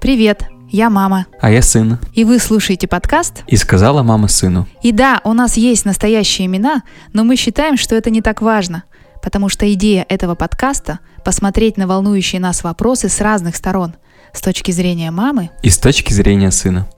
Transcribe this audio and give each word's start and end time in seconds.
Привет, 0.00 0.44
я 0.70 0.88
мама. 0.88 1.26
А 1.40 1.50
я 1.50 1.60
сын. 1.60 1.98
И 2.14 2.24
вы 2.24 2.38
слушаете 2.38 2.88
подкаст? 2.88 3.42
И 3.46 3.56
сказала 3.56 4.02
мама 4.02 4.28
сыну. 4.28 4.66
И 4.82 4.92
да, 4.92 5.20
у 5.24 5.34
нас 5.34 5.56
есть 5.58 5.84
настоящие 5.84 6.46
имена, 6.46 6.82
но 7.12 7.24
мы 7.24 7.36
считаем, 7.36 7.76
что 7.76 7.94
это 7.94 8.08
не 8.10 8.22
так 8.22 8.40
важно, 8.40 8.84
потому 9.22 9.50
что 9.50 9.70
идея 9.74 10.06
этого 10.08 10.34
подкаста— 10.34 11.00
посмотреть 11.24 11.76
на 11.76 11.86
волнующие 11.86 12.40
нас 12.40 12.64
вопросы 12.64 13.10
с 13.10 13.20
разных 13.20 13.54
сторон, 13.54 13.94
с 14.32 14.40
точки 14.40 14.70
зрения 14.70 15.10
мамы. 15.10 15.50
И 15.62 15.68
с 15.68 15.78
точки 15.78 16.14
зрения 16.14 16.50
сына. 16.50 16.88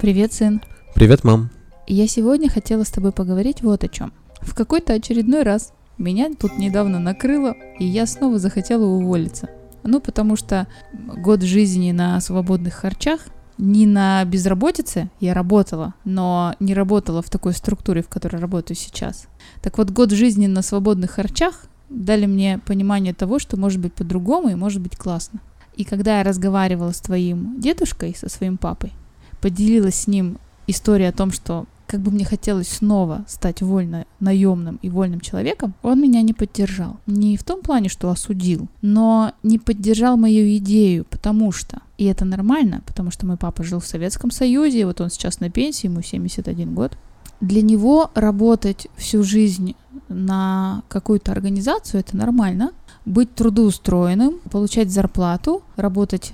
Привет, 0.00 0.32
сын. 0.32 0.62
Привет, 0.94 1.22
мам. 1.22 1.50
Я 1.86 2.08
сегодня 2.08 2.50
хотела 2.50 2.82
с 2.82 2.90
тобой 2.90 3.12
поговорить 3.12 3.62
вот 3.62 3.84
о 3.84 3.88
чем. 3.88 4.12
В 4.44 4.54
какой-то 4.54 4.92
очередной 4.92 5.42
раз 5.42 5.72
меня 5.98 6.30
тут 6.38 6.58
недавно 6.58 6.98
накрыло, 6.98 7.54
и 7.78 7.84
я 7.84 8.06
снова 8.06 8.38
захотела 8.38 8.84
уволиться. 8.84 9.48
Ну, 9.82 10.00
потому 10.00 10.36
что 10.36 10.66
год 10.92 11.42
жизни 11.42 11.92
на 11.92 12.20
свободных 12.20 12.74
харчах 12.74 13.20
не 13.58 13.86
на 13.86 14.24
безработице 14.24 15.10
я 15.20 15.34
работала, 15.34 15.94
но 16.04 16.54
не 16.58 16.74
работала 16.74 17.22
в 17.22 17.30
такой 17.30 17.52
структуре, 17.52 18.02
в 18.02 18.08
которой 18.08 18.36
работаю 18.36 18.76
сейчас. 18.76 19.28
Так 19.62 19.78
вот, 19.78 19.90
год 19.90 20.10
жизни 20.10 20.46
на 20.46 20.62
свободных 20.62 21.12
харчах 21.12 21.66
дали 21.88 22.26
мне 22.26 22.60
понимание 22.66 23.14
того, 23.14 23.38
что 23.38 23.56
может 23.56 23.80
быть 23.80 23.92
по-другому 23.92 24.48
и 24.48 24.54
может 24.54 24.80
быть 24.80 24.96
классно. 24.96 25.40
И 25.76 25.84
когда 25.84 26.18
я 26.18 26.24
разговаривала 26.24 26.92
с 26.92 27.00
твоим 27.00 27.60
дедушкой, 27.60 28.14
со 28.14 28.28
своим 28.28 28.56
папой, 28.56 28.92
поделилась 29.40 29.96
с 29.96 30.06
ним 30.06 30.38
историей 30.66 31.08
о 31.08 31.12
том, 31.12 31.30
что 31.30 31.66
как 31.86 32.00
бы 32.00 32.10
мне 32.10 32.24
хотелось 32.24 32.68
снова 32.68 33.24
стать 33.28 33.62
вольно 33.62 34.06
наемным 34.20 34.78
и 34.82 34.88
вольным 34.88 35.20
человеком, 35.20 35.74
он 35.82 36.00
меня 36.00 36.22
не 36.22 36.32
поддержал. 36.32 36.98
Не 37.06 37.36
в 37.36 37.44
том 37.44 37.62
плане, 37.62 37.88
что 37.88 38.10
осудил, 38.10 38.68
но 38.82 39.32
не 39.42 39.58
поддержал 39.58 40.16
мою 40.16 40.56
идею, 40.56 41.04
потому 41.04 41.52
что, 41.52 41.80
и 41.98 42.04
это 42.06 42.24
нормально, 42.24 42.82
потому 42.86 43.10
что 43.10 43.26
мой 43.26 43.36
папа 43.36 43.62
жил 43.62 43.80
в 43.80 43.86
Советском 43.86 44.30
Союзе, 44.30 44.86
вот 44.86 45.00
он 45.00 45.10
сейчас 45.10 45.40
на 45.40 45.50
пенсии, 45.50 45.86
ему 45.86 46.02
71 46.02 46.74
год. 46.74 46.96
Для 47.40 47.62
него 47.62 48.10
работать 48.14 48.86
всю 48.96 49.22
жизнь 49.22 49.76
на 50.08 50.82
какую-то 50.88 51.32
организацию 51.32 52.00
это 52.00 52.16
нормально. 52.16 52.72
Быть 53.04 53.34
трудоустроенным, 53.34 54.38
получать 54.50 54.90
зарплату, 54.90 55.62
работать 55.76 56.32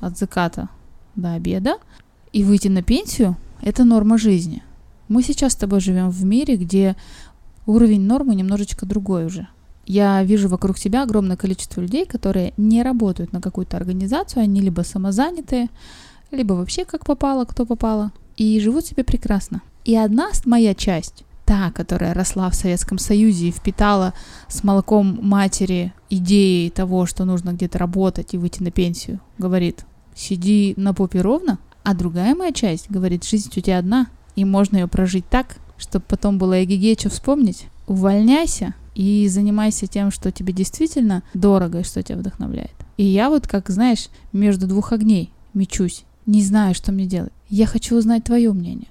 от 0.00 0.16
заката 0.16 0.68
до 1.16 1.32
обеда 1.32 1.78
и 2.32 2.44
выйти 2.44 2.68
на 2.68 2.82
пенсию– 2.82 3.36
это 3.62 3.84
норма 3.84 4.18
жизни. 4.18 4.62
Мы 5.12 5.22
сейчас 5.22 5.52
с 5.52 5.56
тобой 5.56 5.80
живем 5.80 6.08
в 6.08 6.24
мире, 6.24 6.56
где 6.56 6.96
уровень 7.66 8.00
нормы 8.00 8.34
немножечко 8.34 8.86
другой 8.86 9.26
уже. 9.26 9.46
Я 9.84 10.24
вижу 10.24 10.48
вокруг 10.48 10.78
себя 10.78 11.02
огромное 11.02 11.36
количество 11.36 11.82
людей, 11.82 12.06
которые 12.06 12.54
не 12.56 12.82
работают 12.82 13.30
на 13.34 13.42
какую-то 13.42 13.76
организацию, 13.76 14.42
они 14.42 14.62
либо 14.62 14.80
самозанятые, 14.80 15.68
либо 16.30 16.54
вообще 16.54 16.86
как 16.86 17.04
попало, 17.04 17.44
кто 17.44 17.66
попало, 17.66 18.10
и 18.38 18.58
живут 18.58 18.86
себе 18.86 19.04
прекрасно. 19.04 19.60
И 19.84 19.94
одна 19.94 20.30
моя 20.46 20.74
часть, 20.74 21.24
та, 21.44 21.70
которая 21.72 22.14
росла 22.14 22.48
в 22.48 22.54
Советском 22.54 22.96
Союзе 22.96 23.48
и 23.48 23.52
впитала 23.52 24.14
с 24.48 24.64
молоком 24.64 25.18
матери 25.20 25.92
идеи 26.08 26.70
того, 26.70 27.04
что 27.04 27.26
нужно 27.26 27.50
где-то 27.50 27.76
работать 27.76 28.32
и 28.32 28.38
выйти 28.38 28.62
на 28.62 28.70
пенсию, 28.70 29.20
говорит, 29.36 29.84
сиди 30.14 30.72
на 30.78 30.94
попе 30.94 31.20
ровно, 31.20 31.58
а 31.82 31.92
другая 31.92 32.34
моя 32.34 32.52
часть 32.52 32.90
говорит, 32.90 33.24
жизнь 33.24 33.50
у 33.54 33.60
тебя 33.60 33.76
одна, 33.76 34.06
и 34.36 34.44
можно 34.44 34.78
ее 34.78 34.88
прожить 34.88 35.28
так, 35.28 35.56
чтобы 35.78 36.04
потом 36.08 36.38
было 36.38 36.62
эгегей, 36.62 36.96
что 36.98 37.10
вспомнить. 37.10 37.66
Увольняйся 37.86 38.74
и 38.94 39.26
занимайся 39.28 39.86
тем, 39.86 40.10
что 40.10 40.30
тебе 40.30 40.52
действительно 40.52 41.22
дорого 41.34 41.80
и 41.80 41.84
что 41.84 42.02
тебя 42.02 42.18
вдохновляет. 42.18 42.72
И 42.96 43.04
я 43.04 43.30
вот, 43.30 43.46
как 43.46 43.70
знаешь, 43.70 44.08
между 44.32 44.66
двух 44.66 44.92
огней 44.92 45.32
мечусь, 45.54 46.04
не 46.26 46.42
знаю, 46.42 46.74
что 46.74 46.92
мне 46.92 47.06
делать. 47.06 47.32
Я 47.48 47.66
хочу 47.66 47.96
узнать 47.96 48.24
твое 48.24 48.52
мнение. 48.52 48.88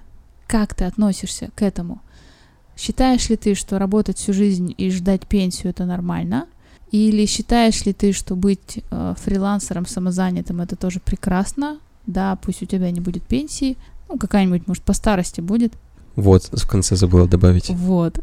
Как 0.47 0.75
ты 0.75 0.85
относишься 0.85 1.49
к 1.55 1.61
этому? 1.61 2.01
Считаешь 2.75 3.29
ли 3.29 3.37
ты, 3.37 3.55
что 3.55 3.79
работать 3.79 4.17
всю 4.17 4.33
жизнь 4.33 4.73
и 4.77 4.91
ждать 4.91 5.27
пенсию 5.27 5.69
это 5.69 5.85
нормально? 5.85 6.47
Или 6.91 7.25
считаешь 7.25 7.85
ли 7.85 7.93
ты, 7.93 8.11
что 8.11 8.35
быть 8.35 8.83
э, 8.89 9.13
фрилансером, 9.17 9.85
самозанятым 9.85 10.59
это 10.59 10.75
тоже 10.75 10.99
прекрасно? 10.99 11.79
Да, 12.05 12.35
пусть 12.41 12.61
у 12.63 12.65
тебя 12.65 12.91
не 12.91 12.99
будет 12.99 13.23
пенсии, 13.23 13.77
ну, 14.11 14.17
какая-нибудь, 14.17 14.67
может, 14.67 14.83
по 14.83 14.93
старости 14.93 15.39
будет. 15.41 15.73
Вот, 16.15 16.49
в 16.51 16.67
конце 16.67 16.95
забыла 16.95 17.27
добавить. 17.27 17.69
Вот. 17.69 18.19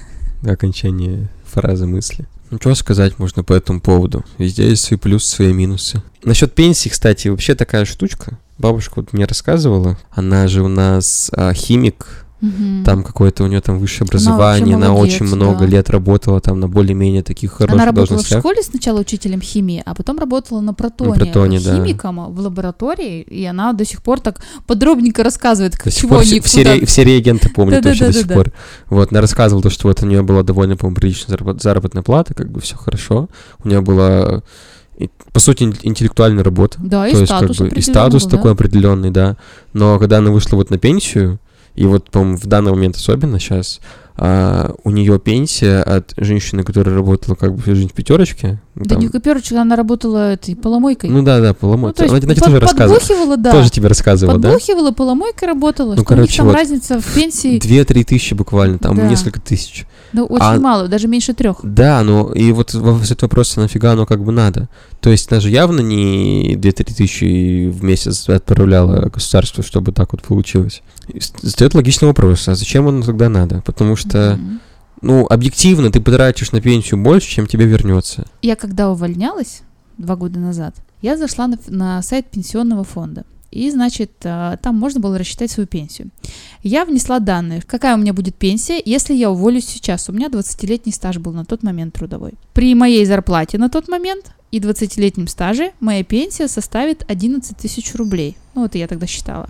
Окончание 0.44 1.28
фразы 1.44 1.86
мысли. 1.86 2.26
Ну, 2.50 2.58
что 2.60 2.74
сказать 2.74 3.18
можно 3.18 3.42
по 3.42 3.52
этому 3.52 3.80
поводу? 3.80 4.24
Везде 4.38 4.68
есть 4.68 4.84
свои 4.84 4.98
плюсы, 4.98 5.26
свои 5.26 5.52
минусы. 5.52 6.02
Насчет 6.22 6.54
пенсии, 6.54 6.88
кстати, 6.88 7.28
вообще 7.28 7.54
такая 7.54 7.84
штучка. 7.84 8.38
Бабушка 8.58 8.94
вот 8.96 9.12
мне 9.12 9.24
рассказывала. 9.24 9.98
Она 10.10 10.46
же 10.46 10.62
у 10.62 10.68
нас 10.68 11.30
а, 11.34 11.52
химик, 11.54 12.24
Мгм. 12.42 12.82
там 12.84 13.04
какое-то 13.04 13.44
у 13.44 13.46
нее 13.46 13.60
там 13.60 13.78
высшее 13.78 14.04
образование, 14.04 14.74
она, 14.74 14.90
молодец, 14.90 15.14
очень 15.14 15.26
много 15.26 15.60
да. 15.60 15.66
лет 15.66 15.88
работала 15.90 16.40
там 16.40 16.58
на 16.58 16.66
более-менее 16.68 17.22
таких 17.22 17.52
хороших 17.52 17.74
Она 17.76 17.86
работала 17.86 18.18
в 18.18 18.26
школе 18.26 18.62
сначала 18.62 18.98
учителем 19.00 19.40
химии, 19.40 19.80
а 19.86 19.94
потом 19.94 20.18
работала 20.18 20.60
на 20.60 20.74
протоне, 20.74 21.14
протоне, 21.14 21.60
да. 21.60 21.76
химиком 21.76 22.32
в 22.34 22.40
лаборатории, 22.40 23.22
и 23.22 23.44
она 23.44 23.72
до 23.72 23.84
сих 23.84 24.02
пор 24.02 24.18
так 24.20 24.42
подробненько 24.66 25.22
рассказывает, 25.22 25.76
До 25.84 25.90
чего 25.92 26.18
они 26.18 26.24
все, 26.24 26.40
все, 26.40 26.58
куда- 26.58 26.74
ре- 26.74 26.86
все 26.86 27.04
реагенты 27.04 27.48
помнят 27.48 27.82
Да-да-да-да-да. 27.82 28.06
вообще 28.06 28.22
до 28.22 28.28
сих 28.28 28.36
пор. 28.36 28.52
Вот, 28.88 29.12
она 29.12 29.20
рассказывала 29.20 29.62
то, 29.62 29.70
что 29.70 29.86
вот 29.86 30.02
у 30.02 30.06
нее 30.06 30.22
была 30.22 30.42
довольно, 30.42 30.76
по-моему, 30.76 30.96
приличная 30.96 31.36
заработ- 31.36 31.62
заработная 31.62 32.02
плата, 32.02 32.34
как 32.34 32.50
бы 32.50 32.60
все 32.60 32.76
хорошо. 32.76 33.28
У 33.62 33.68
нее 33.68 33.82
была, 33.82 34.42
и, 34.98 35.08
по 35.32 35.38
сути, 35.38 35.62
ин- 35.62 35.76
интеллектуальная 35.82 36.42
работа. 36.42 36.78
Да, 36.82 37.06
и 37.06 37.12
то 37.12 37.18
есть, 37.20 37.32
статус 37.32 37.58
как 37.58 37.68
бы, 37.68 37.76
и 37.76 37.80
статус 37.80 38.24
да. 38.24 38.30
такой 38.30 38.50
определенный, 38.52 39.10
да. 39.10 39.36
Но 39.72 39.98
когда 40.00 40.18
она 40.18 40.32
вышла 40.32 40.56
вот 40.56 40.70
на 40.70 40.78
пенсию, 40.78 41.38
и 41.74 41.84
вот, 41.86 42.10
по-моему, 42.10 42.36
в 42.36 42.46
данный 42.46 42.72
момент 42.72 42.96
особенно 42.96 43.38
сейчас, 43.40 43.80
у 44.18 44.90
нее 44.90 45.18
пенсия 45.18 45.82
от 45.82 46.12
женщины, 46.18 46.64
которая 46.64 46.94
работала 46.94 47.34
как 47.34 47.54
бы 47.54 47.62
всю 47.62 47.74
жизнь 47.74 47.88
в 47.88 47.92
пятерочке. 47.94 48.60
ну, 48.74 48.82
Да 48.84 48.94
там- 48.94 49.00
не 49.02 49.08
копёрочка, 49.08 49.60
она 49.60 49.74
работала 49.74 50.32
этой 50.32 50.54
поломойкой. 50.54 51.08
Ну 51.08 51.22
да, 51.22 51.40
да, 51.40 51.48
Ну, 51.48 51.54
поломой. 51.54 51.92
то 51.94 52.02
есть 52.04 52.14
она, 52.14 52.34
под- 52.34 52.44
тоже 52.44 52.60
рассказывала. 52.60 52.98
подбухивала, 53.00 53.36
да. 53.38 53.50
Тоже 53.52 53.70
тебе 53.70 53.88
рассказывала, 53.88 54.38
да? 54.38 54.50
Подбухивала, 54.50 54.90
поломойкой 54.92 55.48
работала. 55.48 55.94
Ну, 55.94 56.02
что 56.02 56.12
у 56.12 56.16
них 56.16 56.26
короче, 56.26 56.36
там 56.36 56.46
вот. 56.46 56.54
разница 56.54 57.00
в 57.00 57.14
пенсии, 57.14 57.58
Две-три 57.58 58.04
тысячи 58.04 58.34
буквально, 58.34 58.78
там 58.78 58.96
Да. 58.96 59.06
несколько 59.08 59.40
тысяч. 59.40 59.86
Да, 60.12 60.24
очень 60.24 60.44
а- 60.44 60.60
мало, 60.60 60.88
даже 60.88 61.08
меньше 61.08 61.32
трех. 61.34 61.58
Да, 61.62 62.02
ну 62.02 62.32
и 62.32 62.52
вот 62.52 62.74
во- 62.74 62.98
этот 63.02 63.22
вопрос, 63.22 63.56
а 63.56 63.60
нафига 63.60 63.92
оно 63.92 64.06
как 64.06 64.22
бы 64.22 64.32
надо? 64.32 64.68
То 65.00 65.10
есть 65.10 65.30
она 65.32 65.40
же 65.40 65.50
явно 65.50 65.80
не 65.80 66.54
2-3 66.56 66.84
тысячи 66.94 67.68
в 67.68 67.82
месяц 67.84 68.28
отправляла 68.28 69.08
государству, 69.08 69.62
чтобы 69.62 69.92
так 69.92 70.12
вот 70.12 70.22
получилось. 70.22 70.82
И 71.08 71.18
Встает 71.18 71.74
логичный 71.74 72.08
вопрос, 72.08 72.46
а 72.48 72.54
зачем 72.54 72.88
оно 72.88 73.02
тогда 73.02 73.28
надо? 73.28 73.62
Потому 73.64 73.96
что, 73.96 74.38
Мгм. 74.40 74.60
ну, 75.00 75.26
объективно 75.28 75.90
ты 75.90 76.00
потратишь 76.00 76.52
на 76.52 76.60
пенсию 76.60 77.02
больше, 77.02 77.28
чем 77.28 77.46
тебе 77.46 77.64
вернется. 77.66 78.24
Я 78.42 78.56
когда 78.56 78.90
увольнялась 78.90 79.62
два 79.98 80.16
года 80.16 80.38
назад, 80.38 80.74
я 81.00 81.16
зашла 81.16 81.46
на, 81.48 81.58
на 81.68 82.02
сайт 82.02 82.30
пенсионного 82.30 82.84
фонда. 82.84 83.24
И, 83.52 83.70
значит, 83.70 84.10
а, 84.24 84.56
там 84.56 84.76
можно 84.78 84.98
было 84.98 85.18
рассчитать 85.18 85.50
свою 85.50 85.66
пенсию. 85.66 86.08
Я 86.62 86.84
внесла 86.84 87.20
данные, 87.20 87.62
какая 87.62 87.94
у 87.94 87.98
меня 87.98 88.14
будет 88.14 88.34
пенсия, 88.34 88.80
если 88.82 89.14
я 89.14 89.30
уволюсь 89.30 89.66
сейчас. 89.66 90.08
У 90.08 90.12
меня 90.12 90.28
20-летний 90.28 90.92
стаж 90.92 91.18
был 91.18 91.32
на 91.32 91.44
тот 91.44 91.62
момент 91.62 91.94
трудовой. 91.94 92.32
При 92.54 92.74
моей 92.74 93.04
зарплате 93.04 93.58
на 93.58 93.68
тот 93.68 93.88
момент 93.88 94.32
и 94.50 94.58
20-летнем 94.58 95.28
стаже 95.28 95.72
моя 95.80 96.02
пенсия 96.02 96.48
составит 96.48 97.04
11 97.08 97.56
тысяч 97.56 97.94
рублей. 97.94 98.36
Ну, 98.54 98.62
вот 98.62 98.74
я 98.74 98.88
тогда 98.88 99.06
считала. 99.06 99.48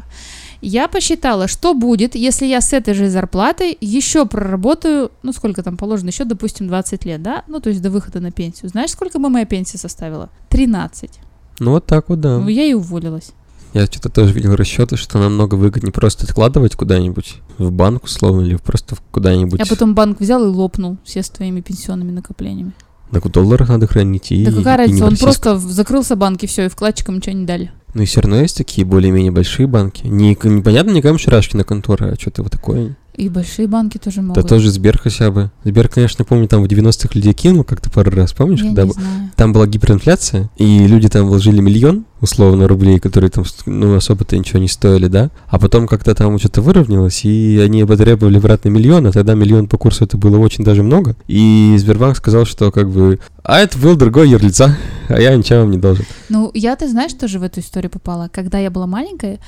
Я 0.60 0.88
посчитала, 0.88 1.48
что 1.48 1.74
будет, 1.74 2.14
если 2.14 2.46
я 2.46 2.60
с 2.60 2.72
этой 2.72 2.94
же 2.94 3.08
зарплатой 3.08 3.76
еще 3.80 4.26
проработаю, 4.26 5.10
ну, 5.22 5.32
сколько 5.32 5.62
там 5.62 5.76
положено, 5.76 6.08
еще, 6.08 6.24
допустим, 6.24 6.68
20 6.68 7.04
лет, 7.04 7.22
да? 7.22 7.42
Ну, 7.48 7.60
то 7.60 7.68
есть 7.68 7.82
до 7.82 7.90
выхода 7.90 8.20
на 8.20 8.30
пенсию. 8.30 8.68
Знаешь, 8.68 8.90
сколько 8.90 9.18
бы 9.18 9.28
моя 9.28 9.44
пенсия 9.44 9.78
составила? 9.78 10.28
13. 10.50 11.10
Ну, 11.58 11.72
вот 11.72 11.86
так 11.86 12.08
вот, 12.08 12.20
да. 12.20 12.38
Ну, 12.38 12.48
я 12.48 12.64
и 12.64 12.74
уволилась. 12.74 13.32
Я 13.72 13.86
что-то 13.86 14.10
тоже 14.10 14.34
видел 14.34 14.54
расчеты, 14.54 14.96
что 14.96 15.18
намного 15.18 15.54
выгоднее 15.54 15.92
просто 15.92 16.24
откладывать 16.24 16.76
куда-нибудь 16.76 17.36
в 17.58 17.70
банк, 17.70 18.04
условно, 18.04 18.42
или 18.42 18.56
просто 18.56 18.96
куда-нибудь. 19.10 19.60
А 19.60 19.66
потом 19.66 19.94
банк 19.94 20.20
взял 20.20 20.44
и 20.44 20.48
лопнул 20.48 20.98
все 21.04 21.22
с 21.22 21.30
твоими 21.30 21.60
пенсионными 21.60 22.10
накоплениями. 22.10 22.72
Так 23.10 23.24
в 23.26 23.30
долларах 23.30 23.68
надо 23.68 23.86
хранить 23.86 24.32
и 24.32 24.44
да 24.44 24.52
какая 24.52 24.74
и 24.74 24.78
разница, 24.78 25.04
он 25.04 25.16
просто 25.16 25.58
закрылся 25.58 26.16
банк 26.16 26.42
и 26.42 26.46
все, 26.46 26.64
и 26.64 26.68
вкладчикам 26.68 27.16
ничего 27.16 27.36
не 27.36 27.44
дали. 27.44 27.70
Ну 27.94 28.02
и 28.02 28.06
все 28.06 28.22
равно 28.22 28.40
есть 28.40 28.56
такие 28.56 28.86
более-менее 28.86 29.32
большие 29.32 29.66
банки. 29.66 30.06
Не, 30.06 30.30
непонятно, 30.30 30.90
не 30.90 31.02
Камчарашкина 31.02 31.64
контора, 31.64 32.12
а 32.12 32.20
что-то 32.20 32.42
вот 32.42 32.52
такое. 32.52 32.96
И 33.16 33.28
большие 33.28 33.68
банки 33.68 33.98
тоже 33.98 34.16
Да 34.16 34.22
могут. 34.22 34.48
тоже 34.48 34.70
Сбер 34.70 34.96
хотя 34.98 35.30
бы. 35.30 35.50
Сбер, 35.64 35.88
конечно, 35.88 36.24
помню, 36.24 36.48
там 36.48 36.62
в 36.62 36.66
90-х 36.66 37.10
людей 37.12 37.34
кинул 37.34 37.62
как-то 37.62 37.90
пару 37.90 38.10
раз, 38.10 38.32
помнишь, 38.32 38.60
Я 38.60 38.68
когда 38.68 38.82
не 38.84 38.88
б- 38.88 38.94
знаю. 38.94 39.30
там 39.36 39.52
была 39.52 39.66
гиперинфляция, 39.66 40.48
и 40.56 40.86
люди 40.86 41.10
там 41.10 41.26
вложили 41.26 41.60
миллион, 41.60 42.06
условно, 42.22 42.66
рублей, 42.68 42.98
которые 43.00 43.28
там, 43.30 43.44
ну, 43.66 43.94
особо-то 43.96 44.38
ничего 44.38 44.60
не 44.60 44.68
стоили, 44.68 45.08
да? 45.08 45.30
А 45.48 45.58
потом 45.58 45.86
как-то 45.88 46.14
там 46.14 46.38
что-то 46.38 46.62
выровнялось, 46.62 47.24
и 47.26 47.58
они 47.62 47.84
потребовали 47.84 48.38
обратно 48.38 48.70
миллион, 48.70 49.06
а 49.06 49.12
тогда 49.12 49.34
миллион 49.34 49.68
по 49.68 49.76
курсу 49.76 50.04
это 50.04 50.16
было 50.16 50.38
очень 50.38 50.64
даже 50.64 50.82
много. 50.82 51.14
И 51.28 51.74
Сбербанк 51.78 52.16
сказал, 52.16 52.46
что 52.46 52.70
как 52.72 52.88
бы, 52.90 53.18
а 53.44 53.58
это 53.58 53.76
был 53.78 53.94
другой 53.96 54.30
юрлица, 54.30 54.74
а 55.08 55.20
я 55.20 55.36
ничего 55.36 55.60
вам 55.60 55.70
не 55.70 55.78
должен. 55.78 56.06
Ну, 56.30 56.50
я, 56.54 56.74
ты 56.76 56.88
знаешь, 56.88 57.12
тоже 57.12 57.38
в 57.38 57.42
эту 57.42 57.60
историю 57.60 57.90
попала. 57.90 58.30
Когда 58.32 58.58
я 58.58 58.70
была 58.70 58.86
маленькая, 58.86 59.38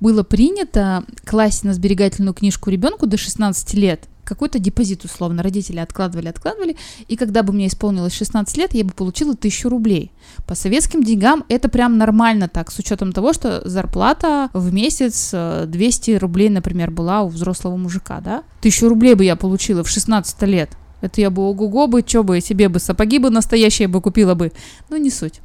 было 0.00 0.22
принято 0.22 1.04
класть 1.24 1.64
на 1.64 1.74
сберегательную 1.74 2.34
книжку 2.34 2.70
ребенку 2.70 3.06
до 3.06 3.16
16 3.16 3.74
лет 3.74 4.08
какой-то 4.28 4.58
депозит, 4.58 5.04
условно, 5.04 5.42
родители 5.42 5.78
откладывали, 5.78 6.28
откладывали, 6.28 6.76
и 7.08 7.16
когда 7.16 7.42
бы 7.42 7.54
мне 7.54 7.66
исполнилось 7.66 8.12
16 8.12 8.58
лет, 8.58 8.74
я 8.74 8.84
бы 8.84 8.92
получила 8.92 9.32
1000 9.32 9.70
рублей. 9.70 10.12
По 10.46 10.54
советским 10.54 11.02
деньгам 11.02 11.44
это 11.48 11.70
прям 11.70 11.96
нормально 11.96 12.46
так, 12.46 12.70
с 12.70 12.78
учетом 12.78 13.12
того, 13.12 13.32
что 13.32 13.66
зарплата 13.66 14.50
в 14.52 14.72
месяц 14.72 15.30
э, 15.32 15.64
200 15.66 16.18
рублей, 16.18 16.50
например, 16.50 16.90
была 16.90 17.22
у 17.22 17.28
взрослого 17.28 17.76
мужика, 17.76 18.20
да? 18.20 18.42
1000 18.58 18.88
рублей 18.90 19.14
бы 19.14 19.24
я 19.24 19.34
получила 19.34 19.82
в 19.82 19.88
16 19.88 20.42
лет. 20.42 20.70
Это 21.00 21.20
я 21.20 21.30
бы 21.30 21.42
ого-го 21.42 21.86
бы, 21.86 22.02
чё 22.02 22.22
бы, 22.22 22.40
себе 22.40 22.68
бы 22.68 22.80
сапоги 22.80 23.18
бы 23.18 23.30
настоящие 23.30 23.88
бы 23.88 24.02
купила 24.02 24.34
бы. 24.34 24.52
Ну, 24.90 24.96
не 24.96 25.10
суть. 25.10 25.40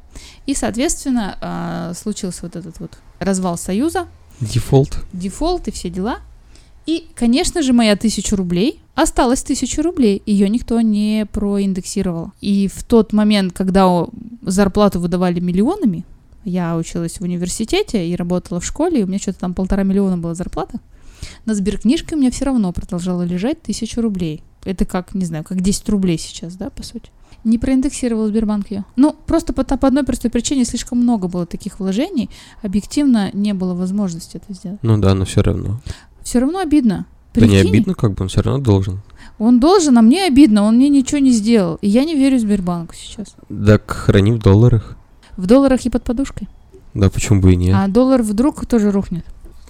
И, 0.46 0.54
соответственно, 0.54 1.38
а, 1.40 1.92
случился 1.94 2.40
вот 2.42 2.56
этот 2.56 2.80
вот 2.80 2.98
развал 3.18 3.56
Союза, 3.56 4.08
Дефолт. 4.40 4.98
дефолт 5.12 5.68
и 5.68 5.70
все 5.70 5.90
дела. 5.90 6.18
И, 6.86 7.06
конечно 7.14 7.62
же, 7.62 7.72
моя 7.72 7.96
тысяча 7.96 8.36
рублей 8.36 8.80
осталась 8.94 9.42
тысяча 9.42 9.82
рублей. 9.82 10.22
Ее 10.26 10.48
никто 10.48 10.80
не 10.80 11.26
проиндексировал. 11.32 12.32
И 12.40 12.68
в 12.68 12.84
тот 12.84 13.12
момент, 13.12 13.54
когда 13.54 14.06
зарплату 14.42 15.00
выдавали 15.00 15.40
миллионами, 15.40 16.04
я 16.44 16.76
училась 16.76 17.18
в 17.18 17.22
университете 17.22 18.06
и 18.06 18.14
работала 18.16 18.60
в 18.60 18.66
школе, 18.66 19.00
и 19.00 19.04
у 19.04 19.06
меня 19.06 19.18
что-то 19.18 19.40
там 19.40 19.54
полтора 19.54 19.82
миллиона 19.82 20.18
была 20.18 20.34
зарплата. 20.34 20.78
На 21.46 21.54
сберкнижке 21.54 22.16
у 22.16 22.18
меня 22.18 22.30
все 22.30 22.44
равно 22.44 22.70
продолжала 22.72 23.22
лежать 23.22 23.62
тысяча 23.62 24.02
рублей. 24.02 24.42
Это 24.64 24.84
как, 24.84 25.14
не 25.14 25.24
знаю, 25.24 25.44
как 25.44 25.60
10 25.60 25.88
рублей 25.88 26.18
сейчас, 26.18 26.54
да, 26.56 26.70
по 26.70 26.82
сути. 26.82 27.10
Не 27.44 27.58
проиндексировал 27.58 28.26
Сбербанк 28.26 28.70
ее. 28.70 28.84
Ну, 28.96 29.14
просто 29.26 29.52
по, 29.52 29.64
по 29.64 29.86
одной 29.86 30.04
простой 30.04 30.30
причине 30.30 30.64
слишком 30.64 30.98
много 30.98 31.28
было 31.28 31.44
таких 31.44 31.78
вложений. 31.78 32.30
Объективно 32.62 33.30
не 33.34 33.52
было 33.52 33.74
возможности 33.74 34.38
это 34.38 34.54
сделать. 34.54 34.78
Ну 34.82 34.98
да, 34.98 35.14
но 35.14 35.24
все 35.24 35.42
равно. 35.42 35.80
Все 36.22 36.38
равно 36.38 36.58
обидно. 36.60 37.06
Да 37.34 37.40
не 37.42 37.48
Прикинь, 37.48 37.68
обидно, 37.68 37.94
как 37.94 38.12
бы 38.12 38.22
он 38.22 38.28
все 38.28 38.42
равно 38.42 38.62
должен. 38.62 39.00
Он 39.38 39.60
должен, 39.60 39.98
а 39.98 40.02
мне 40.02 40.24
обидно, 40.24 40.62
он 40.62 40.76
мне 40.76 40.88
ничего 40.88 41.18
не 41.18 41.32
сделал. 41.32 41.78
И 41.82 41.88
я 41.88 42.04
не 42.04 42.14
верю 42.14 42.38
Сбербанку 42.38 42.94
сейчас. 42.94 43.34
Так 43.48 43.90
храни 43.90 44.32
в 44.32 44.38
долларах. 44.38 44.96
В 45.36 45.46
долларах 45.46 45.84
и 45.84 45.90
под 45.90 46.04
подушкой. 46.04 46.48
Да 46.94 47.10
почему 47.10 47.40
бы 47.40 47.52
и 47.52 47.56
нет? 47.56 47.74
А 47.76 47.88
доллар 47.88 48.22
вдруг 48.22 48.64
тоже 48.66 48.92
рухнет. 48.92 49.24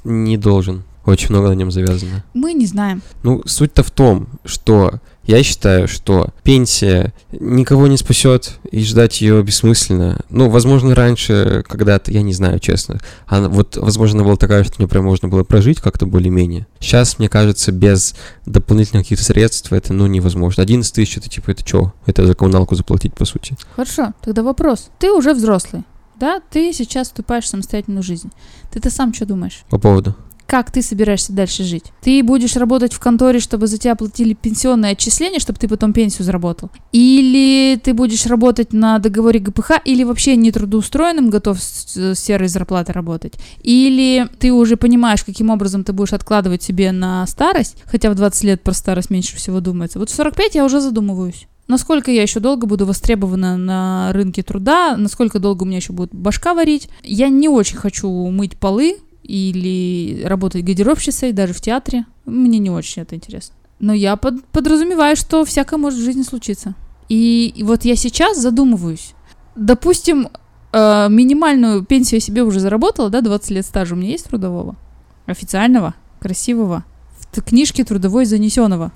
Не 0.05 0.37
должен. 0.37 0.85
Очень 1.07 1.31
много 1.31 1.49
на 1.49 1.55
нем 1.55 1.71
завязано. 1.71 2.23
Мы 2.35 2.53
не 2.53 2.67
знаем. 2.67 3.03
Ну, 3.23 3.43
суть-то 3.47 3.83
в 3.83 3.91
том, 3.91 4.29
что 4.45 5.01
я 5.27 5.43
считаю, 5.43 5.89
что 5.89 6.29
пенсия 6.43 7.13
никого 7.33 7.87
не 7.87 7.97
спасет, 7.97 8.59
и 8.71 8.83
ждать 8.85 9.21
ее 9.21 9.43
бессмысленно. 9.43 10.21
Ну, 10.29 10.51
возможно, 10.51 10.95
раньше, 10.95 11.65
когда-то, 11.67 12.11
я 12.11 12.23
не 12.23 12.33
знаю, 12.33 12.59
честно. 12.59 13.01
А 13.27 13.49
вот, 13.49 13.77
возможно, 13.77 14.19
она 14.19 14.25
была 14.25 14.37
такая, 14.37 14.65
что 14.65 14.75
мне 14.79 14.89
прям 14.89 15.05
можно 15.05 15.29
было 15.29 15.45
прожить 15.45 15.81
как-то 15.81 16.07
более-менее. 16.07 16.67
Сейчас, 16.81 17.19
мне 17.19 17.29
кажется, 17.29 17.73
без 17.73 18.15
дополнительных 18.47 19.05
каких-то 19.05 19.25
средств 19.25 19.73
это, 19.73 19.93
ну, 19.93 20.07
невозможно. 20.07 20.63
11 20.63 20.93
тысяч, 20.95 21.17
это 21.17 21.29
типа, 21.29 21.53
это 21.53 21.67
что? 21.67 21.93
Это 22.07 22.27
за 22.27 22.35
коммуналку 22.35 22.75
заплатить, 22.75 23.15
по 23.15 23.25
сути. 23.25 23.57
Хорошо, 23.77 24.13
тогда 24.23 24.43
вопрос. 24.43 24.91
Ты 24.99 25.11
уже 25.11 25.35
взрослый, 25.35 25.85
да? 26.17 26.41
Ты 26.51 26.73
сейчас 26.73 27.09
вступаешь 27.09 27.45
в 27.45 27.49
самостоятельную 27.49 28.03
жизнь. 28.03 28.31
Ты-то 28.73 28.91
сам 28.91 29.15
что 29.15 29.27
думаешь? 29.27 29.65
По 29.71 29.79
поводу. 29.79 30.15
Как 30.47 30.71
ты 30.71 30.83
собираешься 30.83 31.33
дальше 31.33 31.63
жить? 31.65 31.85
Ты 32.03 32.23
будешь 32.23 32.57
работать 32.57 32.93
в 32.93 33.01
конторе, 33.01 33.41
чтобы 33.41 33.67
за 33.67 33.79
тебя 33.79 33.95
платили 33.95 34.35
пенсионное 34.35 34.93
отчисление, 34.93 35.41
чтобы 35.41 35.59
ты 35.59 35.69
потом 35.69 35.93
пенсию 35.93 36.25
заработал? 36.25 36.71
Или 36.93 37.81
ты 37.83 37.95
будешь 37.95 38.27
работать 38.27 38.73
на 38.73 38.99
договоре 38.99 39.41
ГПХ, 39.41 39.81
или 39.85 40.05
вообще 40.05 40.37
не 40.37 40.53
трудоустроенным, 40.53 41.31
готов 41.31 41.61
с, 41.61 42.15
серой 42.15 42.49
зарплаты 42.49 42.93
работать? 42.93 43.35
Или 43.63 44.29
ты 44.39 44.53
уже 44.53 44.77
понимаешь, 44.77 45.25
каким 45.25 45.51
образом 45.51 45.83
ты 45.83 45.93
будешь 45.93 46.13
откладывать 46.13 46.63
себе 46.63 46.93
на 46.93 47.27
старость, 47.27 47.77
хотя 47.87 48.11
в 48.11 48.15
20 48.15 48.45
лет 48.45 48.63
про 48.63 48.73
старость 48.73 49.11
меньше 49.11 49.37
всего 49.37 49.61
думается. 49.61 49.99
Вот 49.99 50.11
в 50.11 50.15
45 50.15 50.55
я 50.57 50.65
уже 50.65 50.81
задумываюсь. 50.81 51.47
Насколько 51.67 52.11
я 52.11 52.21
еще 52.21 52.41
долго 52.41 52.67
буду 52.67 52.85
востребована 52.85 53.57
на 53.57 54.13
рынке 54.13 54.43
труда, 54.43 54.97
насколько 54.99 55.39
долго 55.39 55.63
у 55.63 55.67
меня 55.67 55.79
еще 55.79 55.95
будет 55.95 56.15
башка 56.15 56.53
варить. 56.53 56.91
Я 57.03 57.29
не 57.29 57.49
очень 57.49 57.79
хочу 57.79 58.09
мыть 58.11 58.59
полы, 58.59 58.99
или 59.25 60.23
работать 60.25 60.65
гардеробщицей, 60.65 61.33
даже 61.33 61.55
в 61.55 61.61
театре. 61.61 62.05
Мне 62.27 62.59
не 62.59 62.71
очень 62.71 63.03
это 63.03 63.15
интересно. 63.15 63.55
Но 63.81 63.93
я 63.93 64.17
под- 64.17 64.45
подразумеваю, 64.47 65.17
что 65.17 65.45
всякое 65.45 65.77
может 65.79 65.99
в 65.99 66.05
жизни 66.05 66.23
случиться. 66.23 66.75
И, 67.09 67.53
и 67.55 67.63
вот 67.63 67.85
я 67.85 67.97
сейчас 67.97 68.39
задумываюсь. 68.39 69.15
Допустим, 69.57 70.29
э, 70.73 71.09
минимальную 71.11 71.85
пенсию 71.85 72.19
я 72.19 72.21
себе 72.21 72.43
уже 72.43 72.61
заработала, 72.61 73.11
да, 73.11 73.21
20 73.21 73.51
лет 73.51 73.67
стажа 73.67 73.95
у 73.95 73.99
меня 73.99 74.11
есть 74.11 74.27
трудового, 74.27 74.77
официального, 75.27 75.95
красивого, 76.21 76.85
в 77.33 77.43
книжке 77.43 77.85
трудовой 77.85 78.27
занесенного. 78.27 78.93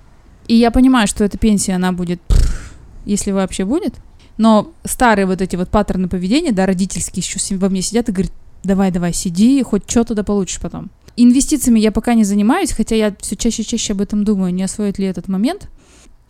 И 0.47 0.55
я 0.55 0.71
понимаю, 0.71 1.07
что 1.07 1.25
эта 1.25 1.37
пенсия, 1.39 1.75
она 1.75 1.93
будет, 1.93 2.21
пф, 2.23 2.73
если 3.05 3.31
вообще 3.31 3.65
будет. 3.65 3.95
Но 4.39 4.73
старые 4.85 5.27
вот 5.27 5.43
эти 5.43 5.57
вот 5.57 5.69
паттерны 5.69 6.09
поведения, 6.09 6.53
да, 6.53 6.65
родительские 6.65 7.23
еще 7.23 7.57
во 7.57 7.69
мне 7.69 7.83
сидят 7.83 8.09
и 8.09 8.13
говорят, 8.13 8.33
давай, 8.65 8.91
давай, 8.91 9.13
сиди, 9.13 9.63
хоть 9.63 9.89
что 9.91 10.05
туда 10.05 10.23
получишь 10.23 10.61
потом. 10.61 10.91
Инвестициями 11.17 11.81
я 11.81 11.91
пока 11.91 12.15
не 12.15 12.25
занимаюсь, 12.25 12.73
хотя 12.73 12.95
я 12.95 13.15
все 13.21 13.35
чаще 13.37 13.63
и 13.63 13.67
чаще 13.67 13.93
об 13.93 14.01
этом 14.01 14.25
думаю, 14.25 14.55
не 14.55 14.63
освоит 14.63 14.99
ли 14.99 15.07
этот 15.07 15.27
момент, 15.29 15.69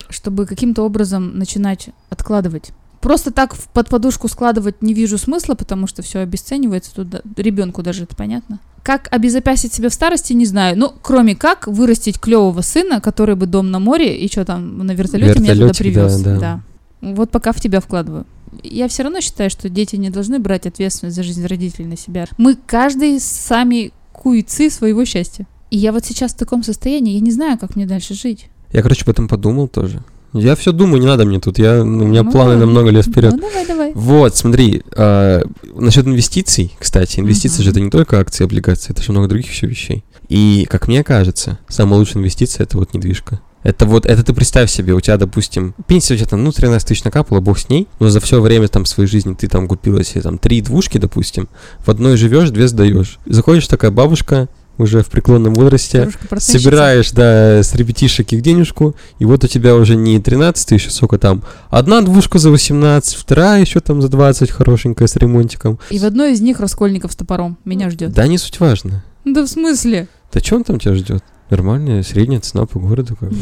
чтобы 0.09 0.45
каким-то 0.45 0.83
образом 0.83 1.37
начинать 1.37 1.89
откладывать. 2.09 2.71
Просто 3.01 3.31
так 3.31 3.55
под 3.73 3.87
подушку 3.87 4.27
складывать 4.27 4.81
не 4.81 4.93
вижу 4.93 5.17
смысла, 5.17 5.55
потому 5.55 5.87
что 5.87 6.01
все 6.01 6.19
обесценивается, 6.19 6.93
тут 6.93 7.09
да- 7.09 7.21
ребенку 7.37 7.81
даже 7.81 8.03
это 8.03 8.15
понятно. 8.15 8.59
Как 8.83 9.07
обезопасить 9.11 9.73
себя 9.73 9.89
в 9.89 9.93
старости, 9.93 10.33
не 10.33 10.45
знаю. 10.45 10.77
Ну, 10.77 10.91
кроме 11.01 11.35
как 11.35 11.67
вырастить 11.67 12.19
клевого 12.19 12.61
сына, 12.61 12.99
который 12.99 13.35
бы 13.35 13.45
дом 13.45 13.71
на 13.71 13.79
море 13.79 14.17
и 14.17 14.27
что 14.29 14.43
там 14.43 14.85
на 14.85 14.91
вертолете 14.93 15.39
меня 15.39 15.53
туда 15.53 15.73
привез. 15.73 16.19
да, 16.21 16.39
да. 16.39 16.61
Вот 17.01 17.29
пока 17.29 17.53
в 17.53 17.61
тебя 17.61 17.79
вкладываю. 17.79 18.25
Я 18.63 18.87
все 18.87 19.03
равно 19.03 19.21
считаю, 19.21 19.49
что 19.49 19.69
дети 19.69 19.95
не 19.95 20.09
должны 20.09 20.39
брать 20.39 20.65
ответственность 20.65 21.15
за 21.15 21.23
жизнь 21.23 21.45
родителей 21.45 21.85
на 21.85 21.97
себя. 21.97 22.25
Мы 22.37 22.55
каждый 22.55 23.19
сами 23.19 23.91
куйцы 24.11 24.69
своего 24.69 25.05
счастья. 25.05 25.47
И 25.71 25.77
я 25.77 25.91
вот 25.91 26.05
сейчас 26.05 26.33
в 26.33 26.37
таком 26.37 26.63
состоянии, 26.63 27.13
я 27.13 27.19
не 27.19 27.31
знаю, 27.31 27.57
как 27.57 27.75
мне 27.75 27.85
дальше 27.85 28.13
жить. 28.13 28.47
Я, 28.71 28.81
короче, 28.81 29.03
об 29.03 29.09
этом 29.09 29.27
подумал 29.27 29.67
тоже. 29.67 30.03
Я 30.33 30.55
все 30.55 30.71
думаю, 30.71 31.01
не 31.01 31.07
надо 31.07 31.25
мне 31.25 31.39
тут. 31.39 31.57
Я, 31.57 31.81
у 31.81 31.85
меня 31.85 32.21
Ну, 32.23 32.31
планы 32.31 32.55
на 32.55 32.67
много 32.67 32.89
лет 32.91 33.05
вперед. 33.05 33.33
Ну, 33.33 33.39
давай, 33.41 33.65
давай. 33.65 33.91
Вот, 33.95 34.35
смотри, 34.35 34.83
а, 34.95 35.41
насчет 35.73 36.05
инвестиций, 36.05 36.71
кстати, 36.77 37.19
инвестиции 37.19 37.57
Мгм. 37.57 37.63
же 37.63 37.69
это 37.71 37.79
не 37.81 37.89
только 37.89 38.19
акции, 38.19 38.43
облигации, 38.43 38.91
это 38.91 39.01
же 39.01 39.11
много 39.11 39.27
других 39.27 39.49
еще 39.49 39.65
вещей. 39.65 40.03
И, 40.27 40.67
как 40.69 40.87
мне 40.87 41.03
кажется, 41.03 41.57
самая 41.67 41.97
лучшая 41.99 42.17
инвестиция 42.21 42.63
это 42.65 42.77
вот 42.77 42.93
недвижка. 42.93 43.41
Это 43.63 43.85
вот, 43.85 44.05
это 44.05 44.23
ты 44.23 44.33
представь 44.33 44.71
себе, 44.71 44.93
у 44.93 45.01
тебя, 45.01 45.17
допустим, 45.17 45.75
пенсия 45.87 46.13
у 46.13 46.17
тебя 46.17 46.27
там, 46.27 46.43
ну, 46.43 46.51
13 46.51 46.87
тысяч 46.87 47.03
накапала, 47.03 47.41
бог 47.41 47.59
с 47.59 47.69
ней, 47.69 47.87
но 47.99 48.09
за 48.09 48.19
все 48.19 48.39
время 48.39 48.67
там 48.69 48.85
своей 48.85 49.09
жизни 49.09 49.33
ты 49.33 49.47
там 49.47 49.67
купила 49.67 50.03
себе 50.03 50.21
там 50.21 50.37
три 50.37 50.61
двушки, 50.61 50.97
допустим, 50.97 51.49
в 51.79 51.89
одной 51.89 52.15
живешь, 52.15 52.51
две 52.51 52.67
сдаешь. 52.67 53.19
Заходишь 53.25 53.67
такая 53.67 53.91
бабушка, 53.91 54.47
уже 54.79 55.03
в 55.03 55.09
преклонном 55.09 55.53
возрасте, 55.53 56.09
собираешь, 56.37 57.11
да, 57.11 57.61
с 57.61 57.75
ребятишек 57.75 58.31
их 58.31 58.41
денежку, 58.41 58.95
и 59.19 59.25
вот 59.25 59.43
у 59.43 59.47
тебя 59.47 59.75
уже 59.75 59.95
не 59.95 60.19
13 60.19 60.67
тысяч, 60.67 60.87
а 60.87 60.91
сколько 60.91 61.19
там, 61.19 61.43
одна 61.69 62.01
двушка 62.01 62.39
за 62.39 62.49
18, 62.49 63.15
вторая 63.15 63.59
еще 63.59 63.81
там 63.81 64.01
за 64.01 64.07
20, 64.07 64.49
хорошенькая, 64.49 65.09
с 65.09 65.17
ремонтиком. 65.17 65.79
И 65.89 65.99
в 65.99 66.05
одной 66.05 66.31
из 66.31 66.39
них 66.39 66.61
Раскольников 66.61 67.11
с 67.11 67.15
топором 67.17 67.57
меня 67.65 67.89
ждет. 67.89 68.13
Да 68.13 68.25
не 68.25 68.37
суть 68.37 68.59
важно. 68.61 69.03
Да 69.25 69.43
в 69.43 69.47
смысле? 69.47 70.07
Да 70.33 70.39
он 70.55 70.63
там 70.63 70.79
тебя 70.79 70.95
ждет? 70.95 71.23
Нормальная 71.49 72.03
средняя 72.03 72.39
цена 72.39 72.65
по 72.65 72.79
городу, 72.79 73.15
как 73.15 73.29
бы. 73.29 73.37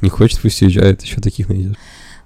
Не 0.00 0.08
хочет, 0.08 0.40
пусть 0.40 0.62
уезжает, 0.62 1.02
еще 1.02 1.20
таких 1.20 1.48
найдешь. 1.48 1.76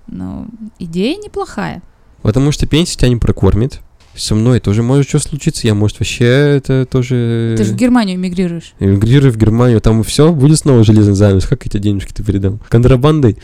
Ну, 0.06 0.46
идея 0.78 1.16
неплохая. 1.16 1.82
Потому 2.22 2.52
что 2.52 2.66
пенсия 2.66 2.96
тебя 2.96 3.08
не 3.08 3.16
прокормит. 3.16 3.80
Со 4.16 4.36
мной 4.36 4.60
тоже 4.60 4.84
может 4.84 5.08
что 5.08 5.18
случиться, 5.18 5.66
я, 5.66 5.74
может, 5.74 5.98
вообще 5.98 6.24
это 6.24 6.86
тоже... 6.86 7.56
Ты 7.58 7.64
же 7.64 7.72
в 7.72 7.76
Германию 7.76 8.16
мигрируешь. 8.16 8.74
Эмигрирую 8.78 9.32
в 9.32 9.36
Германию, 9.36 9.80
там 9.80 10.04
все, 10.04 10.32
будет 10.32 10.60
снова 10.60 10.84
железный 10.84 11.14
занавес, 11.14 11.46
как 11.46 11.66
эти 11.66 11.78
денежки 11.78 12.12
ты 12.12 12.22
передам? 12.22 12.60
Контрабандой? 12.68 13.38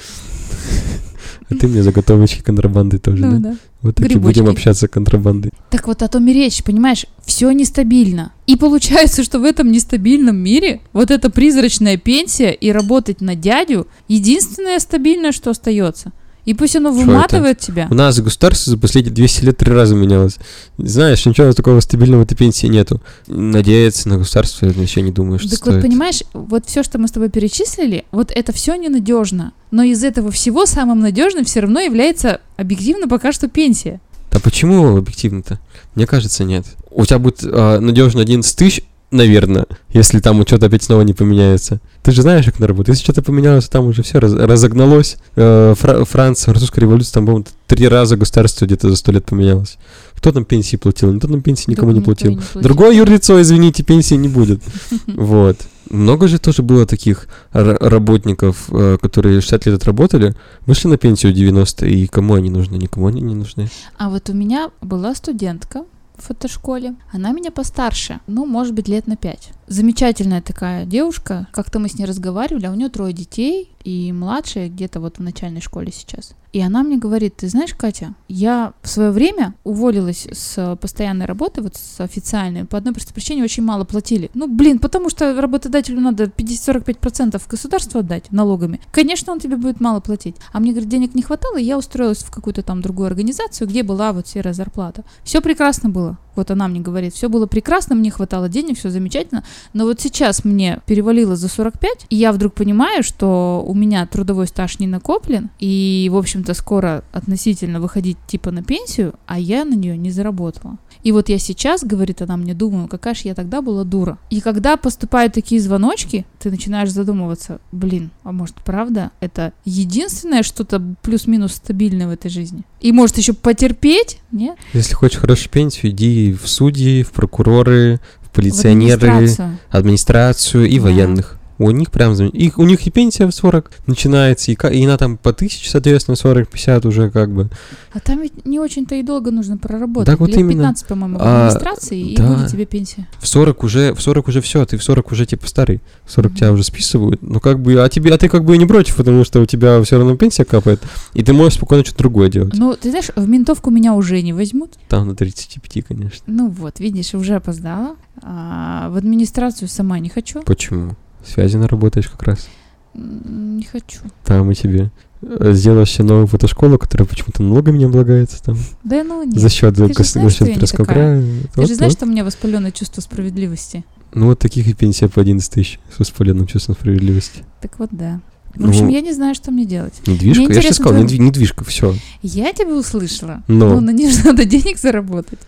А 1.50 1.54
ты 1.56 1.66
мне 1.66 1.82
заготовочки 1.82 2.42
контрабанды 2.42 2.98
тоже, 2.98 3.26
Ну 3.26 3.32
да? 3.40 3.50
да. 3.50 3.56
Вот 3.82 3.96
так 3.96 4.06
и 4.06 4.08
Грибочки. 4.10 4.40
будем 4.40 4.50
общаться 4.52 4.88
контрабандой. 4.88 5.50
Так 5.70 5.86
вот 5.88 6.02
о 6.02 6.08
том 6.08 6.26
и 6.28 6.32
речь, 6.32 6.62
понимаешь, 6.62 7.06
все 7.24 7.50
нестабильно. 7.50 8.32
И 8.46 8.56
получается, 8.56 9.24
что 9.24 9.38
в 9.40 9.44
этом 9.44 9.72
нестабильном 9.72 10.36
мире 10.36 10.80
вот 10.92 11.10
эта 11.10 11.30
призрачная 11.30 11.96
пенсия 11.96 12.50
и 12.52 12.70
работать 12.72 13.20
на 13.20 13.34
дядю 13.34 13.86
единственное 14.06 14.78
стабильное, 14.78 15.32
что 15.32 15.50
остается. 15.50 16.12
И 16.50 16.54
пусть 16.54 16.74
оно 16.74 16.90
выматывает 16.90 17.60
тебя. 17.60 17.86
У 17.92 17.94
нас 17.94 18.18
государство 18.18 18.72
за 18.72 18.76
последние 18.76 19.14
200 19.14 19.44
лет 19.44 19.56
три 19.58 19.70
раза 19.70 19.94
менялось. 19.94 20.34
Знаешь, 20.78 21.24
ничего 21.24 21.52
такого 21.52 21.78
стабильного 21.78 22.24
этой 22.24 22.34
пенсии 22.36 22.66
нету. 22.66 23.00
Надеяться 23.28 24.08
на 24.08 24.18
государство, 24.18 24.66
я 24.66 24.72
вообще 24.72 25.02
не 25.02 25.12
думаю, 25.12 25.38
что 25.38 25.48
Так 25.50 25.58
стоит. 25.58 25.74
вот, 25.76 25.82
понимаешь, 25.82 26.24
вот 26.32 26.66
все, 26.66 26.82
что 26.82 26.98
мы 26.98 27.06
с 27.06 27.12
тобой 27.12 27.30
перечислили, 27.30 28.04
вот 28.10 28.32
это 28.34 28.52
все 28.52 28.74
ненадежно. 28.74 29.52
Но 29.70 29.84
из 29.84 30.02
этого 30.02 30.32
всего 30.32 30.66
самым 30.66 30.98
надежным 30.98 31.44
все 31.44 31.60
равно 31.60 31.78
является 31.78 32.40
объективно 32.56 33.06
пока 33.06 33.30
что 33.30 33.46
пенсия. 33.46 34.00
Да 34.32 34.40
почему 34.40 34.96
объективно-то? 34.96 35.60
Мне 35.94 36.08
кажется, 36.08 36.42
нет. 36.42 36.66
У 36.90 37.06
тебя 37.06 37.20
будет 37.20 37.42
надежно 37.44 38.22
11 38.22 38.56
тысяч, 38.56 38.82
наверное, 39.10 39.66
если 39.90 40.20
там 40.20 40.40
что-то 40.46 40.66
опять 40.66 40.82
снова 40.82 41.02
не 41.02 41.14
поменяется. 41.14 41.80
Ты 42.02 42.12
же 42.12 42.22
знаешь, 42.22 42.44
как 42.46 42.56
это 42.56 42.66
работает. 42.66 42.96
Если 42.96 43.04
что-то 43.04 43.22
поменялось, 43.22 43.68
там 43.68 43.86
уже 43.86 44.02
все 44.02 44.18
разогналось. 44.20 45.16
Э, 45.36 45.74
Фра- 45.78 46.04
Франция, 46.04 46.52
французская 46.52 46.80
революция, 46.82 47.14
там, 47.14 47.26
по-моему, 47.26 47.46
три 47.66 47.88
раза 47.88 48.16
государство 48.16 48.64
где-то 48.66 48.88
за 48.90 48.96
сто 48.96 49.12
лет 49.12 49.24
поменялось. 49.24 49.78
Кто 50.14 50.32
там 50.32 50.44
пенсии 50.44 50.76
платил? 50.76 51.12
Никто 51.12 51.28
там 51.28 51.42
пенсии 51.42 51.70
никому 51.70 51.92
Да 51.92 51.98
не 51.98 52.04
платил. 52.04 52.30
не 52.30 52.36
платил. 52.36 52.60
Другое 52.62 52.92
юрлицо, 52.96 53.40
извините, 53.40 53.82
пенсии 53.82 54.14
не 54.14 54.28
будет. 54.28 54.62
Вот. 55.06 55.56
Много 55.90 56.28
же 56.28 56.38
тоже 56.38 56.62
было 56.62 56.86
таких 56.86 57.26
работников, 57.52 58.68
э, 58.70 58.96
которые 59.02 59.40
60 59.40 59.66
лет 59.66 59.74
отработали, 59.74 60.34
вышли 60.66 60.88
на 60.88 60.96
пенсию 60.96 61.32
в 61.32 61.34
90 61.34 61.86
и 61.86 62.06
кому 62.06 62.34
они 62.34 62.48
нужны? 62.50 62.76
Никому 62.76 63.08
они 63.08 63.20
не 63.20 63.34
нужны. 63.34 63.68
А 63.98 64.08
вот 64.08 64.30
у 64.30 64.32
меня 64.32 64.70
была 64.80 65.14
студентка 65.14 65.82
в 66.20 66.26
фотошколе. 66.26 66.94
Она 67.12 67.32
меня 67.32 67.50
постарше, 67.50 68.20
ну, 68.26 68.46
может 68.46 68.74
быть, 68.74 68.88
лет 68.88 69.06
на 69.06 69.16
пять. 69.16 69.50
Замечательная 69.70 70.42
такая 70.42 70.84
девушка. 70.84 71.46
Как-то 71.52 71.78
мы 71.78 71.88
с 71.88 71.94
ней 71.94 72.04
разговаривали, 72.04 72.66
а 72.66 72.72
у 72.72 72.74
нее 72.74 72.88
трое 72.88 73.12
детей, 73.12 73.70
и 73.84 74.12
младшая 74.12 74.68
где-то 74.68 74.98
вот 74.98 75.18
в 75.18 75.22
начальной 75.22 75.60
школе 75.60 75.92
сейчас. 75.92 76.34
И 76.52 76.60
она 76.60 76.82
мне 76.82 76.98
говорит, 76.98 77.36
ты 77.36 77.48
знаешь, 77.48 77.74
Катя, 77.74 78.14
я 78.26 78.72
в 78.82 78.88
свое 78.88 79.12
время 79.12 79.54
уволилась 79.62 80.26
с 80.32 80.76
постоянной 80.80 81.26
работы, 81.26 81.62
вот 81.62 81.76
с 81.76 82.00
официальной, 82.00 82.64
по 82.64 82.76
одной 82.76 82.92
простой 82.92 83.14
причине 83.14 83.44
очень 83.44 83.62
мало 83.62 83.84
платили. 83.84 84.30
Ну, 84.34 84.48
блин, 84.48 84.80
потому 84.80 85.08
что 85.08 85.40
работодателю 85.40 86.00
надо 86.00 86.24
50-45% 86.24 87.40
государству 87.48 88.00
отдать 88.00 88.32
налогами. 88.32 88.80
Конечно, 88.90 89.32
он 89.32 89.38
тебе 89.38 89.56
будет 89.56 89.80
мало 89.80 90.00
платить. 90.00 90.34
А 90.52 90.58
мне, 90.58 90.72
говорит, 90.72 90.90
денег 90.90 91.14
не 91.14 91.22
хватало, 91.22 91.56
и 91.56 91.64
я 91.64 91.78
устроилась 91.78 92.24
в 92.24 92.32
какую-то 92.32 92.62
там 92.64 92.82
другую 92.82 93.06
организацию, 93.06 93.68
где 93.68 93.84
была 93.84 94.12
вот 94.12 94.26
серая 94.26 94.52
зарплата. 94.52 95.04
Все 95.22 95.40
прекрасно 95.40 95.88
было. 95.88 96.18
Вот 96.34 96.50
она 96.50 96.66
мне 96.68 96.80
говорит, 96.80 97.14
все 97.14 97.28
было 97.28 97.46
прекрасно, 97.46 97.94
мне 97.94 98.10
хватало 98.10 98.48
денег, 98.48 98.78
все 98.78 98.90
замечательно. 98.90 99.44
Но 99.72 99.84
вот 99.84 100.00
сейчас 100.00 100.44
мне 100.44 100.80
перевалило 100.86 101.36
за 101.36 101.48
45, 101.48 102.06
и 102.08 102.16
я 102.16 102.32
вдруг 102.32 102.54
понимаю, 102.54 103.02
что 103.02 103.64
у 103.66 103.74
меня 103.74 104.06
трудовой 104.06 104.46
стаж 104.46 104.78
не 104.78 104.86
накоплен, 104.86 105.50
и, 105.58 106.08
в 106.12 106.16
общем-то, 106.16 106.54
скоро 106.54 107.04
относительно 107.12 107.80
выходить 107.80 108.18
типа 108.26 108.50
на 108.50 108.62
пенсию, 108.62 109.14
а 109.26 109.38
я 109.38 109.64
на 109.64 109.74
нее 109.74 109.96
не 109.96 110.10
заработала. 110.10 110.78
И 111.02 111.12
вот 111.12 111.28
я 111.28 111.38
сейчас, 111.38 111.82
говорит 111.82 112.20
она 112.22 112.36
мне, 112.36 112.54
думаю, 112.54 112.88
какая 112.88 113.14
же 113.14 113.22
я 113.24 113.34
тогда 113.34 113.62
была 113.62 113.84
дура. 113.84 114.18
И 114.28 114.40
когда 114.40 114.76
поступают 114.76 115.32
такие 115.32 115.60
звоночки, 115.60 116.26
ты 116.38 116.50
начинаешь 116.50 116.90
задумываться, 116.90 117.60
блин, 117.72 118.10
а 118.22 118.32
может 118.32 118.56
правда 118.56 119.10
это 119.20 119.52
единственное 119.64 120.42
что-то 120.42 120.82
плюс-минус 121.02 121.54
стабильное 121.54 122.06
в 122.06 122.10
этой 122.10 122.30
жизни? 122.30 122.62
И 122.80 122.92
может 122.92 123.18
еще 123.18 123.32
потерпеть? 123.32 124.18
Нет? 124.30 124.56
Если 124.72 124.94
хочешь 124.94 125.18
хорошую 125.18 125.50
пенсию, 125.50 125.92
иди 125.92 126.32
в 126.32 126.48
судьи, 126.48 127.02
в 127.02 127.12
прокуроры, 127.12 128.00
полиционеры, 128.32 129.28
администрацию. 129.70 130.68
и 130.68 130.78
Да. 130.78 130.84
военных. 130.84 131.39
У 131.60 131.70
них 131.72 131.90
прям... 131.90 132.14
Их, 132.14 132.58
у 132.58 132.64
них 132.64 132.86
и 132.86 132.90
пенсия 132.90 133.26
в 133.26 133.32
40 133.32 133.70
начинается, 133.86 134.50
и, 134.50 134.56
и 134.72 134.84
она 134.86 134.96
там 134.96 135.18
по 135.18 135.34
тысяче, 135.34 135.68
соответственно, 135.68 136.14
40-50 136.14 136.88
уже 136.88 137.10
как 137.10 137.30
бы. 137.30 137.50
А 137.92 138.00
там 138.00 138.22
ведь 138.22 138.46
не 138.46 138.58
очень-то 138.58 138.94
и 138.94 139.02
долго 139.02 139.30
нужно 139.30 139.58
проработать. 139.58 140.06
Так 140.06 140.20
вот 140.20 140.30
Лет 140.30 140.38
именно. 140.38 140.62
15, 140.62 140.86
по-моему, 140.86 141.18
в 141.18 141.22
А, 141.22 141.48
администрации, 141.48 142.00
и 142.00 142.16
да. 142.16 142.32
будет 142.32 142.50
тебе 142.50 142.64
пенсия. 142.64 143.06
В 143.18 143.28
40 143.28 143.62
уже, 143.62 143.92
в 143.92 144.00
40 144.00 144.28
уже 144.28 144.40
все, 144.40 144.64
ты 144.64 144.78
в 144.78 144.82
40 144.82 145.12
уже 145.12 145.26
типа 145.26 145.46
старый. 145.46 145.82
В 146.06 146.12
40 146.12 146.34
тебя 146.34 146.52
уже 146.52 146.64
списывают. 146.64 147.20
Ну 147.20 147.40
как 147.40 147.60
бы, 147.60 147.74
а 147.74 147.88
тебе, 147.90 148.14
а 148.14 148.16
ты 148.16 148.30
как 148.30 148.44
бы 148.44 148.54
и 148.54 148.58
не 148.58 148.64
против, 148.64 148.96
потому 148.96 149.24
что 149.24 149.42
у 149.42 149.44
тебя 149.44 149.82
все 149.82 149.98
равно 149.98 150.16
пенсия 150.16 150.44
капает, 150.46 150.80
и 151.12 151.22
ты 151.22 151.34
можешь 151.34 151.54
спокойно 151.58 151.84
что-то 151.84 151.98
другое 151.98 152.30
делать. 152.30 152.54
Ну, 152.56 152.74
ты 152.74 152.88
знаешь, 152.88 153.10
в 153.14 153.28
ментовку 153.28 153.70
меня 153.70 153.92
уже 153.92 154.22
не 154.22 154.32
возьмут. 154.32 154.72
Там 154.88 155.08
на 155.08 155.14
35, 155.14 155.84
конечно. 155.84 156.24
Ну 156.26 156.48
вот, 156.48 156.80
видишь, 156.80 157.12
уже 157.12 157.34
опоздала. 157.34 157.96
А 158.22 158.88
в 158.90 158.96
администрацию 158.96 159.68
сама 159.68 159.98
не 159.98 160.08
хочу. 160.08 160.42
Почему? 160.42 160.96
Связи 161.26 161.56
наработаешь 161.56 162.08
как 162.08 162.22
раз. 162.22 162.48
Не 162.94 163.62
хочу. 163.64 164.00
Там 164.24 164.50
и 164.50 164.54
тебе. 164.54 164.90
э, 165.22 165.52
Сделаешь 165.52 165.90
себе 165.90 166.04
новую 166.04 166.26
фотошколу, 166.26 166.76
которая 166.78 167.06
почему-то 167.06 167.42
налогами 167.42 167.78
не 167.78 167.84
облагается 167.84 168.42
там. 168.42 168.56
Да 168.84 169.04
ну 169.04 169.22
нет. 169.22 169.38
За 169.38 169.48
счет 169.48 169.76
Государственного 169.78 170.84
края. 170.84 171.22
Ты 171.54 171.60
Вот, 171.60 171.68
же 171.68 171.74
знаешь, 171.76 171.92
вот. 171.92 171.98
что 171.98 172.06
у 172.06 172.08
меня 172.08 172.24
воспаленное 172.24 172.72
чувство 172.72 173.00
справедливости. 173.00 173.84
Ну 174.12 174.26
вот 174.26 174.40
таких 174.40 174.66
и 174.66 174.74
пенсия 174.74 175.08
по 175.08 175.20
11 175.20 175.52
тысяч 175.52 175.78
с 175.94 175.98
воспаленным 176.00 176.46
чувством 176.48 176.74
справедливости. 176.74 177.44
Так 177.60 177.78
вот, 177.78 177.90
да. 177.92 178.20
В 178.54 178.60
Ну, 178.60 178.68
общем, 178.70 178.88
я 178.88 179.00
не 179.00 179.12
знаю, 179.12 179.36
что 179.36 179.52
мне 179.52 179.64
делать. 179.64 179.94
Недвижка? 180.08 180.18
Мне 180.22 180.28
Я 180.30 180.34
же 180.34 180.42
интересно 180.58 180.84
сказал, 180.84 181.02
недви- 181.04 181.18
недвижка, 181.20 181.62
все. 181.64 181.94
Я 182.22 182.52
тебя 182.52 182.74
услышала. 182.74 183.44
Но. 183.46 183.74
Ну, 183.74 183.80
на 183.80 183.90
ней 183.90 184.10
же 184.10 184.24
надо 184.24 184.44
денег 184.44 184.78
заработать. 184.78 185.38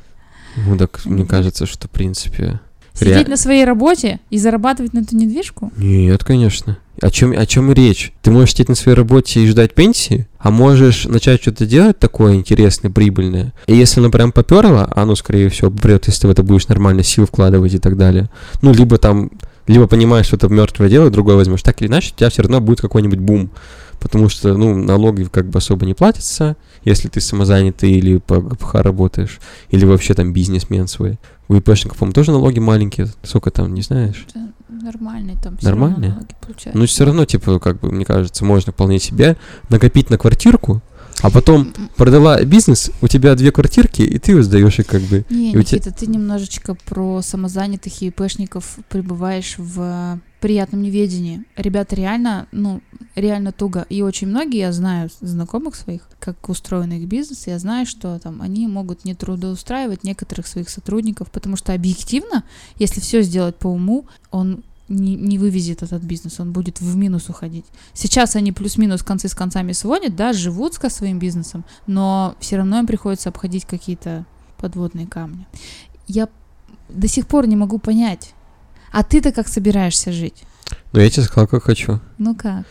Ну 0.57 0.77
так, 0.79 1.05
мне 1.07 1.25
кажется, 1.25 1.67
что 1.67 1.89
в 1.89 1.91
принципе... 1.91 2.61
Сидеть 2.95 3.25
Ре- 3.25 3.31
на 3.31 3.37
своей 3.37 3.65
работе 3.65 4.21
и 4.31 4.39
зарабатывать 4.39 4.93
на 4.93 5.01
эту 5.01 5.17
недвижку? 5.17 5.73
Нет, 5.77 6.25
конечно. 6.25 6.79
О 7.01 7.11
чем, 7.11 7.33
о 7.33 7.47
чем 7.47 7.73
речь? 7.73 8.13
Ты 8.23 8.31
можешь 8.31 8.53
сидеть 8.53 8.69
на 8.69 8.75
своей 8.75 8.97
работе 8.97 9.41
и 9.41 9.47
ждать 9.47 9.75
пенсии, 9.75 10.29
а 10.39 10.51
можешь 10.51 11.07
начать 11.07 11.41
что-то 11.41 11.67
делать 11.67 11.99
такое 11.99 12.35
интересное, 12.35 12.91
прибыльное. 12.91 13.53
И 13.67 13.75
если 13.75 14.01
оно 14.01 14.11
прям 14.11 14.31
поперло, 14.31 14.93
оно, 14.95 15.17
скорее 15.17 15.49
всего, 15.49 15.71
попрет, 15.71 16.07
если 16.07 16.23
ты 16.23 16.29
в 16.29 16.31
это 16.31 16.43
будешь 16.43 16.69
нормально 16.69 17.03
сил 17.03 17.27
вкладывать 17.27 17.75
и 17.75 17.79
так 17.79 17.97
далее. 17.97 18.29
Ну, 18.61 18.73
либо 18.73 18.99
там, 18.99 19.31
либо 19.67 19.87
понимаешь, 19.87 20.27
что 20.27 20.37
это 20.37 20.49
мертвое 20.49 20.89
дело, 20.91 21.11
другое 21.11 21.37
возьмешь. 21.37 21.63
Так 21.63 21.81
или 21.81 21.89
иначе, 21.89 22.13
у 22.15 22.19
тебя 22.19 22.31
все 22.31 22.43
равно 22.43 22.61
будет 22.61 22.81
какой-нибудь 22.83 23.19
бум. 23.19 23.51
Потому 24.03 24.29
что, 24.29 24.57
ну, 24.57 24.77
налоги 24.77 25.23
как 25.25 25.47
бы 25.49 25.59
особо 25.59 25.87
не 25.87 25.95
платятся, 25.95 26.57
если 26.85 27.09
ты 27.09 27.21
самозанятый 27.21 27.93
или 27.93 28.19
по 28.19 28.41
ГПХ 28.41 28.75
работаешь, 28.75 29.39
или 29.71 29.85
вообще 29.85 30.15
там 30.15 30.33
бизнесмен 30.33 30.89
свой. 30.89 31.19
У 31.49 31.55
ИПшников, 31.55 31.99
по-моему, 31.99 32.13
тоже 32.15 32.33
налоги 32.33 32.59
маленькие. 32.59 33.09
Сколько 33.23 33.51
там, 33.53 33.75
не 33.75 33.83
знаешь? 33.83 34.27
Это 34.31 34.53
Нормальный 34.69 35.37
там 35.37 35.57
равно 35.63 35.69
Нормальные? 35.87 36.11
налоги 36.11 36.35
получаются. 36.41 36.79
Ну, 36.79 36.87
все 36.87 37.05
равно, 37.05 37.25
типа, 37.27 37.61
как 37.61 37.79
бы, 37.79 37.93
мне 37.93 38.05
кажется, 38.05 38.45
можно 38.45 38.73
вполне 38.73 38.99
себе 38.99 39.37
накопить 39.69 40.11
на 40.11 40.19
квартирку, 40.19 40.83
а 41.21 41.31
потом 41.31 41.73
продала 41.97 42.43
бизнес, 42.43 42.91
у 43.03 43.07
тебя 43.07 43.35
две 43.37 43.53
квартирки, 43.53 44.03
и 44.03 44.19
ты 44.19 44.43
сдаешь 44.43 44.79
их 44.81 44.87
как 44.87 45.03
бы. 45.03 45.25
Не, 45.31 45.51
у 45.57 45.63
тебя- 45.63 45.79
Никита, 45.79 45.93
ты 45.93 46.07
немножечко 46.07 46.75
про 46.87 47.23
самозанятых 47.23 48.03
и 48.03 48.09
ИПшников 48.09 48.79
пребываешь 48.89 49.55
в 49.59 50.19
приятном 50.43 50.83
неведении. 50.83 51.45
Ребята 51.57 51.95
реально, 51.95 52.49
ну, 52.51 52.83
реально 53.15 53.53
туго. 53.53 53.87
И 53.89 54.03
очень 54.03 54.27
многие, 54.27 54.59
я 54.59 54.73
знаю 54.73 55.09
знакомых 55.21 55.77
своих, 55.77 56.03
как 56.19 56.49
устроен 56.49 56.93
их 56.93 57.07
бизнес, 57.07 57.47
я 57.47 57.59
знаю, 57.59 57.87
что 57.87 58.19
там 58.19 58.43
они 58.43 58.67
могут 58.67 59.05
не 59.05 59.15
трудоустраивать 59.15 60.05
некоторых 60.05 60.47
своих 60.47 60.69
сотрудников, 60.69 61.31
потому 61.31 61.57
что 61.57 61.73
объективно, 61.73 62.45
если 62.77 63.01
все 63.01 63.23
сделать 63.23 63.57
по 63.57 63.69
уму, 63.69 64.07
он 64.33 64.65
не, 64.89 65.15
не 65.15 65.39
вывезет 65.39 65.83
этот 65.83 66.03
бизнес, 66.03 66.41
он 66.41 66.53
будет 66.53 66.81
в 66.81 66.97
минус 66.97 67.29
уходить. 67.29 67.65
Сейчас 67.95 68.35
они 68.35 68.51
плюс-минус 68.51 69.03
концы 69.05 69.29
с 69.29 69.35
концами 69.35 69.73
сводят, 69.73 70.17
да, 70.17 70.33
живут 70.33 70.75
со 70.75 70.91
своим 70.91 71.21
бизнесом, 71.21 71.65
но 71.87 72.35
все 72.41 72.57
равно 72.57 72.81
им 72.81 72.87
приходится 72.87 73.29
обходить 73.29 73.65
какие-то 73.65 74.27
подводные 74.59 75.07
камни. 75.07 75.47
Я 76.09 76.29
до 76.89 77.07
сих 77.07 77.29
пор 77.29 77.47
не 77.47 77.57
могу 77.57 77.79
понять, 77.79 78.35
а 78.93 79.03
ты-то 79.03 79.33
как 79.33 79.49
собираешься 79.49 80.13
жить? 80.13 80.45
Но 80.93 81.01
я 81.01 81.11
тебе 81.11 81.25
сказал, 81.25 81.47
как 81.47 81.65
хочу. 81.65 82.01
Ну 82.19 82.35
как? 82.35 82.65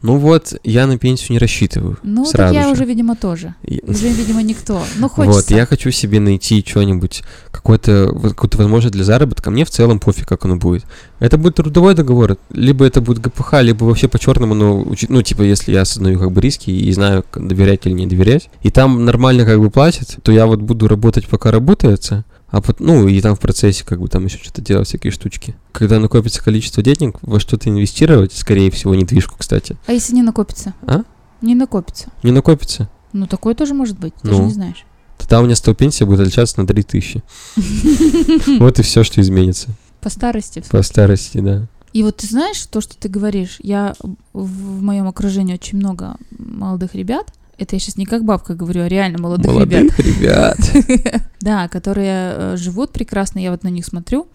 Ну 0.00 0.16
вот, 0.18 0.54
я 0.62 0.86
на 0.86 0.96
пенсию 0.96 1.32
не 1.32 1.38
рассчитываю. 1.40 1.98
Ну, 2.04 2.24
сразу 2.24 2.54
так 2.54 2.62
я 2.62 2.68
же. 2.68 2.72
уже, 2.74 2.84
видимо, 2.84 3.16
тоже. 3.16 3.56
И- 3.64 3.82
Уже, 3.84 4.08
видимо, 4.08 4.42
никто. 4.44 4.80
Ну, 4.96 5.08
хочется. 5.08 5.36
Вот, 5.40 5.50
я 5.50 5.66
хочу 5.66 5.90
себе 5.90 6.20
найти 6.20 6.64
что-нибудь, 6.64 7.24
какую-то 7.50 8.08
возможность 8.12 8.94
для 8.94 9.02
заработка. 9.02 9.50
Мне 9.50 9.64
в 9.64 9.70
целом 9.70 9.98
пофиг, 9.98 10.28
как 10.28 10.44
оно 10.44 10.54
будет. 10.56 10.84
Это 11.18 11.36
будет 11.36 11.56
трудовой 11.56 11.96
договор, 11.96 12.36
либо 12.52 12.84
это 12.86 13.00
будет 13.00 13.18
ГПХ, 13.18 13.54
либо 13.60 13.84
вообще 13.86 14.06
по-черному, 14.06 14.54
но, 14.54 14.86
ну, 15.08 15.22
типа, 15.22 15.42
если 15.42 15.72
я 15.72 15.80
осознаю 15.80 16.20
как 16.20 16.30
бы 16.30 16.40
риски 16.40 16.70
и 16.70 16.92
знаю, 16.92 17.24
доверять 17.34 17.84
или 17.86 17.94
не 17.94 18.06
доверять, 18.06 18.50
и 18.62 18.70
там 18.70 19.04
нормально 19.04 19.44
как 19.44 19.58
бы 19.58 19.68
платят, 19.68 20.18
то 20.22 20.30
я 20.30 20.46
вот 20.46 20.60
буду 20.60 20.86
работать, 20.86 21.26
пока 21.26 21.50
работается, 21.50 22.24
а 22.50 22.60
пот- 22.60 22.80
ну, 22.80 23.06
и 23.08 23.20
там 23.20 23.34
в 23.34 23.40
процессе 23.40 23.84
как 23.84 24.00
бы 24.00 24.08
там 24.08 24.24
еще 24.24 24.38
что-то 24.38 24.62
делать, 24.62 24.88
всякие 24.88 25.10
штучки. 25.12 25.54
Когда 25.72 25.98
накопится 25.98 26.42
количество 26.42 26.82
денег, 26.82 27.16
во 27.22 27.40
что-то 27.40 27.68
инвестировать, 27.68 28.32
скорее 28.32 28.70
всего, 28.70 28.94
недвижку, 28.94 29.36
кстати. 29.38 29.76
А 29.86 29.92
если 29.92 30.14
не 30.14 30.22
накопится? 30.22 30.74
А? 30.82 31.02
Не 31.42 31.54
накопится. 31.54 32.10
Не 32.22 32.32
накопится? 32.32 32.88
Ну, 33.12 33.26
такое 33.26 33.54
тоже 33.54 33.74
может 33.74 33.98
быть, 33.98 34.14
ты 34.22 34.28
Ну. 34.28 34.36
же 34.36 34.42
не 34.44 34.52
знаешь. 34.52 34.84
Тогда 35.18 35.40
у 35.40 35.44
меня 35.44 35.56
с 35.56 35.60
того 35.60 35.74
пенсия 35.74 36.04
будет 36.04 36.20
отличаться 36.20 36.60
на 36.60 36.66
3000. 36.66 37.22
Вот 38.60 38.78
и 38.78 38.82
все, 38.82 39.02
что 39.04 39.20
изменится. 39.20 39.68
По 40.00 40.10
старости. 40.10 40.62
По 40.70 40.82
старости, 40.82 41.38
да. 41.38 41.66
И 41.92 42.02
вот 42.02 42.18
ты 42.18 42.26
знаешь, 42.26 42.64
то, 42.66 42.80
что 42.80 42.96
ты 42.96 43.08
говоришь, 43.08 43.56
я 43.62 43.94
в 44.32 44.82
моем 44.82 45.08
окружении 45.08 45.54
очень 45.54 45.78
много 45.78 46.16
молодых 46.38 46.94
ребят. 46.94 47.32
Это 47.58 47.76
я 47.76 47.80
сейчас 47.80 47.96
не 47.96 48.06
как 48.06 48.24
бабка 48.24 48.54
говорю, 48.54 48.82
а 48.82 48.88
реально 48.88 49.18
молодых, 49.18 49.46
ребят. 49.46 49.82
Молодых 49.82 49.98
ребят. 49.98 51.22
Да, 51.40 51.68
которые 51.68 52.32
э, 52.34 52.56
живут 52.56 52.92
прекрасно, 52.92 53.38
я 53.38 53.50
вот 53.52 53.62
на 53.62 53.68
них 53.68 53.84
смотрю. 53.84 54.28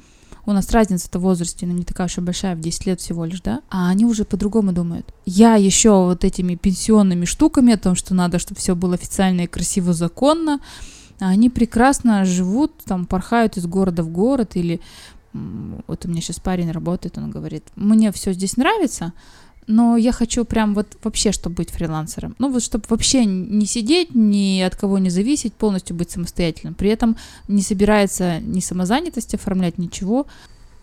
У 0.45 0.51
нас 0.51 0.71
разница-то 0.71 1.19
в 1.19 1.21
возрасте, 1.21 1.65
ну, 1.65 1.73
не 1.73 1.83
такая 1.83 2.07
уж 2.07 2.17
и 2.17 2.21
большая, 2.21 2.55
в 2.55 2.59
10 2.59 2.85
лет 2.85 2.99
всего 2.99 3.23
лишь, 3.23 3.41
да? 3.41 3.61
А 3.69 3.89
они 3.89 4.05
уже 4.05 4.25
по-другому 4.25 4.73
думают. 4.73 5.13
Я 5.25 5.55
еще 5.55 5.91
вот 5.91 6.25
этими 6.25 6.55
пенсионными 6.55 7.25
штуками 7.25 7.73
о 7.73 7.77
том, 7.77 7.95
что 7.95 8.13
надо, 8.13 8.39
чтобы 8.39 8.59
все 8.59 8.75
было 8.75 8.95
официально 8.95 9.41
и 9.41 9.47
красиво, 9.47 9.93
законно, 9.93 10.59
а 11.19 11.29
они 11.29 11.49
прекрасно 11.49 12.25
живут, 12.25 12.73
там, 12.85 13.05
порхают 13.05 13.57
из 13.57 13.65
города 13.65 14.03
в 14.03 14.09
город, 14.09 14.55
или 14.55 14.81
вот 15.33 16.05
у 16.05 16.09
меня 16.09 16.21
сейчас 16.21 16.39
парень 16.39 16.71
работает, 16.71 17.17
он 17.17 17.31
говорит, 17.31 17.63
мне 17.75 18.11
все 18.11 18.33
здесь 18.33 18.57
нравится, 18.57 19.13
но 19.67 19.97
я 19.97 20.11
хочу 20.11 20.45
прям 20.45 20.73
вот 20.73 20.87
вообще, 21.03 21.31
чтобы 21.31 21.55
быть 21.57 21.69
фрилансером. 21.69 22.35
Ну 22.39 22.51
вот, 22.51 22.63
чтобы 22.63 22.85
вообще 22.89 23.25
не 23.25 23.65
сидеть, 23.65 24.15
ни 24.15 24.61
от 24.61 24.75
кого 24.75 24.97
не 24.97 25.09
зависеть, 25.09 25.53
полностью 25.53 25.95
быть 25.95 26.11
самостоятельным. 26.11 26.73
При 26.73 26.89
этом 26.89 27.15
не 27.47 27.61
собирается 27.61 28.39
ни 28.39 28.59
самозанятость 28.59 29.35
оформлять, 29.35 29.77
ничего. 29.77 30.27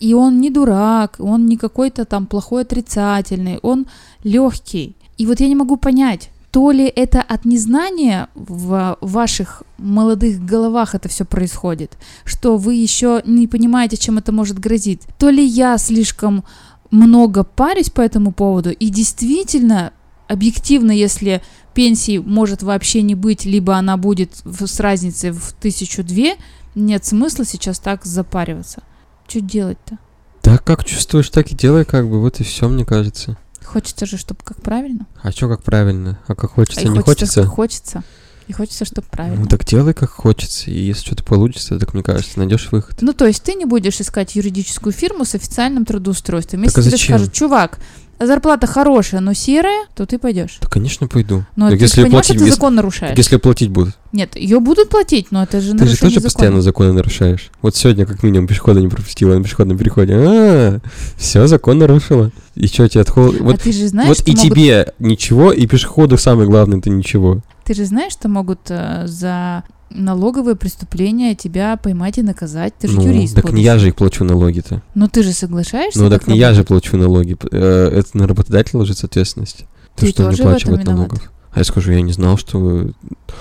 И 0.00 0.14
он 0.14 0.40
не 0.40 0.50
дурак, 0.50 1.16
он 1.18 1.46
не 1.46 1.56
какой-то 1.56 2.04
там 2.04 2.26
плохой 2.26 2.62
отрицательный, 2.62 3.58
он 3.62 3.86
легкий. 4.24 4.96
И 5.18 5.26
вот 5.26 5.40
я 5.40 5.48
не 5.48 5.56
могу 5.56 5.76
понять, 5.76 6.30
то 6.50 6.72
ли 6.72 6.86
это 6.86 7.20
от 7.20 7.44
незнания 7.44 8.28
в 8.34 8.98
ваших 9.00 9.62
молодых 9.78 10.44
головах 10.44 10.94
это 10.94 11.08
все 11.08 11.24
происходит, 11.24 11.96
что 12.24 12.56
вы 12.56 12.74
еще 12.74 13.22
не 13.24 13.46
понимаете, 13.46 13.96
чем 13.96 14.18
это 14.18 14.32
может 14.32 14.58
грозить, 14.58 15.02
то 15.18 15.30
ли 15.30 15.44
я 15.44 15.78
слишком 15.78 16.44
много 16.90 17.44
парюсь 17.44 17.90
по 17.90 18.00
этому 18.00 18.32
поводу, 18.32 18.70
и 18.70 18.88
действительно, 18.88 19.92
объективно, 20.28 20.90
если 20.92 21.42
пенсии 21.74 22.18
может 22.18 22.62
вообще 22.62 23.02
не 23.02 23.14
быть, 23.14 23.44
либо 23.44 23.76
она 23.76 23.96
будет 23.96 24.32
в- 24.44 24.66
с 24.66 24.80
разницей 24.80 25.30
в 25.30 25.52
тысячу 25.60 26.02
две, 26.02 26.34
нет 26.74 27.04
смысла 27.04 27.44
сейчас 27.44 27.78
так 27.78 28.04
запариваться. 28.04 28.82
Что 29.28 29.40
делать-то? 29.40 29.98
Да 30.42 30.58
как 30.58 30.84
чувствуешь, 30.84 31.28
так 31.30 31.52
и 31.52 31.54
делай, 31.54 31.84
как 31.84 32.08
бы, 32.08 32.20
вот 32.20 32.40
и 32.40 32.44
все, 32.44 32.68
мне 32.68 32.84
кажется. 32.84 33.36
Хочется 33.64 34.06
же, 34.06 34.16
чтобы 34.16 34.40
как 34.42 34.60
правильно. 34.62 35.06
А 35.22 35.30
что 35.30 35.48
как 35.48 35.62
правильно? 35.62 36.18
А 36.26 36.34
как 36.34 36.52
хочется, 36.52 36.80
А 36.80 36.88
не 36.88 37.00
хочется? 37.00 37.42
как 37.42 37.50
хочется. 37.50 38.02
И 38.50 38.52
хочется, 38.52 38.84
чтобы 38.84 39.06
правильно. 39.08 39.38
Ну 39.42 39.46
так 39.46 39.64
делай 39.64 39.94
как 39.94 40.10
хочется, 40.10 40.72
и 40.72 40.76
если 40.76 41.06
что-то 41.06 41.22
получится, 41.22 41.78
так 41.78 41.94
мне 41.94 42.02
кажется, 42.02 42.36
найдешь 42.36 42.66
выход. 42.72 42.96
Ну, 43.00 43.12
то 43.12 43.24
есть 43.24 43.44
ты 43.44 43.54
не 43.54 43.64
будешь 43.64 44.00
искать 44.00 44.34
юридическую 44.34 44.92
фирму 44.92 45.24
с 45.24 45.36
официальным 45.36 45.84
трудоустройством. 45.84 46.62
Если 46.62 46.74
Так 46.74 46.80
а 46.80 46.82
тебе 46.88 46.90
зачем? 46.90 47.16
скажут, 47.16 47.32
чувак, 47.32 47.78
зарплата 48.18 48.66
хорошая, 48.66 49.20
но 49.20 49.34
серая, 49.34 49.86
то 49.94 50.04
ты 50.04 50.18
пойдешь. 50.18 50.58
Да, 50.60 50.66
конечно, 50.66 51.06
пойду. 51.06 51.44
Но 51.54 51.70
Так 51.70 51.78
ты 51.78 51.84
если 51.84 52.02
понимаешь, 52.02 52.26
платить, 52.26 52.40
что 52.42 52.44
ты 52.44 52.50
закон 52.56 52.74
нарушаешь? 52.74 53.10
Так 53.10 53.18
если 53.18 53.36
платить 53.36 53.70
будут. 53.70 53.96
Нет, 54.12 54.34
ее 54.34 54.58
будут 54.58 54.88
платить, 54.88 55.30
но 55.30 55.44
это 55.44 55.60
же 55.60 55.74
Ты 55.74 55.86
же 55.86 55.96
тоже 55.96 56.14
закона. 56.14 56.24
постоянно 56.24 56.60
законы 56.62 56.92
нарушаешь. 56.92 57.50
Вот 57.62 57.76
сегодня, 57.76 58.04
как 58.04 58.24
минимум, 58.24 58.48
пешехода 58.48 58.80
не 58.80 58.88
пропустила 58.88 59.36
на 59.38 59.44
пешеходном 59.44 59.78
переходе. 59.78 60.14
А, 60.16 60.80
все, 61.16 61.46
закон 61.46 61.78
нарушила. 61.78 62.32
И 62.56 62.66
что 62.66 62.88
тебе 62.88 63.02
от 63.02 63.10
холода? 63.10 63.38
а 63.38 63.44
Вот, 63.44 63.60
ты 63.62 63.70
же 63.70 63.86
знаешь, 63.86 64.08
вот 64.08 64.26
и 64.26 64.32
могут- 64.32 64.42
тебе 64.42 64.92
ничего, 64.98 65.52
и 65.52 65.68
пешеходу 65.68 66.18
самое 66.18 66.48
главное 66.48 66.78
это 66.80 66.90
ничего. 66.90 67.42
Ты 67.64 67.74
же 67.74 67.84
знаешь, 67.84 68.12
что 68.12 68.28
могут 68.28 68.70
э, 68.70 69.06
за 69.06 69.64
налоговые 69.90 70.56
преступления 70.56 71.34
тебя 71.34 71.76
поймать 71.76 72.18
и 72.18 72.22
наказать. 72.22 72.74
Ты 72.78 72.88
же 72.88 72.96
ну, 72.96 73.06
юрист. 73.06 73.34
так 73.34 73.52
не 73.52 73.62
я 73.62 73.78
же 73.78 73.88
их 73.88 73.96
плачу 73.96 74.24
налоги-то. 74.24 74.82
Ну 74.94 75.08
ты 75.08 75.22
же 75.22 75.32
соглашаешься? 75.32 76.00
Ну, 76.00 76.08
так 76.10 76.26
не 76.26 76.38
я 76.38 76.52
же 76.52 76.62
работать? 76.62 76.68
плачу 76.68 76.96
налоги. 76.96 77.36
Э, 77.50 77.88
Это 77.88 78.16
на 78.16 78.26
работодателя 78.26 78.78
ложится 78.78 79.06
ответственность. 79.06 79.66
То, 79.96 80.06
Ты 80.06 80.10
что 80.10 80.24
он 80.26 80.30
не 80.30 80.36
плачивает 80.36 80.84
налогов. 80.84 81.32
А 81.52 81.58
я 81.58 81.64
скажу, 81.64 81.90
я 81.90 82.00
не 82.00 82.12
знал, 82.12 82.38
что... 82.38 82.90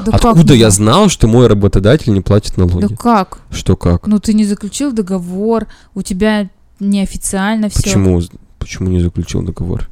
Да 0.04 0.14
Откуда 0.14 0.56
я 0.56 0.72
знал, 0.72 1.10
что 1.10 1.28
мой 1.28 1.46
работодатель 1.46 2.12
не 2.12 2.22
платит 2.22 2.58
налоги? 2.58 2.88
Да 2.88 2.96
как? 2.96 3.42
Что 3.52 3.76
как? 3.76 4.08
Ну 4.08 4.20
ты 4.20 4.34
не 4.34 4.46
заключил 4.46 4.92
договор, 4.92 5.68
у 5.94 6.02
тебя 6.02 6.50
неофициально 6.80 7.70
все. 7.70 7.84
Почему? 7.84 8.22
Почему 8.58 8.90
не 8.90 9.00
заключил 9.00 9.44
договор? 9.44 9.90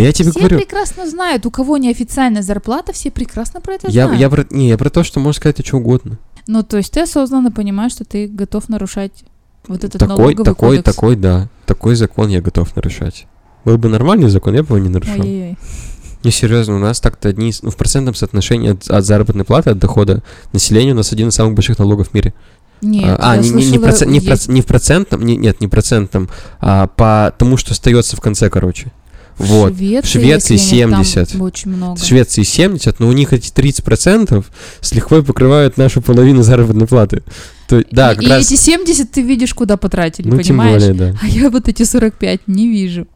Да 0.00 0.06
я 0.06 0.12
тебе 0.12 0.30
все 0.30 0.40
говорю. 0.40 0.58
прекрасно 0.58 1.06
знают, 1.06 1.44
у 1.44 1.50
кого 1.50 1.76
неофициальная 1.76 2.40
зарплата, 2.40 2.94
все 2.94 3.10
прекрасно 3.10 3.60
про 3.60 3.74
это 3.74 3.88
Я, 3.90 4.04
знают. 4.04 4.20
я 4.20 4.30
про, 4.30 4.46
не, 4.50 4.68
я 4.68 4.78
про 4.78 4.88
то, 4.88 5.04
что 5.04 5.20
можно 5.20 5.38
сказать 5.38 5.64
что 5.66 5.76
угодно. 5.76 6.18
Ну, 6.46 6.62
то 6.62 6.78
есть 6.78 6.92
ты 6.92 7.02
осознанно 7.02 7.52
понимаешь, 7.52 7.92
что 7.92 8.04
ты 8.04 8.26
готов 8.26 8.70
нарушать 8.70 9.24
вот 9.68 9.84
этот 9.84 10.00
такой, 10.00 10.16
налоговый 10.16 10.44
такой, 10.44 10.68
кодекс. 10.78 10.84
такой, 10.94 11.16
да. 11.16 11.50
Такой 11.66 11.96
закон 11.96 12.28
я 12.30 12.40
готов 12.40 12.74
нарушать. 12.76 13.26
Был 13.66 13.76
бы 13.76 13.90
нормальный 13.90 14.30
закон, 14.30 14.54
я 14.54 14.62
бы 14.62 14.76
его 14.76 14.78
не 14.78 14.88
нарушал. 14.88 15.20
Ой-ой-ой. 15.20 15.58
Не, 16.24 16.30
серьезно, 16.30 16.76
у 16.76 16.78
нас 16.78 16.98
так-то 17.00 17.28
одни, 17.28 17.52
ну, 17.60 17.70
в 17.70 17.76
процентном 17.76 18.14
соотношении 18.14 18.72
от, 18.72 18.88
от 18.88 19.04
заработной 19.04 19.44
платы, 19.44 19.70
от 19.70 19.78
дохода 19.78 20.22
населения 20.54 20.92
у 20.92 20.96
нас 20.96 21.12
один 21.12 21.28
из 21.28 21.34
самых 21.34 21.54
больших 21.54 21.78
налогов 21.78 22.08
в 22.08 22.14
мире. 22.14 22.32
Нет, 22.80 23.04
а, 23.20 23.32
а, 23.32 23.36
я 23.36 23.42
не, 23.42 23.50
не, 23.50 23.54
не, 23.54 23.60
в 23.60 23.64
слышала, 23.68 23.84
процент- 23.84 24.10
не, 24.10 24.18
есть- 24.18 24.28
проц- 24.48 24.50
не 24.50 24.62
в 24.62 24.66
процентном, 24.66 25.24
не- 25.26 25.36
нет, 25.36 25.60
не 25.60 25.66
в 25.66 25.70
процентном, 25.70 26.30
а 26.58 26.86
по 26.86 27.34
тому, 27.36 27.58
что 27.58 27.72
остается 27.72 28.16
в 28.16 28.20
конце, 28.22 28.48
короче. 28.48 28.92
Вот. 29.40 29.76
Швеции, 29.76 30.06
В 30.06 30.10
Швеции 30.10 30.54
если 30.54 30.76
я 30.76 30.84
не- 30.86 30.92
там 30.92 31.04
70. 31.04 31.40
очень 31.40 31.70
много. 31.70 31.98
В 31.98 32.04
Швеции 32.04 32.42
70, 32.42 33.00
но 33.00 33.08
у 33.08 33.12
них 33.12 33.32
эти 33.32 33.50
30% 33.50 34.44
с 34.80 34.92
лихвой 34.92 35.24
покрывают 35.24 35.76
нашу 35.76 36.02
половину 36.02 36.42
заработной 36.42 36.86
платы. 36.86 37.22
То, 37.66 37.82
да, 37.90 38.12
и, 38.12 38.24
и 38.24 38.28
раз... 38.28 38.46
эти 38.46 38.56
70 38.60 39.10
ты 39.10 39.22
видишь, 39.22 39.54
куда 39.54 39.76
потратили, 39.76 40.28
ну, 40.28 40.36
тем 40.38 40.56
понимаешь? 40.56 40.82
более, 40.82 40.94
да. 40.94 41.18
А 41.22 41.26
я 41.26 41.50
вот 41.50 41.68
эти 41.68 41.84
45 41.84 42.48
не 42.48 42.68
вижу. 42.68 43.06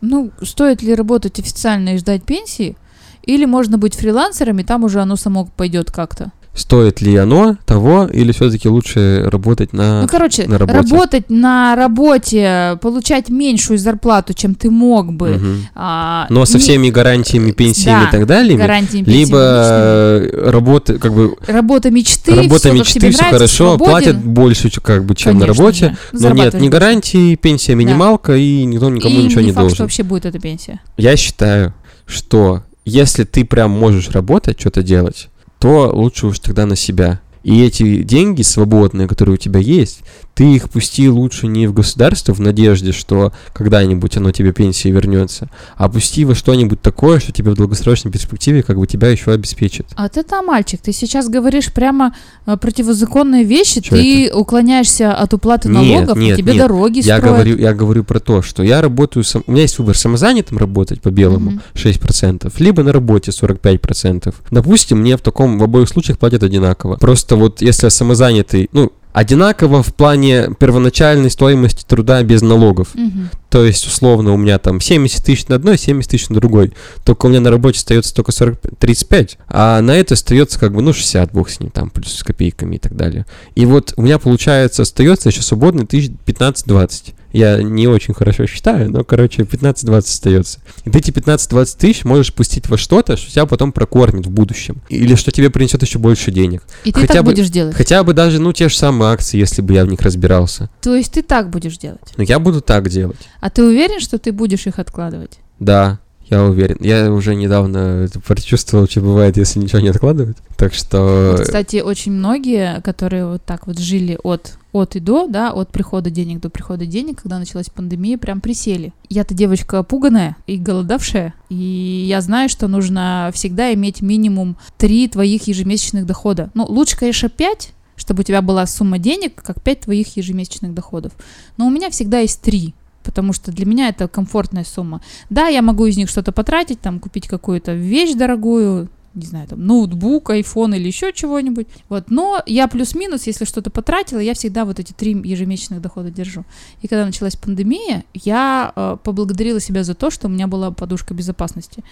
Ну, 0.00 0.30
стоит 0.42 0.82
ли 0.82 0.94
работать 0.94 1.38
официально 1.40 1.94
и 1.94 1.98
ждать 1.98 2.22
пенсии? 2.24 2.76
Или 3.24 3.44
можно 3.44 3.76
быть 3.76 3.94
фрилансером, 3.94 4.58
и 4.60 4.64
там 4.64 4.84
уже 4.84 5.00
оно 5.00 5.16
само 5.16 5.46
пойдет 5.46 5.90
как-то? 5.90 6.32
Стоит 6.58 7.00
ли 7.00 7.14
оно 7.16 7.56
того, 7.66 8.06
или 8.12 8.32
все-таки 8.32 8.68
лучше 8.68 9.22
работать 9.30 9.72
на... 9.72 10.02
Ну, 10.02 10.08
короче, 10.08 10.46
на 10.48 10.58
работе. 10.58 10.78
работать 10.78 11.30
на 11.30 11.76
работе, 11.76 12.78
получать 12.82 13.28
меньшую 13.28 13.78
зарплату, 13.78 14.34
чем 14.34 14.54
ты 14.56 14.68
мог 14.70 15.12
бы. 15.12 15.28
Мгм. 15.36 15.66
а, 15.76 16.26
Но 16.30 16.44
со 16.44 16.54
не- 16.54 16.62
всеми 16.62 16.90
гарантиями, 16.90 17.52
пенсиями 17.52 18.00
Да, 18.02 18.08
и 18.08 18.10
так 18.12 18.26
далее, 18.26 18.58
гарантиями 18.58 19.04
либо 19.06 19.38
пенсионными. 19.38 20.46
э, 20.48 20.50
работа, 20.50 20.98
как 20.98 21.14
бы, 21.14 21.36
Работа 21.46 21.90
мечты, 21.90 22.34
работа 22.34 22.68
как 22.70 22.78
мечты, 22.78 22.98
все 22.98 23.08
нравится, 23.08 23.24
хорошо, 23.30 23.56
свободен. 23.76 23.90
платят 23.92 24.16
больше, 24.24 24.70
как 24.80 25.04
бы, 25.04 25.14
чем 25.14 25.34
на 25.38 25.46
Конечно 25.46 25.62
работе, 25.64 25.86
же. 26.12 26.18
но 26.20 26.30
нет 26.32 26.54
ни 26.54 26.68
гарантии, 26.68 27.36
пенсия 27.36 27.74
минималка, 27.76 28.36
и 28.36 28.64
никто 28.64 28.90
никому 28.90 29.20
И 29.20 29.24
ничего 29.24 29.42
не 29.42 29.48
факт, 29.52 29.58
должен. 29.60 29.74
что 29.76 29.84
вообще 29.84 30.02
будет 30.02 30.26
эта 30.26 30.38
пенсия. 30.40 30.80
Я 30.96 31.16
считаю, 31.16 31.72
что 32.06 32.62
если 32.84 33.22
ты 33.24 33.44
прям 33.44 33.70
можешь 33.70 34.08
работать, 34.10 34.58
что-то 34.60 34.82
делать, 34.82 35.28
то 35.58 35.90
лучше 35.92 36.26
уж 36.26 36.38
тогда 36.38 36.66
на 36.66 36.76
себя. 36.76 37.20
И 37.42 37.62
эти 37.62 38.02
деньги 38.02 38.42
свободные, 38.42 39.08
которые 39.08 39.34
у 39.34 39.38
тебя 39.38 39.60
есть, 39.60 40.00
ты 40.38 40.54
их 40.54 40.70
пусти 40.70 41.08
лучше 41.08 41.48
не 41.48 41.66
в 41.66 41.72
государство 41.72 42.32
в 42.32 42.38
надежде, 42.38 42.92
что 42.92 43.32
когда-нибудь 43.52 44.16
оно 44.18 44.30
тебе 44.30 44.52
пенсии 44.52 44.86
вернется, 44.86 45.50
а 45.76 45.88
пусти 45.88 46.24
во 46.24 46.36
что-нибудь 46.36 46.80
такое, 46.80 47.18
что 47.18 47.32
тебе 47.32 47.50
в 47.50 47.56
долгосрочной 47.56 48.12
перспективе 48.12 48.62
как 48.62 48.78
бы 48.78 48.86
тебя 48.86 49.08
еще 49.08 49.32
обеспечит. 49.32 49.88
А 49.96 50.08
ты 50.08 50.22
там, 50.22 50.46
мальчик, 50.46 50.80
ты 50.80 50.92
сейчас 50.92 51.28
говоришь 51.28 51.72
прямо 51.72 52.14
э, 52.46 52.56
противозаконные 52.56 53.42
вещи, 53.42 53.80
Чё 53.80 53.96
ты 53.96 54.32
уклоняешься 54.32 55.12
от 55.12 55.34
уплаты 55.34 55.70
Нет, 55.70 55.74
налогов, 55.76 56.16
нет, 56.16 56.38
и 56.38 56.40
тебе 56.40 56.52
нет. 56.52 56.62
дороги 56.62 57.00
Я 57.00 57.16
строят. 57.16 57.34
говорю, 57.34 57.56
я 57.58 57.74
говорю 57.74 58.04
про 58.04 58.20
то, 58.20 58.40
что 58.40 58.62
я 58.62 58.80
работаю, 58.80 59.24
сам... 59.24 59.42
у 59.44 59.50
меня 59.50 59.62
есть 59.62 59.80
выбор 59.80 59.96
самозанятым 59.96 60.58
работать 60.58 61.00
по 61.00 61.10
белому 61.10 61.50
Мгм. 61.50 61.62
6%, 61.74 62.52
либо 62.60 62.84
на 62.84 62.92
работе 62.92 63.32
45%. 63.32 64.32
Допустим, 64.52 65.00
мне 65.00 65.16
в 65.16 65.20
таком 65.20 65.58
в 65.58 65.64
обоих 65.64 65.88
случаях 65.88 66.16
платят 66.16 66.44
одинаково. 66.44 66.94
Просто 66.94 67.34
вот 67.34 67.60
если 67.60 67.86
я 67.86 67.90
самозанятый, 67.90 68.68
ну, 68.70 68.92
одинаково 69.18 69.82
в 69.82 69.92
плане 69.92 70.50
первоначальной 70.60 71.28
стоимости 71.28 71.84
труда 71.84 72.22
без 72.22 72.40
налогов. 72.40 72.94
Мгм. 72.94 73.30
То 73.50 73.64
есть, 73.64 73.84
условно, 73.84 74.32
у 74.32 74.36
меня 74.36 74.60
там 74.60 74.80
70 74.80 75.24
тысяч 75.24 75.48
на 75.48 75.56
одной, 75.56 75.76
70 75.76 76.08
тысяч 76.08 76.28
на 76.28 76.36
другой. 76.36 76.72
Только 77.04 77.26
у 77.26 77.28
меня 77.28 77.40
на 77.40 77.50
работе 77.50 77.78
остается 77.78 78.14
только 78.14 78.30
40, 78.30 78.60
35, 78.78 79.38
а 79.48 79.80
на 79.80 79.96
это 79.96 80.14
остается 80.14 80.60
как 80.60 80.72
бы, 80.72 80.82
ну, 80.82 80.92
60, 80.92 81.32
бог 81.32 81.50
с 81.50 81.58
ним, 81.58 81.70
там, 81.70 81.90
плюс 81.90 82.14
с 82.14 82.22
копейками 82.22 82.76
и 82.76 82.78
так 82.78 82.94
далее. 82.94 83.26
И 83.56 83.66
вот 83.66 83.92
у 83.96 84.02
меня, 84.02 84.20
получается, 84.20 84.82
остается 84.82 85.30
еще 85.30 85.42
свободно 85.42 85.84
тысяч 85.84 86.12
15-20. 86.24 87.14
Я 87.32 87.62
не 87.62 87.86
очень 87.86 88.14
хорошо 88.14 88.46
считаю, 88.46 88.90
но, 88.90 89.04
короче, 89.04 89.42
15-20 89.42 89.98
остается. 89.98 90.60
И 90.84 90.90
ты 90.90 90.98
эти 90.98 91.10
15-20 91.10 91.76
тысяч 91.78 92.04
можешь 92.04 92.32
пустить 92.32 92.68
во 92.68 92.78
что-то, 92.78 93.16
что 93.16 93.30
тебя 93.30 93.46
потом 93.46 93.72
прокормит 93.72 94.26
в 94.26 94.30
будущем. 94.30 94.82
Или 94.88 95.14
что 95.14 95.30
тебе 95.30 95.50
принесет 95.50 95.82
еще 95.82 95.98
больше 95.98 96.30
денег. 96.30 96.62
И 96.84 96.92
ты 96.92 97.00
хотя 97.00 97.14
так 97.14 97.24
бы- 97.24 97.32
будешь 97.32 97.50
делать. 97.50 97.74
Хотя 97.76 98.02
бы 98.02 98.14
даже, 98.14 98.38
ну, 98.40 98.52
те 98.52 98.68
же 98.68 98.76
самые 98.76 99.12
акции, 99.12 99.38
если 99.38 99.60
бы 99.62 99.74
я 99.74 99.84
в 99.84 99.88
них 99.88 100.00
разбирался. 100.00 100.70
То 100.80 100.94
есть 100.94 101.12
ты 101.12 101.22
так 101.22 101.50
будешь 101.50 101.76
делать. 101.76 102.00
Но 102.16 102.22
я 102.22 102.38
буду 102.38 102.60
так 102.60 102.88
делать. 102.88 103.18
А 103.40 103.50
ты 103.50 103.62
уверен, 103.62 104.00
что 104.00 104.18
ты 104.18 104.32
будешь 104.32 104.66
их 104.66 104.78
откладывать? 104.78 105.38
Да, 105.58 105.98
Я 106.30 106.44
уверен. 106.44 106.76
Я 106.80 107.10
уже 107.10 107.34
недавно 107.34 108.04
это 108.04 108.20
прочувствовал, 108.20 108.86
что 108.86 109.00
бывает, 109.00 109.36
если 109.36 109.60
ничего 109.60 109.80
не 109.80 109.88
откладывать. 109.88 110.36
Так 110.56 110.74
что... 110.74 111.32
Вот, 111.32 111.40
кстати, 111.46 111.80
очень 111.80 112.12
многие, 112.12 112.80
которые 112.82 113.26
вот 113.26 113.42
так 113.44 113.66
вот 113.66 113.78
жили 113.78 114.18
от, 114.22 114.58
от 114.72 114.96
и 114.96 115.00
до, 115.00 115.26
да, 115.26 115.52
от 115.52 115.70
прихода 115.70 116.10
денег 116.10 116.40
до 116.40 116.50
прихода 116.50 116.84
денег, 116.84 117.22
когда 117.22 117.38
началась 117.38 117.70
пандемия, 117.70 118.18
прям 118.18 118.40
присели. 118.40 118.92
Я-то 119.08 119.32
девочка 119.34 119.82
пуганая 119.82 120.36
и 120.46 120.58
голодавшая, 120.58 121.34
и 121.48 122.04
я 122.06 122.20
знаю, 122.20 122.50
что 122.50 122.68
нужно 122.68 123.30
всегда 123.32 123.72
иметь 123.72 124.02
минимум 124.02 124.58
три 124.76 125.08
твоих 125.08 125.48
ежемесячных 125.48 126.04
дохода. 126.04 126.50
Ну, 126.52 126.66
лучше, 126.66 126.98
конечно, 126.98 127.30
пять, 127.30 127.72
чтобы 127.96 128.20
у 128.20 128.24
тебя 128.24 128.42
была 128.42 128.66
сумма 128.66 128.98
денег, 128.98 129.42
как 129.42 129.62
пять 129.62 129.80
твоих 129.80 130.16
ежемесячных 130.16 130.74
доходов. 130.74 131.12
Но 131.56 131.66
у 131.66 131.70
меня 131.70 131.90
всегда 131.90 132.20
есть 132.20 132.42
три 132.42 132.74
потому 133.08 133.32
что 133.32 133.50
для 133.52 133.64
меня 133.64 133.88
это 133.88 134.06
комфортная 134.06 134.64
сумма. 134.64 135.00
Да, 135.30 135.46
я 135.48 135.62
могу 135.62 135.86
из 135.86 135.96
них 135.96 136.10
что-то 136.10 136.30
потратить, 136.30 136.78
там, 136.82 137.00
купить 137.00 137.26
какую-то 137.26 137.72
вещь 137.72 138.12
дорогую, 138.12 138.90
не 139.14 139.24
знаю, 139.24 139.48
там, 139.48 139.66
ноутбук, 139.66 140.28
iPhone 140.28 140.76
или 140.76 140.86
еще 140.86 141.14
чего-нибудь. 141.14 141.68
Вот, 141.88 142.10
но 142.10 142.42
я 142.44 142.68
плюс-минус, 142.68 143.26
если 143.26 143.46
что-то 143.46 143.70
потратила, 143.70 144.18
я 144.18 144.34
всегда 144.34 144.66
вот 144.66 144.78
эти 144.78 144.92
три 144.92 145.12
ежемесячных 145.12 145.80
дохода 145.80 146.10
держу. 146.10 146.44
И 146.82 146.86
когда 146.86 147.06
началась 147.06 147.34
пандемия, 147.34 148.04
я 148.12 148.74
э, 148.76 148.98
поблагодарила 149.02 149.58
себя 149.58 149.84
за 149.84 149.94
то, 149.94 150.10
что 150.10 150.26
у 150.26 150.30
меня 150.30 150.46
была 150.48 150.70
подушка 150.70 151.14
безопасности. 151.14 151.82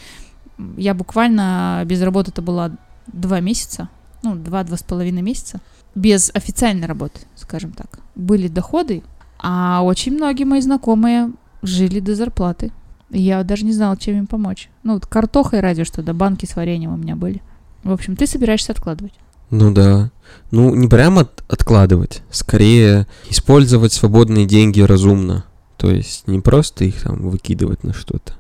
Я 0.77 0.93
буквально 0.93 1.83
без 1.87 2.03
работы 2.03 2.31
это 2.31 2.43
была 2.43 2.73
два 3.07 3.41
месяца, 3.41 3.89
ну, 4.23 4.35
два-два 4.35 4.77
с 4.77 4.83
половиной 4.83 5.23
месяца, 5.23 5.63
без 5.95 6.31
официальной 6.35 6.87
работы, 6.87 7.21
скажем 7.37 7.73
так. 7.73 8.01
Были 8.15 8.49
доходы, 8.49 9.03
а 9.49 9.83
очень 9.83 10.13
многие 10.13 10.43
мои 10.43 10.61
знакомые 10.61 11.31
жили 11.63 12.01
до 12.01 12.17
зарплаты. 12.17 12.73
Я 13.11 13.45
даже 13.45 13.65
не 13.65 13.73
знала, 13.73 13.97
чем 13.97 14.19
им 14.19 14.27
помочь. 14.27 14.71
Ну, 14.83 14.95
вот 14.95 15.07
картохой 15.07 15.61
ради 15.61 15.85
что, 15.85 16.03
да, 16.03 16.13
банки 16.13 16.47
с 16.47 16.57
вареньем 16.57 16.93
у 16.93 16.97
меня 16.97 17.15
были. 17.15 17.41
В 17.85 17.93
общем, 17.93 18.17
ты 18.17 18.27
собираешься 18.27 18.73
откладывать. 18.73 19.13
Ну 19.51 19.73
да. 19.73 20.11
Ну, 20.51 20.75
не 20.75 20.89
прямо 20.89 21.21
от- 21.21 21.45
откладывать, 21.49 22.23
скорее 22.33 23.07
использовать 23.31 23.93
свободные 23.93 24.47
деньги 24.47 24.81
разумно. 24.81 25.45
То 25.77 25.93
есть 25.93 26.27
не 26.27 26.41
просто 26.41 26.85
их 26.85 27.01
там 27.03 27.29
выкидывать 27.31 27.85
на 27.85 27.95
что-то. 27.95 28.33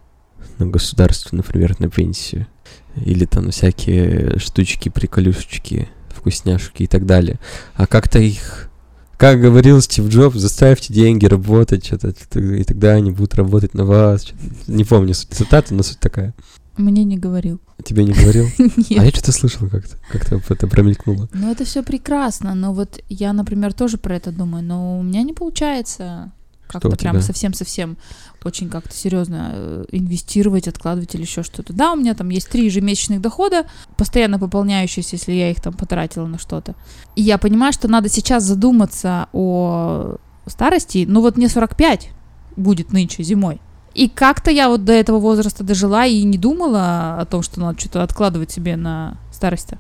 На 0.58 0.66
государство, 0.66 1.36
например, 1.36 1.76
на 1.78 1.88
пенсию. 1.88 2.48
Или 2.96 3.26
там 3.26 3.52
всякие 3.52 4.40
штучки, 4.40 4.88
приколюшечки, 4.88 5.88
вкусняшки 6.08 6.82
и 6.82 6.86
так 6.88 7.06
далее. 7.06 7.38
А 7.76 7.86
как-то 7.86 8.18
их 8.18 8.70
как 9.16 9.40
говорил 9.40 9.80
Стив 9.80 10.08
Джобс, 10.08 10.36
заставьте 10.36 10.92
деньги 10.92 11.26
работать, 11.26 11.86
что-то, 11.86 12.14
и 12.38 12.64
тогда 12.64 12.92
они 12.92 13.10
будут 13.10 13.34
работать 13.34 13.74
на 13.74 13.84
вас. 13.84 14.26
Не 14.66 14.84
помню 14.84 15.14
суть 15.14 15.30
цитаты, 15.30 15.74
но 15.74 15.82
суть 15.82 16.00
такая. 16.00 16.34
Мне 16.76 17.04
не 17.04 17.16
говорил. 17.16 17.60
Тебе 17.82 18.04
не 18.04 18.12
говорил? 18.12 18.46
А 18.58 18.62
Нет. 18.62 19.04
я 19.04 19.10
что-то 19.10 19.32
слышал 19.32 19.68
как-то, 19.68 19.96
как-то 20.10 20.40
это 20.48 20.66
промелькнуло. 20.66 21.28
Ну, 21.32 21.50
это 21.50 21.64
все 21.64 21.82
прекрасно, 21.82 22.54
но 22.54 22.72
вот 22.72 23.00
я, 23.08 23.32
например, 23.32 23.72
тоже 23.72 23.96
про 23.98 24.16
это 24.16 24.32
думаю, 24.32 24.62
но 24.62 24.98
у 24.98 25.02
меня 25.02 25.22
не 25.22 25.32
получается 25.32 26.32
как-то 26.66 26.90
прям 26.90 27.20
совсем-совсем 27.20 27.96
очень 28.44 28.68
как-то 28.68 28.94
серьезно 28.94 29.50
э, 29.52 29.84
инвестировать, 29.90 30.68
откладывать 30.68 31.14
или 31.14 31.22
еще 31.22 31.42
что-то. 31.42 31.72
Да, 31.72 31.92
у 31.92 31.96
меня 31.96 32.14
там 32.14 32.28
есть 32.28 32.48
три 32.48 32.66
ежемесячных 32.66 33.20
дохода, 33.20 33.66
постоянно 33.96 34.38
пополняющиеся, 34.38 35.16
если 35.16 35.32
я 35.32 35.50
их 35.50 35.60
там 35.60 35.72
потратила 35.72 36.26
на 36.26 36.38
что-то. 36.38 36.74
И 37.16 37.22
я 37.22 37.38
понимаю, 37.38 37.72
что 37.72 37.88
надо 37.88 38.08
сейчас 38.08 38.44
задуматься 38.44 39.28
о 39.32 40.16
старости. 40.46 41.04
Ну 41.08 41.20
вот 41.20 41.36
мне 41.36 41.48
45 41.48 42.10
будет 42.56 42.92
нынче 42.92 43.22
зимой. 43.22 43.60
И 43.94 44.08
как-то 44.08 44.50
я 44.50 44.68
вот 44.68 44.84
до 44.84 44.92
этого 44.92 45.18
возраста 45.18 45.64
дожила 45.64 46.04
и 46.04 46.22
не 46.22 46.36
думала 46.36 47.18
о 47.18 47.24
том, 47.24 47.42
что 47.42 47.60
надо 47.60 47.80
что-то 47.80 48.02
откладывать 48.02 48.50
себе 48.50 48.76
на 48.76 49.16
старость. 49.32 49.70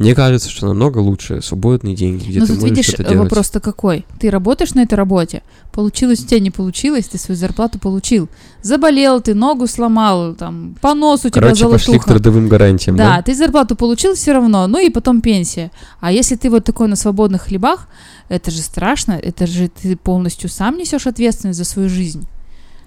Мне 0.00 0.14
кажется, 0.14 0.48
что 0.48 0.66
намного 0.66 0.96
лучше 0.98 1.42
свободные 1.42 1.94
деньги, 1.94 2.24
где 2.24 2.40
Ну 2.40 2.46
ты 2.46 2.52
тут 2.54 2.62
можешь 2.62 2.76
видишь, 2.76 2.94
э, 2.94 2.96
делать. 3.04 3.18
вопрос-то 3.18 3.60
какой. 3.60 4.06
Ты 4.18 4.30
работаешь 4.30 4.72
на 4.72 4.80
этой 4.80 4.94
работе, 4.94 5.42
получилось 5.72 6.20
у 6.20 6.26
тебя, 6.26 6.40
не 6.40 6.50
получилось, 6.50 7.04
ты 7.06 7.18
свою 7.18 7.36
зарплату 7.38 7.78
получил. 7.78 8.30
Заболел 8.62 9.20
ты, 9.20 9.34
ногу 9.34 9.66
сломал, 9.66 10.34
там, 10.34 10.74
понос 10.80 11.26
у 11.26 11.28
тебя 11.28 11.42
Короче, 11.42 11.64
пошли 11.68 11.78
к 11.78 11.86
золотуха. 12.04 12.08
трудовым 12.14 12.48
гарантиям, 12.48 12.96
Да, 12.96 13.16
да? 13.16 13.22
ты 13.22 13.34
зарплату 13.34 13.76
получил 13.76 14.14
все 14.14 14.32
равно, 14.32 14.66
ну 14.68 14.78
и 14.78 14.88
потом 14.88 15.20
пенсия. 15.20 15.70
А 16.00 16.10
если 16.12 16.34
ты 16.36 16.48
вот 16.48 16.64
такой 16.64 16.88
на 16.88 16.96
свободных 16.96 17.42
хлебах, 17.42 17.86
это 18.30 18.50
же 18.50 18.62
страшно, 18.62 19.12
это 19.12 19.46
же 19.46 19.68
ты 19.68 19.96
полностью 19.96 20.48
сам 20.48 20.78
несешь 20.78 21.06
ответственность 21.06 21.58
за 21.58 21.66
свою 21.66 21.90
жизнь. 21.90 22.26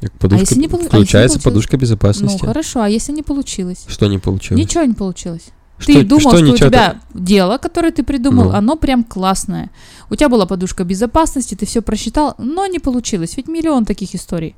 Как 0.01 0.11
Подушка, 0.13 0.41
если 0.41 0.59
не 0.59 0.67
полу- 0.67 0.79
а 0.91 0.97
если 0.97 0.97
не 0.97 1.21
получилось? 1.21 1.43
подушка 1.43 1.77
безопасности. 1.77 2.39
Ну 2.41 2.47
хорошо, 2.47 2.81
а 2.81 2.89
если 2.89 3.11
не 3.11 3.21
получилось? 3.21 3.85
Что 3.87 4.07
не 4.07 4.17
получилось? 4.17 4.59
Ничего 4.59 4.83
не 4.83 4.93
получилось. 4.95 5.43
Что- 5.79 5.93
ты 5.93 6.03
думал, 6.03 6.21
что, 6.21 6.37
у 6.37 6.39
ничего 6.39 6.69
тебя 6.69 6.95
дело, 7.13 7.57
которое 7.57 7.91
ты 7.91 8.03
придумал, 8.03 8.45
Ну. 8.45 8.51
оно 8.51 8.75
прям 8.75 9.03
классное. 9.03 9.69
У 10.09 10.15
тебя 10.15 10.29
была 10.29 10.45
подушка 10.45 10.83
безопасности, 10.83 11.55
ты 11.55 11.65
все 11.65 11.81
просчитал, 11.81 12.35
но 12.37 12.65
не 12.67 12.79
получилось. 12.79 13.35
Ведь 13.37 13.47
миллион 13.47 13.85
таких 13.85 14.15
историй. 14.15 14.55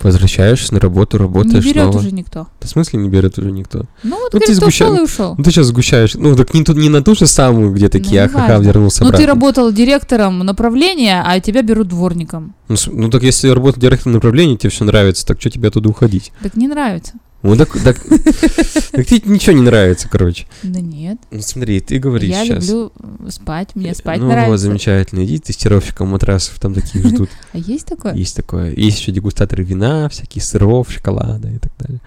Возвращаешься 0.00 0.74
на 0.74 0.80
работу, 0.80 1.18
работаешь 1.18 1.64
не 1.64 1.72
берет 1.72 1.84
снова. 1.90 1.98
уже 1.98 2.12
никто. 2.12 2.46
Да 2.60 2.66
В 2.68 2.70
смысле 2.70 3.00
не 3.00 3.08
берет 3.08 3.36
уже 3.36 3.50
никто? 3.50 3.86
Ну 4.04 4.16
вот, 4.20 4.32
Ну, 4.32 4.38
ты 4.38 4.46
говорит, 4.46 4.56
кто 4.58 4.66
сгуща- 4.66 4.84
ушел 4.84 4.96
и 4.96 5.00
ушел. 5.00 5.34
Ну 5.36 5.42
ты 5.42 5.50
сейчас 5.50 5.66
сгущаешь. 5.66 6.14
Ну 6.14 6.36
так 6.36 6.54
не, 6.54 6.64
не 6.80 6.88
на 6.88 7.02
ту 7.02 7.16
же 7.16 7.26
самую, 7.26 7.72
где 7.72 7.88
такие, 7.88 8.20
Ну, 8.22 8.26
ахаха, 8.26 8.46
неважно. 8.46 8.66
вернулся 8.68 9.04
Ну 9.04 9.10
ты 9.10 9.26
работал 9.26 9.72
директором 9.72 10.38
направления, 10.40 11.20
а 11.26 11.40
тебя 11.40 11.62
берут 11.62 11.88
дворником. 11.88 12.54
Ну, 12.68 12.76
ну 12.92 13.10
так 13.10 13.24
если 13.24 13.48
работать 13.48 13.80
директором 13.80 14.12
направления, 14.14 14.56
тебе 14.56 14.70
все 14.70 14.84
нравится, 14.84 15.26
так 15.26 15.40
что 15.40 15.50
тебе 15.50 15.66
оттуда 15.68 15.88
уходить? 15.88 16.32
Так 16.42 16.54
не 16.56 16.68
нравится. 16.68 17.14
Ну 17.42 17.56
так, 17.56 17.70
так, 17.84 17.96
так 18.00 19.06
тебе 19.06 19.20
ничего 19.32 19.54
не 19.54 19.62
нравится, 19.62 20.08
короче. 20.08 20.46
Да 20.64 20.80
нет. 20.80 21.18
Ну 21.30 21.40
смотри, 21.40 21.80
ты 21.80 21.98
говоришь 21.98 22.30
я 22.30 22.44
сейчас. 22.44 22.66
люблю 22.66 22.92
э, 22.98 23.30
спать, 23.30 23.76
мне 23.76 23.94
спать 23.94 24.18
ну 24.18 24.26
вот, 24.26 24.32
нравится. 24.32 24.58
замечательно. 24.58 25.24
Иди 25.24 25.38
тестировщиком 25.38 26.08
матрасов, 26.08 26.58
там 26.58 26.74
таких 26.74 27.06
ждут. 27.06 27.30
А 27.52 27.58
есть 27.58 27.86
такое? 27.86 28.14
Есть 28.14 28.34
такое. 28.34 28.74
Есть 28.74 28.98
еще 29.00 29.12
дегустаторы 29.12 29.62
вина, 29.62 30.08
всякие 30.08 30.42
сыров, 30.42 30.90
шоколада 30.90 31.48
и 31.48 31.58
так 31.58 31.72
далее. 31.78 32.00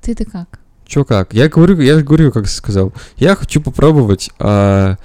Ты-то 0.00 0.24
как? 0.24 0.58
Чё 0.86 1.04
как? 1.04 1.34
Я 1.34 1.50
говорю, 1.50 1.78
я 1.80 1.98
же 1.98 2.04
говорю, 2.04 2.32
как 2.32 2.48
сказал. 2.48 2.94
Я 3.18 3.36
хочу 3.36 3.60
попробовать 3.60 4.30
а, 4.38 4.96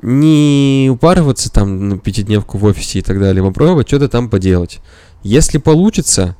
не 0.00 0.88
упарываться 0.92 1.50
там 1.50 1.88
на 1.88 1.98
пятидневку 1.98 2.56
в 2.56 2.64
офисе 2.64 3.00
и 3.00 3.02
так 3.02 3.18
далее, 3.18 3.42
попробовать 3.42 3.88
что-то 3.88 4.08
там 4.08 4.30
поделать. 4.30 4.78
Если 5.24 5.58
получится, 5.58 6.36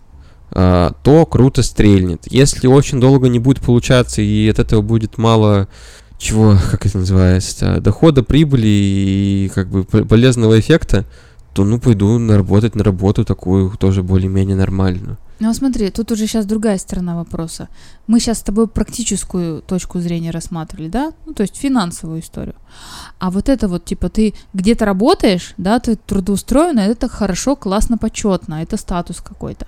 то 0.54 1.26
круто 1.30 1.62
стрельнет. 1.62 2.24
Если 2.30 2.66
очень 2.66 3.00
долго 3.00 3.28
не 3.28 3.38
будет 3.38 3.60
получаться 3.60 4.20
и 4.20 4.48
от 4.48 4.58
этого 4.58 4.82
будет 4.82 5.18
мало 5.18 5.68
чего, 6.18 6.56
как 6.70 6.86
это 6.86 6.98
называется, 6.98 7.80
дохода, 7.80 8.22
прибыли 8.22 8.66
и 8.66 9.50
как 9.54 9.68
бы 9.68 9.84
полезного 9.84 10.58
эффекта, 10.58 11.04
то 11.52 11.64
ну 11.64 11.78
пойду 11.78 12.18
на 12.18 12.38
работать 12.38 12.74
на 12.74 12.84
работу 12.84 13.24
такую 13.24 13.70
тоже 13.72 14.02
более-менее 14.02 14.56
нормальную. 14.56 15.18
Ну 15.40 15.52
смотри, 15.54 15.90
тут 15.90 16.12
уже 16.12 16.26
сейчас 16.26 16.46
другая 16.46 16.78
сторона 16.78 17.16
вопроса. 17.16 17.68
Мы 18.06 18.20
сейчас 18.20 18.38
с 18.38 18.42
тобой 18.42 18.68
практическую 18.68 19.60
точку 19.62 19.98
зрения 20.00 20.30
рассматривали, 20.30 20.88
да? 20.88 21.12
Ну, 21.26 21.34
то 21.34 21.42
есть 21.42 21.56
финансовую 21.56 22.20
историю. 22.20 22.54
А 23.18 23.30
вот 23.30 23.48
это 23.48 23.66
вот, 23.66 23.84
типа, 23.84 24.08
ты 24.08 24.34
где-то 24.54 24.84
работаешь, 24.84 25.54
да, 25.56 25.80
ты 25.80 25.96
трудоустроен, 25.96 26.78
и 26.78 26.82
это 26.82 27.08
хорошо, 27.08 27.56
классно, 27.56 27.98
почетно, 27.98 28.62
это 28.62 28.76
статус 28.76 29.20
какой-то. 29.20 29.66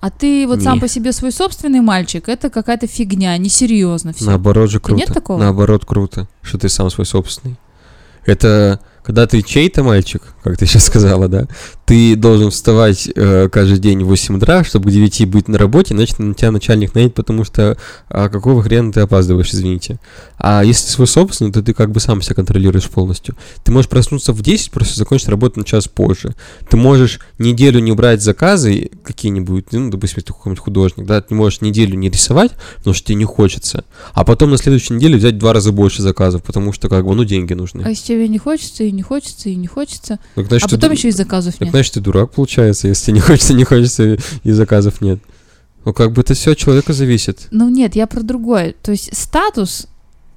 А 0.00 0.10
ты 0.10 0.46
вот 0.46 0.62
сам 0.62 0.74
Не. 0.74 0.80
по 0.80 0.88
себе 0.88 1.12
свой 1.12 1.32
собственный 1.32 1.80
мальчик, 1.80 2.28
это 2.28 2.48
какая-то 2.48 2.86
фигня, 2.86 3.36
несерьезно 3.36 4.12
все. 4.12 4.26
Наоборот 4.26 4.70
же 4.70 4.78
круто. 4.80 5.00
нет 5.00 5.12
такого? 5.12 5.38
Наоборот 5.38 5.84
круто, 5.84 6.28
что 6.42 6.58
ты 6.58 6.68
сам 6.68 6.88
свой 6.90 7.06
собственный. 7.06 7.56
Это 8.24 8.80
когда 9.06 9.28
ты 9.28 9.40
чей-то 9.40 9.84
мальчик, 9.84 10.20
как 10.42 10.58
ты 10.58 10.66
сейчас 10.66 10.86
сказала, 10.86 11.28
да, 11.28 11.46
ты 11.84 12.16
должен 12.16 12.50
вставать 12.50 13.08
э, 13.14 13.48
каждый 13.48 13.78
день 13.78 14.02
в 14.02 14.08
8 14.08 14.36
утра, 14.36 14.64
чтобы 14.64 14.90
к 14.90 14.92
9 14.92 15.28
быть 15.28 15.46
на 15.46 15.58
работе, 15.58 15.94
иначе 15.94 16.16
на 16.18 16.34
тебя 16.34 16.50
начальник 16.50 16.92
наедет, 16.96 17.14
потому 17.14 17.44
что 17.44 17.78
а 18.08 18.28
какого 18.28 18.64
хрена 18.64 18.92
ты 18.92 18.98
опаздываешь, 18.98 19.54
извините. 19.54 20.00
А 20.38 20.64
если 20.64 20.88
свой 20.88 21.06
собственный, 21.06 21.52
то 21.52 21.62
ты 21.62 21.72
как 21.72 21.92
бы 21.92 22.00
сам 22.00 22.20
себя 22.20 22.34
контролируешь 22.34 22.88
полностью. 22.90 23.36
Ты 23.62 23.70
можешь 23.70 23.88
проснуться 23.88 24.32
в 24.32 24.42
10, 24.42 24.72
просто 24.72 24.98
закончить 24.98 25.28
работу 25.28 25.60
на 25.60 25.64
час 25.64 25.86
позже. 25.86 26.34
Ты 26.68 26.76
можешь 26.76 27.20
неделю 27.38 27.78
не 27.78 27.92
брать 27.92 28.22
заказы 28.22 28.90
какие-нибудь, 29.04 29.66
ну, 29.70 29.88
допустим, 29.88 30.22
ты 30.22 30.32
какой-нибудь 30.32 30.64
художник, 30.64 31.06
да, 31.06 31.20
ты 31.20 31.32
можешь 31.36 31.60
неделю 31.60 31.94
не 31.94 32.10
рисовать, 32.10 32.50
потому 32.78 32.92
что 32.92 33.06
тебе 33.06 33.14
не 33.18 33.24
хочется, 33.24 33.84
а 34.14 34.24
потом 34.24 34.50
на 34.50 34.58
следующей 34.58 34.94
неделе 34.94 35.16
взять 35.16 35.34
в 35.34 35.38
два 35.38 35.52
раза 35.52 35.70
больше 35.70 36.02
заказов, 36.02 36.42
потому 36.42 36.72
что, 36.72 36.88
как 36.88 37.06
бы, 37.06 37.14
ну, 37.14 37.22
деньги 37.22 37.52
нужны. 37.52 37.82
А 37.84 37.90
если 37.90 38.14
тебе 38.14 38.26
не 38.26 38.38
хочется, 38.38 38.82
и 38.82 38.95
не 38.96 39.02
хочется, 39.02 39.48
и 39.48 39.54
не 39.54 39.66
хочется, 39.68 40.18
Так, 40.34 40.46
значит, 40.48 40.66
а 40.66 40.68
ты 40.70 40.76
потом 40.76 40.90
ду- 40.90 40.96
еще 40.96 41.08
и 41.08 41.12
заказов 41.12 41.54
так, 41.54 41.60
нет. 41.62 41.70
значит, 41.70 41.94
ты 41.94 42.00
дурак, 42.00 42.32
получается, 42.32 42.88
если 42.88 43.12
не 43.12 43.20
хочется, 43.28 43.54
не 43.54 43.64
хочется, 43.64 44.16
и 44.42 44.50
заказов 44.50 45.00
нет. 45.00 45.20
Ну, 45.84 45.92
как 45.92 46.12
бы 46.12 46.22
это 46.22 46.34
все 46.34 46.52
от 46.52 46.58
человека 46.58 46.92
зависит. 46.92 47.46
Ну 47.52 47.68
нет, 47.68 47.94
я 47.94 48.08
про 48.08 48.22
другое. 48.22 48.74
То 48.82 48.90
есть 48.90 49.16
статус 49.16 49.86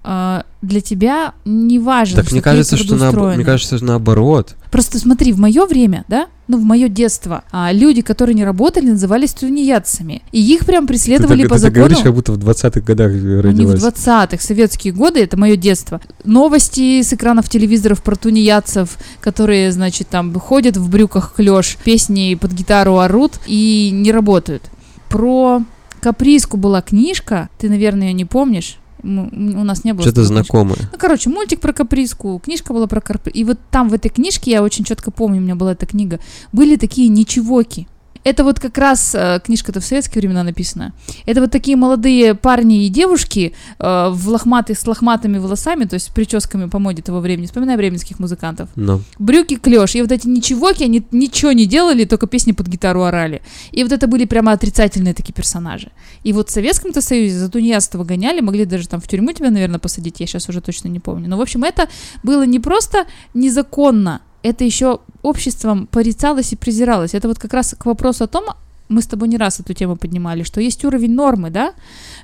для 0.03 0.81
тебя 0.81 1.33
не 1.43 1.77
важно, 1.77 2.23
Так 2.23 2.31
мне 2.31 2.39
ты 2.39 2.43
кажется, 2.43 2.77
что 2.77 2.95
на, 2.95 3.11
мне 3.11 3.43
кажется, 3.43 3.77
что 3.77 3.85
наоборот. 3.85 4.55
Просто 4.71 4.97
смотри, 4.97 5.33
в 5.33 5.39
мое 5.39 5.65
время, 5.65 6.05
да, 6.07 6.27
ну, 6.47 6.57
в 6.57 6.63
мое 6.63 6.87
детство, 6.87 7.43
а, 7.51 7.71
люди, 7.71 8.01
которые 8.01 8.33
не 8.33 8.45
работали, 8.45 8.91
назывались 8.91 9.33
тунеядцами. 9.33 10.21
И 10.31 10.41
их 10.41 10.65
прям 10.65 10.87
преследовали 10.87 11.43
ты, 11.43 11.49
по 11.49 11.55
ты 11.55 11.61
закону. 11.61 11.79
говоришь, 11.79 11.99
как 11.99 12.13
будто 12.13 12.31
в 12.31 12.37
20-х 12.39 12.81
годах 12.81 13.11
Они 13.11 13.19
в 13.19 13.41
родилась. 13.41 13.81
20-х, 13.83 14.41
советские 14.41 14.93
годы, 14.93 15.21
это 15.21 15.37
мое 15.37 15.57
детство. 15.57 16.01
Новости 16.23 17.01
с 17.01 17.11
экранов 17.13 17.49
телевизоров 17.49 18.01
про 18.01 18.15
тунеядцев, 18.15 18.97
которые, 19.19 19.71
значит, 19.71 20.07
там 20.07 20.33
ходят 20.39 20.77
в 20.77 20.89
брюках 20.89 21.33
клеш, 21.35 21.77
песни 21.83 22.35
под 22.35 22.53
гитару 22.53 22.97
орут 22.99 23.33
и 23.45 23.91
не 23.93 24.11
работают. 24.11 24.63
Про 25.09 25.63
Каприску 26.01 26.57
была 26.57 26.81
книжка, 26.81 27.49
ты, 27.57 27.69
наверное, 27.69 28.07
ее 28.07 28.13
не 28.13 28.25
помнишь. 28.25 28.77
У 29.03 29.63
нас 29.63 29.83
не 29.83 29.93
было. 29.93 30.03
Что-то 30.03 30.23
знакомое. 30.23 30.77
Ну, 30.91 30.97
короче, 30.97 31.29
мультик 31.29 31.59
про 31.59 31.73
каприску, 31.73 32.39
книжка 32.39 32.73
была 32.73 32.87
про 32.87 33.01
каприску. 33.01 33.29
И 33.37 33.43
вот 33.43 33.59
там 33.71 33.89
в 33.89 33.93
этой 33.93 34.09
книжке, 34.09 34.51
я 34.51 34.63
очень 34.63 34.83
четко 34.83 35.11
помню, 35.11 35.37
у 35.39 35.43
меня 35.43 35.55
была 35.55 35.71
эта 35.73 35.85
книга, 35.85 36.19
были 36.51 36.75
такие 36.75 37.07
ничегоки. 37.07 37.87
Это 38.23 38.43
вот 38.43 38.59
как 38.59 38.77
раз 38.77 39.15
э, 39.15 39.39
книжка-то 39.43 39.79
в 39.79 39.85
советские 39.85 40.21
времена 40.21 40.43
написана. 40.43 40.93
Это 41.25 41.41
вот 41.41 41.51
такие 41.51 41.77
молодые 41.77 42.35
парни 42.35 42.85
и 42.85 42.89
девушки 42.89 43.53
э, 43.79 44.09
в 44.11 44.29
лохматых, 44.29 44.77
с 44.77 44.85
лохматыми 44.85 45.37
волосами, 45.37 45.85
то 45.85 45.95
есть 45.95 46.07
с 46.07 46.09
прическами 46.09 46.67
по 46.67 46.79
моде 46.79 47.01
того 47.01 47.19
времени. 47.19 47.45
Вспоминаю 47.45 47.77
бременских 47.77 48.19
музыкантов. 48.19 48.69
Но. 48.75 49.01
Брюки 49.19 49.55
клеш. 49.55 49.95
И 49.95 50.01
вот 50.01 50.11
эти 50.11 50.27
ничегоки, 50.27 50.83
они 50.83 51.03
ничего 51.11 51.51
не 51.53 51.65
делали, 51.65 52.05
только 52.05 52.27
песни 52.27 52.51
под 52.51 52.67
гитару 52.67 53.03
орали. 53.03 53.41
И 53.71 53.83
вот 53.83 53.91
это 53.91 54.07
были 54.07 54.25
прямо 54.25 54.51
отрицательные 54.51 55.13
такие 55.13 55.33
персонажи. 55.33 55.91
И 56.23 56.33
вот 56.33 56.49
в 56.49 56.51
Советском-то 56.51 57.01
Союзе 57.01 57.37
за 57.37 57.49
тунеядство 57.49 58.03
гоняли, 58.03 58.41
могли 58.41 58.65
даже 58.65 58.87
там 58.87 58.99
в 58.99 59.07
тюрьму 59.07 59.31
тебя, 59.31 59.49
наверное, 59.49 59.79
посадить, 59.79 60.19
я 60.19 60.27
сейчас 60.27 60.49
уже 60.49 60.61
точно 60.61 60.89
не 60.89 60.99
помню. 60.99 61.29
Но, 61.29 61.37
в 61.37 61.41
общем, 61.41 61.63
это 61.63 61.87
было 62.23 62.45
не 62.45 62.59
просто 62.59 63.05
незаконно, 63.33 64.21
это 64.43 64.63
еще 64.63 64.99
обществом 65.21 65.87
порицалось 65.87 66.53
и 66.53 66.55
презиралось. 66.55 67.13
Это 67.13 67.27
вот 67.27 67.39
как 67.39 67.53
раз 67.53 67.75
к 67.77 67.85
вопросу 67.85 68.23
о 68.23 68.27
том, 68.27 68.45
мы 68.89 69.01
с 69.01 69.07
тобой 69.07 69.27
не 69.27 69.37
раз 69.37 69.59
эту 69.59 69.73
тему 69.73 69.95
поднимали, 69.95 70.43
что 70.43 70.59
есть 70.61 70.83
уровень 70.83 71.13
нормы, 71.13 71.51
да, 71.51 71.73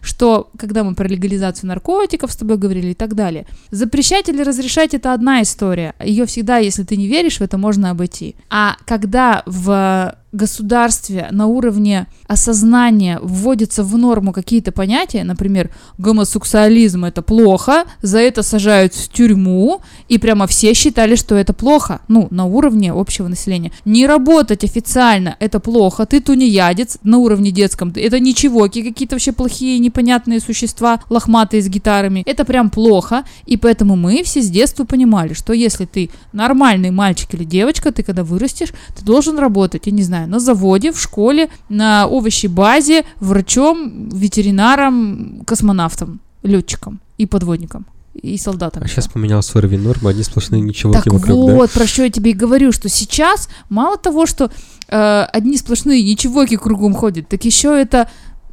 что 0.02 0.50
когда 0.58 0.84
мы 0.84 0.96
про 0.96 1.08
легализацию 1.08 1.68
наркотиков 1.68 2.32
с 2.32 2.36
тобой 2.36 2.58
говорили 2.58 2.90
и 2.90 2.94
так 2.96 3.14
далее. 3.14 3.46
Запрещать 3.70 4.30
или 4.30 4.42
разрешать 4.42 4.94
это 4.94 5.14
одна 5.14 5.42
история. 5.44 5.94
Ее 6.04 6.26
всегда, 6.26 6.58
если 6.58 6.84
ты 6.84 6.98
не 6.98 7.08
веришь 7.08 7.38
в 7.38 7.42
это, 7.42 7.58
можно 7.58 7.92
обойти. 7.92 8.36
А 8.50 8.78
когда 8.86 9.44
в 9.46 10.16
государстве 10.36 11.28
на 11.32 11.48
уровне 11.48 12.08
осознания 12.28 13.20
вводятся 13.22 13.84
в 13.84 13.98
норму 13.98 14.34
какие-то 14.34 14.72
понятия, 14.72 15.24
например, 15.24 15.70
гомосексуализм 15.98 17.06
это 17.06 17.22
плохо, 17.22 17.86
за 18.02 18.20
это 18.20 18.44
сажают 18.44 18.94
в 18.94 19.10
тюрьму, 19.10 19.82
и 20.10 20.18
прямо 20.18 20.48
все 20.48 20.74
считали, 20.74 21.16
что 21.16 21.36
это 21.36 21.54
плохо, 21.54 22.02
ну, 22.08 22.28
на 22.32 22.46
уровне 22.46 22.92
общего 22.92 23.28
населения. 23.28 23.72
Не 23.86 24.08
работать 24.08 24.64
официально 24.64 25.36
это 25.40 25.60
плохо, 25.60 26.06
ты 26.06 26.20
тунеядец 26.20 26.98
на 27.04 27.18
уровне 27.18 27.52
детском, 27.52 27.94
это 27.96 28.20
ничего, 28.20 28.64
какие-то 28.64 29.16
вообще 29.16 29.32
плохие 29.32 29.80
непонятные 29.80 30.40
существа, 30.40 31.00
лохматые 31.10 31.62
с 31.62 31.68
гитарами, 31.68 32.24
это 32.26 32.46
прям 32.46 32.70
плохо, 32.70 33.24
и 33.46 33.58
поэтому 33.58 33.96
мы 33.96 34.24
все 34.24 34.42
с 34.42 34.50
детства 34.50 34.86
понимали, 34.86 35.34
что 35.34 35.54
если 35.54 35.86
ты 35.86 36.10
нормальный 36.34 36.92
мальчик 36.92 37.34
или 37.34 37.44
девочка, 37.44 37.92
ты 37.92 38.04
когда 38.04 38.24
вырастешь, 38.24 38.74
ты 38.96 39.06
должен 39.06 39.38
работать, 39.40 39.84
я 39.86 39.92
не 39.92 40.04
знаю, 40.04 40.25
на 40.26 40.40
заводе, 40.40 40.92
в 40.92 41.00
школе, 41.00 41.50
на 41.70 42.04
овощебазе, 42.04 43.06
врачом, 43.20 44.10
ветеринаром, 44.10 45.42
космонавтом, 45.46 46.20
летчиком 46.44 47.00
и 47.18 47.26
подводником. 47.26 47.86
И 48.14 48.38
солдатом. 48.38 48.82
А 48.82 48.88
сейчас 48.88 49.10
поменялся 49.10 49.58
уровень 49.58 49.82
нормы, 49.82 50.10
одни 50.10 50.24
сплошные 50.24 50.62
ничего 50.62 50.94
Так 50.94 51.06
вокруг, 51.08 51.48
да? 51.48 51.56
вот, 51.56 51.72
про 51.72 51.86
что 51.86 52.04
я 52.04 52.10
тебе 52.10 52.32
и 52.32 52.34
говорю, 52.34 52.72
что 52.72 52.88
сейчас 52.88 53.50
мало 53.68 53.98
того, 53.98 54.26
что 54.26 54.50
э, 54.88 55.22
одни 55.34 55.58
сплошные 55.58 56.02
ничегоки 56.02 56.56
кругом 56.56 56.94
ходят, 56.94 57.28
так 57.28 57.44
еще 57.44 57.78
это, 57.78 58.10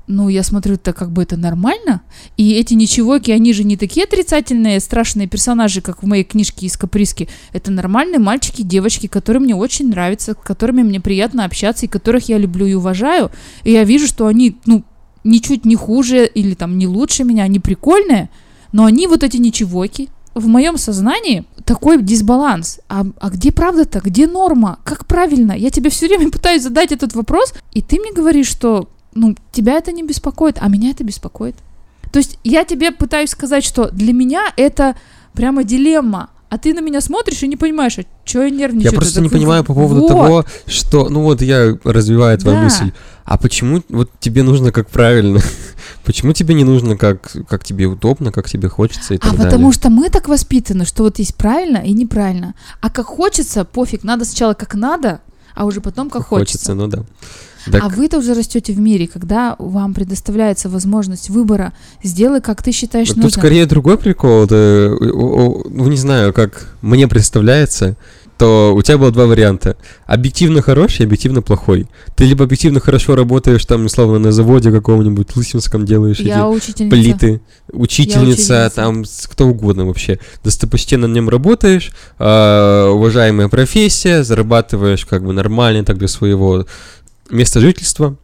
ну, 0.06 0.28
я 0.28 0.42
смотрю, 0.42 0.76
так 0.76 0.96
как 0.96 1.10
бы 1.10 1.22
это 1.22 1.36
нормально, 1.36 2.02
и 2.36 2.54
эти 2.54 2.74
ничегоки, 2.74 3.30
они 3.30 3.52
же 3.52 3.64
не 3.64 3.76
такие 3.76 4.04
отрицательные, 4.04 4.80
страшные 4.80 5.28
персонажи, 5.28 5.80
как 5.80 6.02
в 6.02 6.06
моей 6.06 6.24
книжке 6.24 6.66
из 6.66 6.76
Каприски, 6.76 7.28
это 7.52 7.70
нормальные 7.70 8.18
мальчики, 8.18 8.62
девочки, 8.62 9.06
которые 9.06 9.40
мне 9.40 9.54
очень 9.54 9.88
нравятся, 9.88 10.32
с 10.32 10.36
которыми 10.36 10.82
мне 10.82 11.00
приятно 11.00 11.44
общаться, 11.44 11.86
и 11.86 11.88
которых 11.88 12.28
я 12.28 12.38
люблю 12.38 12.66
и 12.66 12.74
уважаю, 12.74 13.30
и 13.64 13.72
я 13.72 13.84
вижу, 13.84 14.06
что 14.06 14.26
они, 14.26 14.56
ну, 14.66 14.84
ничуть 15.24 15.64
не 15.64 15.76
хуже 15.76 16.26
или 16.26 16.54
там 16.54 16.78
не 16.78 16.86
лучше 16.86 17.24
меня, 17.24 17.44
они 17.44 17.60
прикольные, 17.60 18.28
но 18.72 18.84
они 18.84 19.06
вот 19.06 19.22
эти 19.22 19.36
ничегоки. 19.36 20.08
В 20.34 20.46
моем 20.46 20.78
сознании 20.78 21.44
такой 21.66 22.02
дисбаланс. 22.02 22.80
А, 22.88 23.04
а 23.20 23.28
где 23.28 23.52
правда-то? 23.52 24.00
Где 24.00 24.26
норма? 24.26 24.78
Как 24.82 25.06
правильно? 25.06 25.52
Я 25.52 25.70
тебе 25.70 25.90
все 25.90 26.06
время 26.06 26.30
пытаюсь 26.30 26.62
задать 26.62 26.90
этот 26.90 27.14
вопрос, 27.14 27.52
и 27.72 27.82
ты 27.82 28.00
мне 28.00 28.12
говоришь, 28.12 28.48
что 28.48 28.88
ну, 29.14 29.34
тебя 29.52 29.74
это 29.74 29.92
не 29.92 30.02
беспокоит, 30.02 30.58
а 30.60 30.68
меня 30.68 30.90
это 30.90 31.04
беспокоит. 31.04 31.56
То 32.10 32.18
есть 32.18 32.38
я 32.44 32.64
тебе 32.64 32.90
пытаюсь 32.92 33.30
сказать, 33.30 33.64
что 33.64 33.90
для 33.90 34.12
меня 34.12 34.52
это 34.56 34.96
прямо 35.32 35.64
дилемма. 35.64 36.28
А 36.50 36.58
ты 36.58 36.74
на 36.74 36.80
меня 36.80 37.00
смотришь 37.00 37.42
и 37.42 37.48
не 37.48 37.56
понимаешь, 37.56 37.98
а 37.98 38.02
что 38.26 38.42
я 38.42 38.50
нервничаю? 38.50 38.92
Я 38.92 38.96
просто 38.96 39.14
Так 39.14 39.22
не 39.22 39.30
понимаю 39.30 39.64
по 39.64 39.72
поводу 39.72 40.02
вот. 40.02 40.08
того, 40.08 40.44
что, 40.66 41.08
ну 41.08 41.22
вот 41.22 41.40
я 41.40 41.78
развиваю 41.84 42.36
твою 42.36 42.58
Да. 42.58 42.64
мысль. 42.64 42.92
А 43.24 43.38
почему 43.38 43.82
вот 43.88 44.10
тебе 44.20 44.42
нужно 44.42 44.70
как 44.70 44.90
правильно? 44.90 45.40
Почему 46.04 46.32
тебе 46.34 46.54
не 46.54 46.64
нужно 46.64 46.96
как, 46.98 47.34
как 47.48 47.64
тебе 47.64 47.86
удобно, 47.86 48.32
как 48.32 48.50
тебе 48.50 48.68
хочется 48.68 49.14
и 49.14 49.18
так 49.18 49.28
А 49.32 49.36
далее? 49.36 49.46
потому 49.46 49.72
что 49.72 49.88
мы 49.88 50.10
так 50.10 50.28
воспитаны, 50.28 50.84
что 50.84 51.04
вот 51.04 51.18
есть 51.18 51.36
правильно 51.36 51.78
и 51.78 51.92
неправильно. 51.92 52.54
А 52.82 52.90
как 52.90 53.06
хочется, 53.06 53.64
пофиг, 53.64 54.04
надо 54.04 54.24
сначала 54.26 54.52
как 54.54 54.74
надо, 54.74 55.20
а 55.54 55.64
уже 55.64 55.80
потом 55.80 56.10
как, 56.10 56.26
хочется. 56.26 56.74
ну 56.74 56.86
да. 56.86 57.04
Так, 57.70 57.82
А 57.84 57.88
вы-то 57.88 58.18
уже 58.18 58.34
растете 58.34 58.72
в 58.72 58.80
мире, 58.80 59.06
когда 59.06 59.54
вам 59.58 59.94
предоставляется 59.94 60.68
возможность 60.68 61.30
выбора, 61.30 61.72
сделай, 62.02 62.40
как 62.40 62.62
ты 62.62 62.72
считаешь 62.72 63.08
Тут 63.08 63.18
нужным. 63.18 63.40
скорее 63.40 63.66
другой 63.66 63.98
прикол. 63.98 64.44
это, 64.44 64.56
э, 64.56 64.96
ну, 65.00 65.88
не 65.88 65.96
знаю, 65.96 66.32
как 66.32 66.74
мне 66.82 67.06
представляется, 67.06 67.96
то 68.42 68.74
у 68.74 68.82
тебя 68.82 68.98
было 68.98 69.12
два 69.12 69.26
варианта. 69.26 69.76
Объективно 70.04 70.62
хороший, 70.62 71.06
объективно 71.06 71.42
плохой. 71.42 71.86
Ты 72.16 72.24
либо 72.24 72.42
объективно 72.42 72.80
хорошо 72.80 73.14
работаешь, 73.14 73.64
там, 73.64 73.84
условно, 73.84 74.18
на 74.18 74.32
заводе 74.32 74.72
каком-нибудь, 74.72 75.36
Лысинском 75.36 75.86
делаешь 75.86 76.18
Я 76.18 76.48
эти 76.48 76.56
учительница. 76.56 76.90
плиты, 76.90 77.40
учительница, 77.70 78.30
учительница. 78.32 78.72
там, 78.74 79.04
кто 79.30 79.46
угодно 79.46 79.86
вообще. 79.86 80.18
Достопочтенно 80.42 81.06
на 81.06 81.14
нем 81.14 81.28
работаешь, 81.28 81.92
а, 82.18 82.90
уважаемая 82.90 83.46
профессия, 83.46 84.24
зарабатываешь 84.24 85.06
как 85.06 85.22
бы 85.22 85.32
нормально 85.32 85.84
так 85.84 85.98
для 85.98 86.08
своего 86.08 86.66
места 87.30 87.60
жительства. 87.60 88.16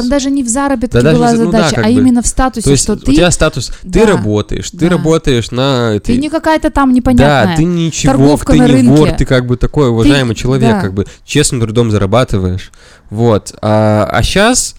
Там 0.00 0.08
даже 0.08 0.30
не 0.30 0.42
в 0.42 0.48
заработке 0.48 0.92
Да 0.98 1.02
даже 1.02 1.16
была 1.16 1.30
за- 1.36 1.44
ну 1.44 1.50
да, 1.50 1.58
задача, 1.58 1.74
как 1.76 1.84
а 1.84 1.88
бы. 1.88 1.94
именно 1.94 2.22
в 2.22 2.26
статусе, 2.26 2.64
То 2.64 2.70
есть 2.70 2.82
что 2.84 2.92
у 2.94 2.96
ты, 2.96 3.14
тебя 3.14 3.30
статус, 3.30 3.72
ты 3.82 3.88
Да. 4.00 4.06
работаешь, 4.06 4.70
ты 4.70 4.76
Да. 4.78 4.88
работаешь 4.90 5.50
на 5.50 5.92
этой... 5.94 6.14
ты 6.14 6.20
не 6.20 6.28
какая-то 6.30 6.70
там 6.70 6.92
непонятная. 6.92 7.46
Да, 7.48 7.56
ты 7.56 7.64
ничего, 7.64 8.12
торговка 8.12 8.52
ты 8.52 8.58
на 8.58 8.66
не 8.66 8.72
рынке. 8.72 8.90
вор, 8.90 9.10
ты 9.12 9.24
как 9.24 9.46
бы 9.46 9.56
такой 9.56 9.88
уважаемый 9.88 10.34
человек, 10.34 10.72
да. 10.76 10.80
как 10.80 10.94
бы 10.94 11.06
честным 11.24 11.60
трудом 11.60 11.90
зарабатываешь. 11.90 12.70
Вот. 13.10 13.54
А, 13.62 14.20
сейчас, 14.22 14.74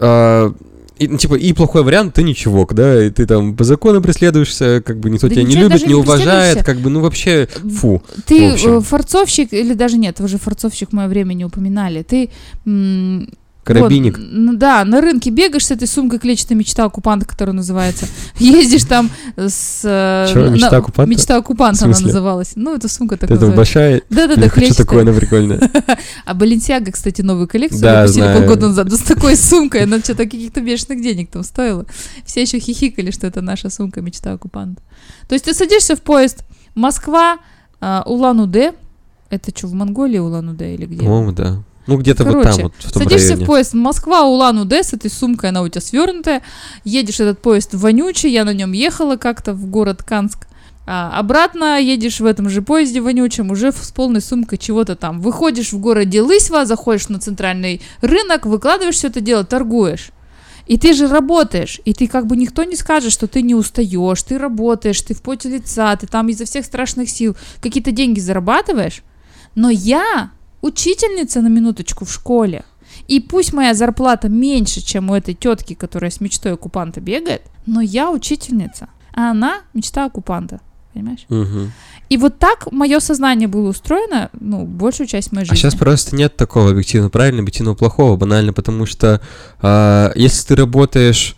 и, 0.00 1.08
ну, 1.08 1.18
типа, 1.18 1.34
и 1.34 1.52
плохой 1.52 1.82
вариант, 1.82 2.14
ты 2.14 2.22
ничего, 2.22 2.66
да, 2.70 3.04
и 3.04 3.10
ты 3.10 3.26
там 3.26 3.56
по 3.56 3.64
закону 3.64 4.00
преследуешься, 4.00 4.82
как 4.84 5.00
бы 5.00 5.10
никто 5.10 5.28
Да 5.28 5.34
тебя 5.34 5.44
не 5.44 5.56
любит, 5.56 5.70
даже 5.72 5.84
не 5.86 5.88
не 5.88 5.94
уважает, 5.94 6.64
как 6.64 6.78
бы, 6.78 6.90
ну 6.90 7.00
вообще, 7.00 7.48
фу. 7.80 8.02
Ты 8.26 8.54
э, 8.54 8.80
форцовщик, 8.80 9.52
или 9.52 9.74
даже 9.74 9.96
нет, 9.98 10.20
вы 10.20 10.28
же 10.28 10.38
форцовщик 10.38 10.90
в 10.90 10.92
мое 10.92 11.08
время 11.08 11.34
не 11.34 11.44
упоминали. 11.44 12.02
Ты 12.02 12.30
м, 13.62 13.64
Карабинник. 13.64 14.18
Вот, 14.18 14.58
да, 14.58 14.84
на 14.84 15.00
рынке 15.00 15.30
бегаешь 15.30 15.66
с 15.66 15.70
этой 15.70 15.86
сумкой 15.86 16.18
клетчатой 16.18 16.56
мечта 16.56 16.84
оккупанта, 16.84 17.26
которая 17.26 17.54
называется. 17.54 18.06
Ездишь 18.38 18.84
там 18.84 19.08
с... 19.36 19.82
э, 19.84 20.34
на- 20.34 20.48
«Мечта 20.50 20.76
оккупанта»? 20.78 21.10
Мечта 21.10 21.36
оккупанта 21.36 21.84
она 21.84 21.98
называлась. 22.00 22.52
Ну, 22.56 22.74
это 22.74 22.88
сумка 22.88 23.16
так 23.16 23.30
Это 23.30 23.46
большая... 23.52 24.02
Да-да-да, 24.10 24.48
клетчатая. 24.48 24.84
такое, 24.84 25.02
она 25.02 25.12
прикольная. 25.12 25.60
А 26.24 26.34
Баленсиага, 26.34 26.90
кстати, 26.92 27.22
новую 27.22 27.46
коллекцию 27.48 27.82
Да, 27.82 28.00
выпустили 28.02 28.22
знаю. 28.24 28.38
полгода 28.40 28.68
назад. 28.68 28.88
Ну, 28.90 28.96
с 28.96 29.00
такой 29.00 29.36
сумкой, 29.36 29.84
она 29.84 29.98
что-то 30.00 30.24
каких-то 30.24 30.60
бешеных 30.60 31.02
денег 31.02 31.30
там 31.30 31.42
стоила. 31.44 31.86
Все 32.24 32.42
еще 32.42 32.58
хихикали, 32.58 33.10
что 33.10 33.26
это 33.26 33.40
наша 33.42 33.70
сумка 33.70 34.00
мечта 34.00 34.32
оккупанта. 34.32 34.82
То 35.28 35.34
есть 35.34 35.44
ты 35.44 35.54
садишься 35.54 35.94
в 35.96 36.02
поезд 36.02 36.44
Москва, 36.74 37.38
а, 37.80 38.02
Улан-Удэ. 38.06 38.72
Это 39.30 39.50
что, 39.56 39.66
в 39.68 39.72
Монголии 39.74 40.18
Улан-Удэ 40.18 40.74
или 40.74 40.86
где? 40.86 40.98
По-моему, 41.04 41.32
да. 41.32 41.62
Ну, 41.86 41.96
где-то 41.96 42.24
вот 42.24 42.32
Короче, 42.34 42.50
там, 42.50 42.62
вот, 42.62 42.74
в 42.78 42.92
том 42.92 43.02
Садишься 43.02 43.28
районе. 43.28 43.44
в 43.44 43.46
поезд 43.46 43.74
Москва, 43.74 44.22
Улан-Удэ 44.22 44.84
с 44.84 44.92
этой 44.92 45.10
сумкой, 45.10 45.50
она 45.50 45.62
у 45.62 45.68
тебя 45.68 45.80
свернутая. 45.80 46.42
Едешь 46.84 47.20
этот 47.20 47.40
поезд 47.42 47.74
вонючий, 47.74 48.30
я 48.30 48.44
на 48.44 48.54
нем 48.54 48.72
ехала 48.72 49.16
как-то 49.16 49.52
в 49.52 49.66
город 49.66 50.02
Канск. 50.02 50.46
А 50.86 51.16
обратно 51.16 51.80
едешь 51.80 52.20
в 52.20 52.26
этом 52.26 52.48
же 52.48 52.60
поезде 52.60 53.00
вонючем, 53.00 53.50
уже 53.50 53.72
с 53.72 53.92
полной 53.92 54.20
сумкой 54.20 54.58
чего-то 54.58 54.96
там. 54.96 55.20
Выходишь 55.20 55.72
в 55.72 55.78
городе 55.78 56.22
Лысьва, 56.22 56.66
заходишь 56.66 57.08
на 57.08 57.20
центральный 57.20 57.80
рынок, 58.00 58.46
выкладываешь 58.46 58.96
все 58.96 59.08
это 59.08 59.20
дело, 59.20 59.44
торгуешь. 59.44 60.10
И 60.66 60.78
ты 60.78 60.92
же 60.92 61.08
работаешь, 61.08 61.80
и 61.84 61.92
ты 61.92 62.06
как 62.06 62.26
бы 62.26 62.36
никто 62.36 62.62
не 62.64 62.76
скажет, 62.76 63.12
что 63.12 63.26
ты 63.26 63.42
не 63.42 63.54
устаешь, 63.54 64.22
ты 64.22 64.38
работаешь, 64.38 65.00
ты 65.00 65.14
в 65.14 65.22
поте 65.22 65.48
лица, 65.48 65.94
ты 65.96 66.06
там 66.06 66.28
изо 66.28 66.44
всех 66.44 66.64
страшных 66.64 67.10
сил 67.10 67.36
какие-то 67.60 67.90
деньги 67.90 68.20
зарабатываешь. 68.20 69.02
Но 69.54 69.70
я 69.70 70.30
учительница 70.62 71.42
на 71.42 71.48
минуточку 71.48 72.04
в 72.04 72.12
школе. 72.12 72.64
И 73.08 73.20
пусть 73.20 73.52
моя 73.52 73.74
зарплата 73.74 74.28
меньше, 74.28 74.80
чем 74.80 75.10
у 75.10 75.14
этой 75.14 75.34
тетки, 75.34 75.74
которая 75.74 76.10
с 76.10 76.20
мечтой 76.20 76.52
оккупанта 76.52 77.00
бегает, 77.00 77.42
но 77.66 77.80
я 77.80 78.10
учительница, 78.10 78.88
а 79.12 79.30
она 79.30 79.60
мечта 79.74 80.06
оккупанта. 80.06 80.60
Понимаешь? 80.94 81.24
Мгм. 81.30 81.72
И 82.10 82.18
вот 82.18 82.38
так 82.38 82.70
мое 82.70 83.00
сознание 83.00 83.48
было 83.48 83.70
устроено, 83.70 84.28
ну, 84.38 84.66
большую 84.66 85.06
часть 85.06 85.32
моей 85.32 85.44
А 85.44 85.46
жизни. 85.46 85.62
сейчас 85.62 85.74
просто 85.74 86.14
нет 86.14 86.36
такого 86.36 86.70
объективно 86.70 87.08
правильно, 87.08 87.40
объективно 87.40 87.74
плохого, 87.74 88.16
банально, 88.16 88.52
потому 88.52 88.84
что 88.84 89.22
а, 89.62 90.12
если 90.14 90.48
ты 90.48 90.56
работаешь 90.56 91.36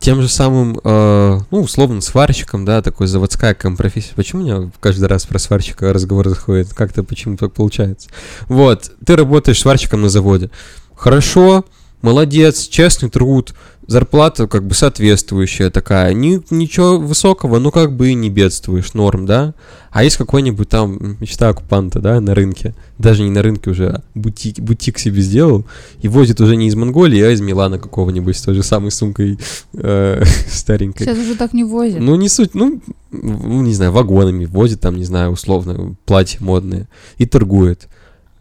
тем 0.00 0.22
же 0.22 0.28
самым, 0.28 0.78
а, 0.84 1.40
ну, 1.50 1.60
условно, 1.62 2.00
сварщиком, 2.00 2.64
да, 2.64 2.82
такой 2.82 3.06
заводская 3.06 3.54
профессия. 3.54 4.12
Почему 4.14 4.42
у 4.42 4.44
меня 4.44 4.70
каждый 4.80 5.08
раз 5.08 5.26
про 5.26 5.38
сварщика 5.38 5.92
разговор 5.92 6.28
заходит? 6.28 6.72
Как-то 6.72 7.02
почему 7.02 7.36
так 7.36 7.52
получается? 7.52 8.08
Вот, 8.48 8.90
ты 9.04 9.16
работаешь 9.16 9.60
сварщиком 9.60 10.02
на 10.02 10.08
заводе. 10.08 10.50
Хорошо, 10.94 11.64
молодец, 12.02 12.68
честный 12.68 13.10
труд, 13.10 13.54
зарплата 13.88 14.46
как 14.46 14.66
бы 14.66 14.74
соответствующая 14.74 15.70
такая. 15.70 16.12
Ни, 16.12 16.40
ничего 16.50 16.98
высокого, 16.98 17.58
ну 17.58 17.72
как 17.72 17.96
бы 17.96 18.10
и 18.10 18.14
не 18.14 18.30
бедствуешь, 18.30 18.92
норм, 18.92 19.26
да? 19.26 19.54
А 19.90 20.04
есть 20.04 20.18
какой-нибудь 20.18 20.68
там 20.68 21.16
мечта 21.18 21.48
оккупанта, 21.48 21.98
да, 22.00 22.20
на 22.20 22.34
рынке. 22.34 22.74
Даже 22.98 23.22
не 23.22 23.30
на 23.30 23.42
рынке 23.42 23.70
уже, 23.70 23.88
а 23.88 24.02
бутик, 24.14 24.60
бутик 24.60 24.98
себе 24.98 25.22
сделал. 25.22 25.64
И 26.02 26.08
возит 26.08 26.40
уже 26.40 26.54
не 26.56 26.68
из 26.68 26.74
Монголии, 26.74 27.22
а 27.22 27.30
из 27.30 27.40
Милана 27.40 27.78
какого-нибудь 27.78 28.36
с 28.36 28.42
той 28.42 28.54
же 28.54 28.62
самой 28.62 28.90
сумкой 28.90 29.38
э, 29.72 30.22
старенькой. 30.50 31.06
Сейчас 31.06 31.18
уже 31.18 31.34
так 31.34 31.54
не 31.54 31.64
возят. 31.64 32.00
Ну, 32.00 32.14
не 32.16 32.28
суть, 32.28 32.54
ну, 32.54 32.82
ну, 33.10 33.62
не 33.62 33.72
знаю, 33.72 33.92
вагонами 33.92 34.44
возит 34.44 34.82
там, 34.82 34.96
не 34.96 35.04
знаю, 35.04 35.30
условно, 35.30 35.96
платья 36.04 36.38
модные 36.44 36.88
и 37.16 37.24
торгует. 37.24 37.88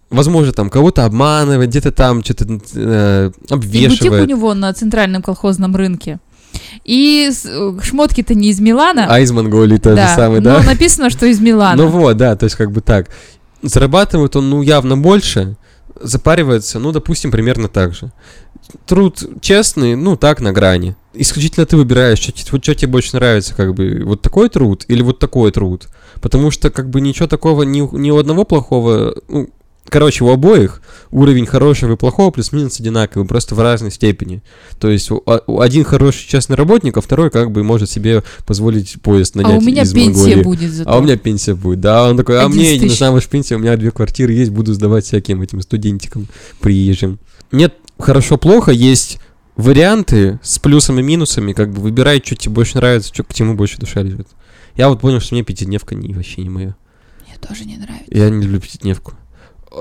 Возможно, 0.10 0.54
там 0.54 0.70
кого-то 0.70 1.06
обманывает, 1.06 1.70
где-то 1.70 1.91
там 1.91 2.24
что-то 2.24 2.46
э, 2.76 3.32
И 3.32 3.32
бутик 3.32 3.52
у 3.52 3.56
обвешивает. 3.56 4.28
него 4.30 4.54
на 4.54 4.74
центральном 4.74 5.22
колхозном 5.22 5.76
рынке. 5.76 6.20
И 6.86 7.30
э, 7.30 7.78
шмотки-то 7.82 8.34
не 8.34 8.50
из 8.50 8.60
Милана. 8.62 9.08
А 9.10 9.20
из 9.20 9.32
Монголии 9.32 9.78
тот 9.78 9.98
же 10.00 10.08
самый, 10.15 10.39
да? 10.39 10.60
Но 10.60 10.63
написано, 10.63 11.10
что 11.10 11.26
из 11.26 11.41
Милана. 11.41 11.84
Ну 11.84 11.89
вот, 11.89 12.15
да, 12.15 12.36
то 12.36 12.46
есть 12.46 12.56
как 12.56 12.72
бы 12.72 12.82
так. 12.82 13.10
Зарабатывает 13.62 14.36
он, 14.36 14.50
ну, 14.50 14.62
явно 14.62 14.98
больше, 14.98 15.58
запаривается, 16.02 16.80
ну, 16.80 16.91
допустим, 16.91 17.32
примерно 17.32 17.67
так 17.67 17.93
же. 17.93 18.12
Труд 18.86 19.22
честный, 19.41 19.96
ну, 19.96 20.15
так, 20.15 20.39
на 20.41 20.54
грани. 20.54 20.96
Исключительно 21.13 21.65
ты 21.65 21.76
выбираешь, 21.76 22.20
что, 22.20 22.32
вот 22.52 22.63
что 22.63 22.76
тебе 22.76 22.91
больше 22.91 23.15
нравится, 23.15 23.56
как 23.56 23.74
бы, 23.74 24.04
вот 24.06 24.22
такой 24.22 24.50
труд 24.50 24.86
или 24.88 25.02
вот 25.02 25.20
такой 25.20 25.52
труд. 25.52 25.88
Потому 26.22 26.52
что, 26.52 26.70
как 26.70 26.89
бы, 26.89 27.02
ничего 27.02 27.28
такого, 27.28 27.63
ни, 27.63 27.82
ни 27.98 28.12
у 28.12 28.17
одного 28.17 28.43
плохого, 28.43 29.15
ну, 29.28 29.50
короче, 29.89 30.23
у 30.23 30.30
обоих 30.30 30.82
уровень 31.12 31.45
хорошего 31.45 31.93
и 31.93 31.95
плохого 31.95 32.32
плюс-минус 32.32 32.80
одинаковый, 32.80 33.28
просто 33.28 33.56
в 33.56 33.60
разной 33.60 33.91
степени. 33.91 34.41
То 34.80 34.89
есть 34.89 35.10
а- 35.26 35.41
один 35.60 35.84
хороший 35.84 36.28
честный 36.28 36.56
работник, 36.56 36.97
а 36.97 37.02
второй, 37.02 37.30
как 37.30 37.52
бы, 37.52 37.63
может 37.63 37.89
себе 37.89 38.23
позволить 38.45 39.02
поезд 39.02 39.36
а 39.36 39.41
нанять 39.41 39.62
у 39.62 39.65
меня 39.65 39.84
из 39.84 39.93
пенсия 39.93 40.36
Монголии. 40.36 40.43
будет 40.43 40.71
зато. 40.71 40.89
А 40.89 40.97
у 40.97 41.02
меня 41.02 41.17
пенсия 41.17 41.56
будет, 41.56 41.82
да. 41.82 42.10
Он 42.10 42.17
такой, 42.17 42.39
а 42.39 42.45
11 42.45 42.60
мне 42.60 42.73
не 42.73 42.80
тысяч. 42.80 42.91
нужна 42.91 43.12
ваша 43.12 43.30
пенсия, 43.30 43.56
у 43.56 43.60
меня 43.60 43.78
две 43.78 43.91
квартиры 43.91 44.34
есть, 44.34 44.52
буду 44.52 44.73
сдавать 44.73 45.06
всяким 45.06 45.41
этим 45.41 45.62
студентикам 45.62 46.28
приезжим. 46.60 47.19
Нет, 47.52 47.76
хорошо-плохо, 47.97 48.71
есть 48.71 49.19
варианты 49.56 50.39
с 50.43 50.60
плюсами 50.60 51.00
и 51.02 51.04
минусами, 51.04 51.54
как 51.54 51.71
бы 51.71 51.82
выбирай, 51.82 52.21
что 52.23 52.36
тебе 52.36 52.54
больше 52.54 52.78
нравится, 52.78 53.13
что 53.13 53.23
к 53.23 53.34
чему 53.34 53.56
больше 53.56 53.78
душа 53.80 54.02
лежит. 54.02 54.28
Я 54.76 54.89
вот 54.89 55.02
понял, 55.02 55.19
что 55.19 55.34
мне 55.34 55.43
пятидневка 55.43 55.95
не, 55.95 56.13
вообще 56.13 56.41
не 56.41 56.50
моя. 56.50 56.76
Мне 57.26 57.36
тоже 57.47 57.65
не 57.65 57.78
нравится. 57.78 58.06
Я 58.10 58.30
не 58.30 58.43
люблю 58.43 58.60
пятидневку. 58.60 59.13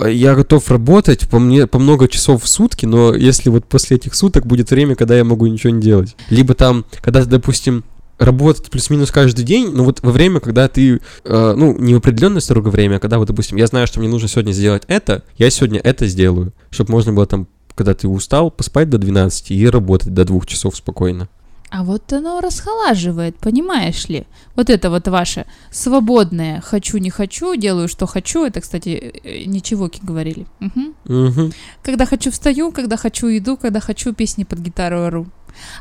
Я 0.09 0.35
готов 0.35 0.71
работать 0.71 1.29
по 1.29 1.39
мне 1.39 1.67
по 1.67 1.79
много 1.79 2.09
часов 2.09 2.43
в 2.43 2.49
сутки, 2.49 2.87
но 2.87 3.15
если 3.15 3.51
вот 3.51 3.67
после 3.67 3.97
этих 3.97 4.15
суток 4.15 4.47
будет 4.47 4.71
время, 4.71 4.95
когда 4.95 5.17
я 5.17 5.25
могу 5.25 5.47
ничего 5.47 5.73
не 5.73 5.81
делать. 5.81 6.17
Либо 6.29 6.55
там, 6.55 6.85
когда, 7.01 7.25
допустим, 7.25 7.85
работать 8.19 8.71
плюс-минус 8.71 9.11
каждый 9.11 9.45
день, 9.45 9.71
но 9.73 9.85
вот 9.85 10.01
во 10.03 10.11
время, 10.11 10.41
когда 10.41 10.69
ты, 10.69 11.01
э, 11.25 11.55
ну, 11.57 11.77
не 11.79 11.95
в 11.95 11.99
определенное 11.99 12.41
строго 12.41 12.69
время, 12.69 12.97
а 12.97 12.99
когда 12.99 13.19
вот, 13.19 13.29
допустим, 13.29 13.57
я 13.57 13.67
знаю, 13.67 13.87
что 13.87 14.01
мне 14.01 14.09
нужно 14.09 14.29
сегодня 14.29 14.53
сделать 14.53 14.85
это, 14.89 15.23
я 15.37 15.51
сегодня 15.51 15.81
это 15.81 16.07
сделаю, 16.07 16.53
чтобы 16.71 16.93
можно 16.93 17.13
было 17.13 17.27
там, 17.27 17.47
когда 17.75 17.95
ты 17.95 18.09
устал, 18.09 18.51
поспать 18.51 18.89
до 18.89 18.99
12 18.99 19.51
и 19.51 19.69
работать 19.69 20.15
до 20.15 20.25
двух 20.25 20.47
часов 20.47 20.77
спокойно. 20.77 21.29
А 21.71 21.83
вот 21.83 22.13
оно 22.13 22.41
расхолаживает, 22.41 23.37
понимаешь 23.39 24.09
ли? 24.09 24.27
Вот 24.55 24.71
это 24.71 24.89
вот 24.89 25.09
ваше 25.09 25.47
свободное 25.71 26.61
«хочу, 26.61 26.99
не 26.99 27.11
хочу», 27.11 27.57
«делаю, 27.57 27.89
что 27.89 28.07
хочу». 28.07 28.45
Это, 28.45 28.61
кстати, 28.61 28.91
э, 29.25 29.45
ничегоки 29.47 30.01
говорили. 30.03 30.47
Мгм. 30.61 30.95
Мгм. 31.05 31.53
Когда 31.83 32.07
хочу 32.07 32.31
встаю, 32.31 32.71
когда 32.71 32.97
хочу 32.97 33.27
иду, 33.29 33.57
когда 33.57 33.81
хочу 33.81 34.13
песни 34.13 34.45
под 34.45 34.61
гитару 34.61 35.03
ору. 35.03 35.27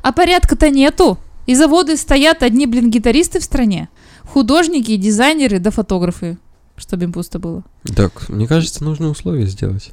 А 0.02 0.12
порядка-то 0.12 0.70
нету. 0.70 1.20
И 1.46 1.54
заводы 1.54 1.98
стоят 1.98 2.42
одни, 2.42 2.66
блин, 2.66 2.90
гитаристы 2.90 3.40
в 3.40 3.44
стране. 3.44 3.90
Художники, 4.24 4.96
дизайнеры 4.96 5.60
да 5.60 5.70
фотографы. 5.70 6.38
Чтобы 6.78 7.04
им 7.04 7.14
пусто 7.14 7.40
было. 7.40 7.64
Так, 7.96 8.28
мне 8.28 8.48
кажется, 8.48 8.84
нужно 8.84 9.10
условия 9.10 9.46
сделать. 9.46 9.92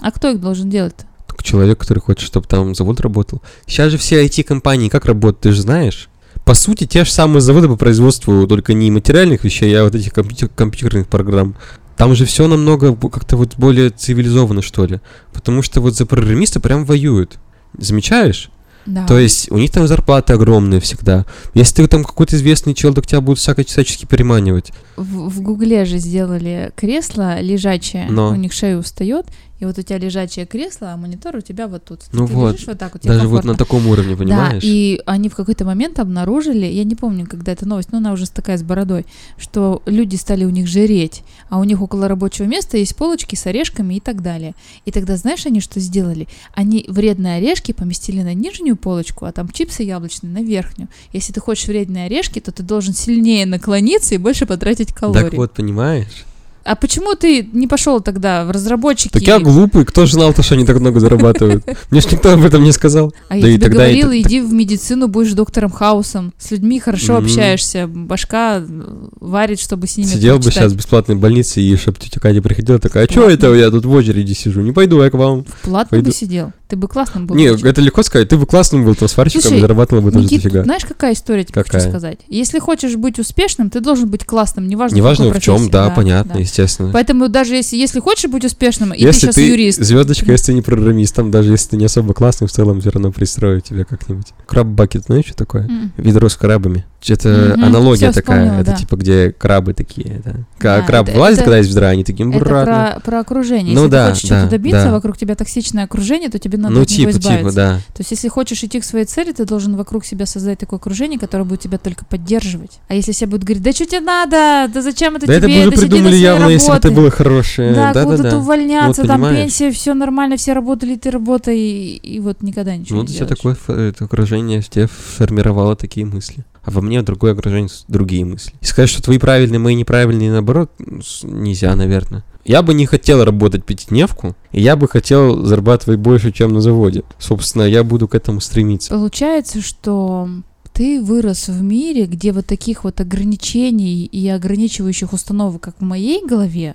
А 0.00 0.10
кто 0.10 0.30
их 0.30 0.40
должен 0.40 0.68
делать-то? 0.68 1.06
Человек, 1.42 1.78
который 1.78 2.00
хочет, 2.00 2.22
чтобы 2.26 2.46
там 2.46 2.74
завод 2.74 3.00
работал. 3.00 3.42
Сейчас 3.66 3.90
же 3.92 3.98
все 3.98 4.24
IT-компании 4.24 4.88
как 4.88 5.04
работают, 5.06 5.40
ты 5.40 5.52
же 5.52 5.62
знаешь? 5.62 6.08
По 6.44 6.54
сути, 6.54 6.86
те 6.86 7.04
же 7.04 7.10
самые 7.10 7.40
заводы 7.40 7.68
по 7.68 7.76
производству 7.76 8.46
только 8.46 8.72
не 8.74 8.90
материальных 8.90 9.44
вещей, 9.44 9.72
а 9.78 9.84
вот 9.84 9.94
этих 9.94 10.12
компьютер- 10.12 10.48
компьютерных 10.48 11.08
программ. 11.08 11.54
Там 11.96 12.14
же 12.14 12.24
все 12.24 12.46
намного 12.46 12.94
как-то 12.94 13.36
вот 13.36 13.56
более 13.56 13.90
цивилизованно, 13.90 14.62
что 14.62 14.86
ли. 14.86 15.00
Потому 15.32 15.62
что 15.62 15.80
вот 15.80 15.96
за 15.96 16.06
программиста 16.06 16.60
прям 16.60 16.84
воюют. 16.84 17.38
Замечаешь? 17.76 18.50
Да. 18.86 19.06
То 19.06 19.18
есть 19.18 19.50
у 19.50 19.58
них 19.58 19.70
там 19.70 19.86
зарплаты 19.86 20.32
огромные 20.32 20.80
всегда. 20.80 21.26
Если 21.52 21.82
ты 21.82 21.88
там 21.88 22.04
какой-то 22.04 22.36
известный 22.36 22.72
чел, 22.72 22.94
так 22.94 23.06
тебя 23.06 23.20
будут 23.20 23.38
всяко 23.38 23.62
всячески 23.64 24.06
переманивать. 24.06 24.72
В, 24.96 25.28
в 25.28 25.42
Гугле 25.42 25.84
же 25.84 25.98
сделали 25.98 26.72
кресло 26.74 27.40
лежачее, 27.40 28.06
Но. 28.08 28.30
у 28.30 28.34
них 28.36 28.52
шея 28.54 28.78
устает, 28.78 29.26
и 29.58 29.64
вот 29.64 29.76
у 29.76 29.82
тебя 29.82 29.98
лежачее 29.98 30.46
кресло, 30.46 30.92
а 30.92 30.96
монитор 30.96 31.36
у 31.36 31.40
тебя 31.40 31.66
вот 31.66 31.84
тут. 31.84 32.02
Ну 32.12 32.26
ты 32.28 32.32
вот, 32.32 32.52
лежишь 32.52 32.66
вот 32.68 32.78
так, 32.78 32.94
у 32.94 32.98
тебя 32.98 33.14
Даже 33.14 33.26
вот 33.26 33.42
комфортно. 33.42 33.52
на 33.52 33.58
таком 33.58 33.86
уровне, 33.88 34.16
понимаешь? 34.16 34.62
Да, 34.62 34.68
и 34.68 35.00
они 35.04 35.28
в 35.28 35.34
какой-то 35.34 35.64
момент 35.64 35.98
обнаружили, 35.98 36.66
я 36.66 36.84
не 36.84 36.94
помню, 36.94 37.26
когда 37.26 37.52
эта 37.52 37.66
новость, 37.66 37.90
но 37.90 37.98
она 37.98 38.12
уже 38.12 38.30
такая 38.30 38.56
с 38.56 38.62
бородой, 38.62 39.04
что 39.36 39.82
люди 39.86 40.14
стали 40.16 40.44
у 40.44 40.50
них 40.50 40.68
жреть, 40.68 41.22
а 41.48 41.58
у 41.58 41.64
них 41.64 41.82
около 41.82 42.06
рабочего 42.06 42.46
места 42.46 42.76
есть 42.76 42.94
полочки 42.94 43.34
с 43.34 43.46
орешками 43.46 43.94
и 43.94 44.00
так 44.00 44.22
далее. 44.22 44.54
И 44.84 44.92
тогда 44.92 45.16
знаешь 45.16 45.44
они 45.46 45.60
что 45.60 45.80
сделали? 45.80 46.28
Они 46.54 46.84
вредные 46.88 47.38
орешки 47.38 47.72
поместили 47.72 48.22
на 48.22 48.34
нижнюю 48.34 48.76
полочку, 48.76 49.24
а 49.24 49.32
там 49.32 49.48
чипсы 49.48 49.82
яблочные 49.82 50.32
на 50.32 50.42
верхнюю. 50.42 50.88
Если 51.12 51.32
ты 51.32 51.40
хочешь 51.40 51.66
вредные 51.66 52.06
орешки, 52.06 52.38
то 52.38 52.52
ты 52.52 52.62
должен 52.62 52.94
сильнее 52.94 53.44
наклониться 53.44 54.14
и 54.14 54.18
больше 54.18 54.46
потратить 54.46 54.92
калорий. 54.92 55.24
Так 55.24 55.34
вот, 55.34 55.52
понимаешь? 55.52 56.24
А 56.64 56.74
почему 56.74 57.14
ты 57.14 57.48
не 57.52 57.66
пошел 57.66 58.00
тогда 58.00 58.44
в 58.44 58.50
разработчики? 58.50 59.12
Так 59.12 59.22
я 59.22 59.38
глупый, 59.38 59.84
кто 59.84 60.06
же 60.06 60.14
знал, 60.14 60.34
то, 60.34 60.42
что 60.42 60.54
они 60.54 60.64
так 60.64 60.78
много 60.78 61.00
зарабатывают? 61.00 61.64
Мне 61.90 62.00
ж 62.00 62.06
никто 62.12 62.32
об 62.32 62.44
этом 62.44 62.62
не 62.62 62.72
сказал. 62.72 63.14
А 63.28 63.36
я 63.36 63.42
тебе 63.42 63.58
тогда 63.58 63.84
говорила, 63.84 64.18
иди 64.20 64.40
в 64.40 64.52
медицину, 64.52 65.08
будешь 65.08 65.32
доктором 65.32 65.70
Хаусом. 65.70 66.34
С 66.38 66.50
людьми 66.50 66.78
хорошо 66.80 67.16
общаешься, 67.16 67.86
башка 67.86 68.58
э, 68.58 69.08
варит, 69.20 69.60
чтобы 69.60 69.86
с 69.86 69.96
ними 69.96 70.08
Сидел 70.08 70.38
бы 70.38 70.44
сейчас 70.50 70.72
в 70.72 70.76
бесплатной 70.76 71.16
больнице, 71.16 71.60
и 71.60 71.76
чтоб 71.76 71.98
тетя 71.98 72.20
Катя 72.20 72.42
приходила 72.42 72.78
такая, 72.78 73.06
а 73.06 73.10
что 73.10 73.28
это 73.28 73.54
я 73.54 73.70
тут 73.70 73.84
в 73.84 73.92
очереди 73.92 74.32
сижу? 74.32 74.60
Не 74.60 74.72
пойду 74.72 75.02
я 75.02 75.10
к 75.10 75.14
вам. 75.14 75.46
Платно 75.62 76.00
бы 76.00 76.12
сидел. 76.12 76.52
Ты 76.68 76.76
бы 76.76 76.86
классным 76.86 77.26
был. 77.26 77.34
Не, 77.34 77.46
это 77.46 77.80
легко 77.80 78.02
сказать. 78.02 78.28
Ты 78.28 78.36
бы 78.36 78.44
классным 78.44 78.84
был, 78.84 78.94
Слушай, 78.94 79.56
и 79.56 79.60
зарабатывал 79.60 80.02
бы 80.02 80.12
тоже 80.12 80.24
Никит, 80.24 80.42
дофига. 80.42 80.64
знаешь, 80.64 80.84
какая 80.84 81.14
история 81.14 81.42
тебе 81.44 81.54
Какая? 81.54 81.80
хочу 81.80 81.88
сказать? 81.90 82.18
Если 82.28 82.58
хочешь 82.58 82.94
быть 82.96 83.18
успешным, 83.18 83.70
ты 83.70 83.80
должен 83.80 84.08
быть 84.10 84.26
классным, 84.26 84.68
неважно, 84.68 84.94
Неважно 84.96 85.26
какой 85.26 85.40
в 85.40 85.42
чем, 85.42 85.54
профессии. 85.54 85.72
да, 85.72 85.90
понятно, 85.90 86.34
да. 86.34 86.40
естественно. 86.40 86.90
Поэтому 86.92 87.28
даже 87.30 87.54
если, 87.54 87.76
если 87.76 88.00
хочешь 88.00 88.30
быть 88.30 88.44
успешным, 88.44 88.92
и 88.92 88.98
ты 88.98 89.04
Если 89.06 89.20
сейчас 89.20 89.34
ты 89.36 89.48
юрист, 89.48 89.80
звездочка, 89.82 90.30
если 90.30 90.46
ты 90.46 90.54
не 90.54 90.62
программист, 90.62 91.14
там 91.14 91.30
даже 91.30 91.52
если 91.52 91.70
ты 91.70 91.76
не 91.78 91.86
особо 91.86 92.12
классный, 92.12 92.48
в 92.48 92.52
целом 92.52 92.82
все 92.82 92.90
равно 92.90 93.12
пристроят 93.12 93.64
тебя 93.64 93.84
как-нибудь. 93.84 94.26
Краб-бакет, 94.46 95.04
знаешь, 95.06 95.24
что 95.24 95.36
такое? 95.36 95.62
м, 95.66 95.92
Ведро 95.96 96.28
с 96.28 96.36
крабами. 96.36 96.84
Это 97.06 97.54
Мгм, 97.56 97.64
аналогия 97.64 98.10
такая. 98.12 98.38
вспомнила, 98.40 98.60
это 98.62 98.70
да. 98.72 98.76
типа, 98.76 98.96
где 98.96 99.30
крабы 99.30 99.72
такие. 99.72 100.20
Да. 100.24 100.32
Да, 100.60 100.82
Краб 100.82 101.06
это- 101.08 101.14
вылазит, 101.16 101.38
это- 101.38 101.44
когда 101.44 101.58
есть 101.58 101.70
в 101.70 101.74
дыра, 101.74 101.88
они 101.90 102.02
такие 102.02 102.28
Это 102.28 102.38
«Братно». 102.40 102.92
про, 102.96 103.00
про 103.02 103.20
окружение. 103.20 103.72
Ну 103.72 103.82
если 103.82 103.90
да, 103.92 104.04
ты 104.06 104.10
хочешь 104.14 104.28
да, 104.28 104.36
что-то 104.40 104.50
добиться, 104.50 104.84
да. 104.86 104.92
вокруг 104.92 105.16
тебя 105.16 105.34
токсичное 105.36 105.84
окружение, 105.84 106.28
то 106.28 106.40
тебе 106.40 106.58
надо 106.58 106.74
Ну, 106.74 106.82
от 106.82 106.90
него 106.90 107.10
типа, 107.10 107.10
избавиться. 107.10 107.38
типа, 107.50 107.52
да. 107.52 107.74
То 107.94 108.00
есть, 108.00 108.10
если 108.10 108.26
хочешь 108.28 108.64
идти 108.64 108.80
к 108.80 108.84
своей 108.84 109.04
цели, 109.04 109.30
ты 109.32 109.44
должен 109.44 109.76
вокруг 109.76 110.04
себя 110.04 110.26
создать 110.26 110.58
такое 110.58 110.78
окружение, 110.80 111.20
которое 111.20 111.44
будет 111.44 111.60
тебя 111.60 111.78
только 111.78 112.04
поддерживать. 112.04 112.80
А 112.88 112.94
если 112.94 113.12
все 113.12 113.26
будут 113.26 113.44
говорить, 113.44 113.62
да 113.62 113.70
что 113.72 113.86
тебе 113.86 114.00
надо, 114.00 114.66
да 114.74 114.82
зачем 114.82 115.14
это 115.14 115.26
Да 115.28 115.34
это 115.34 115.46
тебе, 115.46 115.54
бы 115.62 115.68
уже 115.68 115.70
да 115.70 115.80
придумали 115.82 116.16
явно, 116.16 116.48
если 116.48 116.68
бы 116.70 116.76
это 116.76 116.88
работе». 116.88 117.00
было 117.02 117.10
хорошее. 117.12 117.74
Да, 117.74 117.92
да, 117.94 118.02
куда-то 118.04 118.22
да, 118.24 118.30
да. 118.30 118.36
увольняться, 118.38 119.02
Вот 119.02 119.08
там 119.08 119.20
понимаешь. 119.22 119.38
пенсия, 119.44 119.70
все 119.70 119.94
нормально, 119.94 120.36
все 120.36 120.52
работали, 120.52 120.96
ты 120.96 121.12
работай, 121.12 121.56
и, 121.58 121.96
и 121.96 122.18
вот 122.18 122.42
никогда 122.42 122.74
ничего 122.76 122.96
Ну, 122.96 123.02
не 123.04 123.10
у 123.10 123.12
тебя 123.14 123.26
делаешь. 123.26 123.56
такое 123.56 123.88
это 123.88 124.04
окружение 124.04 124.62
тебе 124.62 124.88
формировало 124.88 125.76
такие 125.76 126.04
мысли. 126.04 126.44
А 126.68 126.70
во 126.70 126.82
мне 126.82 127.00
другое 127.00 127.32
окружение 127.32 127.70
с- 127.70 127.86
другие 127.88 128.26
мысли. 128.26 128.52
И 128.60 128.66
сказать, 128.66 128.90
что 128.90 129.02
твои 129.02 129.16
правильные, 129.16 129.58
мои 129.58 129.74
неправильные, 129.74 130.30
наоборот, 130.30 130.70
ну, 130.78 131.00
нельзя, 131.22 131.74
наверное. 131.74 132.24
Я 132.44 132.60
бы 132.62 132.74
не 132.74 132.84
хотел 132.84 133.24
работать 133.24 133.64
пятидневку, 133.64 134.36
и 134.52 134.60
я 134.60 134.76
бы 134.76 134.86
хотел 134.86 135.46
зарабатывать 135.46 135.98
больше, 135.98 136.30
чем 136.30 136.52
на 136.52 136.60
заводе. 136.60 137.04
Собственно, 137.18 137.62
я 137.62 137.84
буду 137.84 138.06
к 138.06 138.14
этому 138.14 138.40
стремиться. 138.42 138.90
Получается, 138.90 139.62
что 139.62 140.28
ты 140.74 141.00
вырос 141.02 141.48
в 141.48 141.62
мире, 141.62 142.04
где 142.04 142.32
вот 142.32 142.44
таких 142.44 142.84
вот 142.84 143.00
ограничений 143.00 144.04
и 144.04 144.28
ограничивающих 144.28 145.14
установок, 145.14 145.62
как 145.62 145.76
в 145.78 145.82
моей 145.82 146.22
голове, 146.26 146.74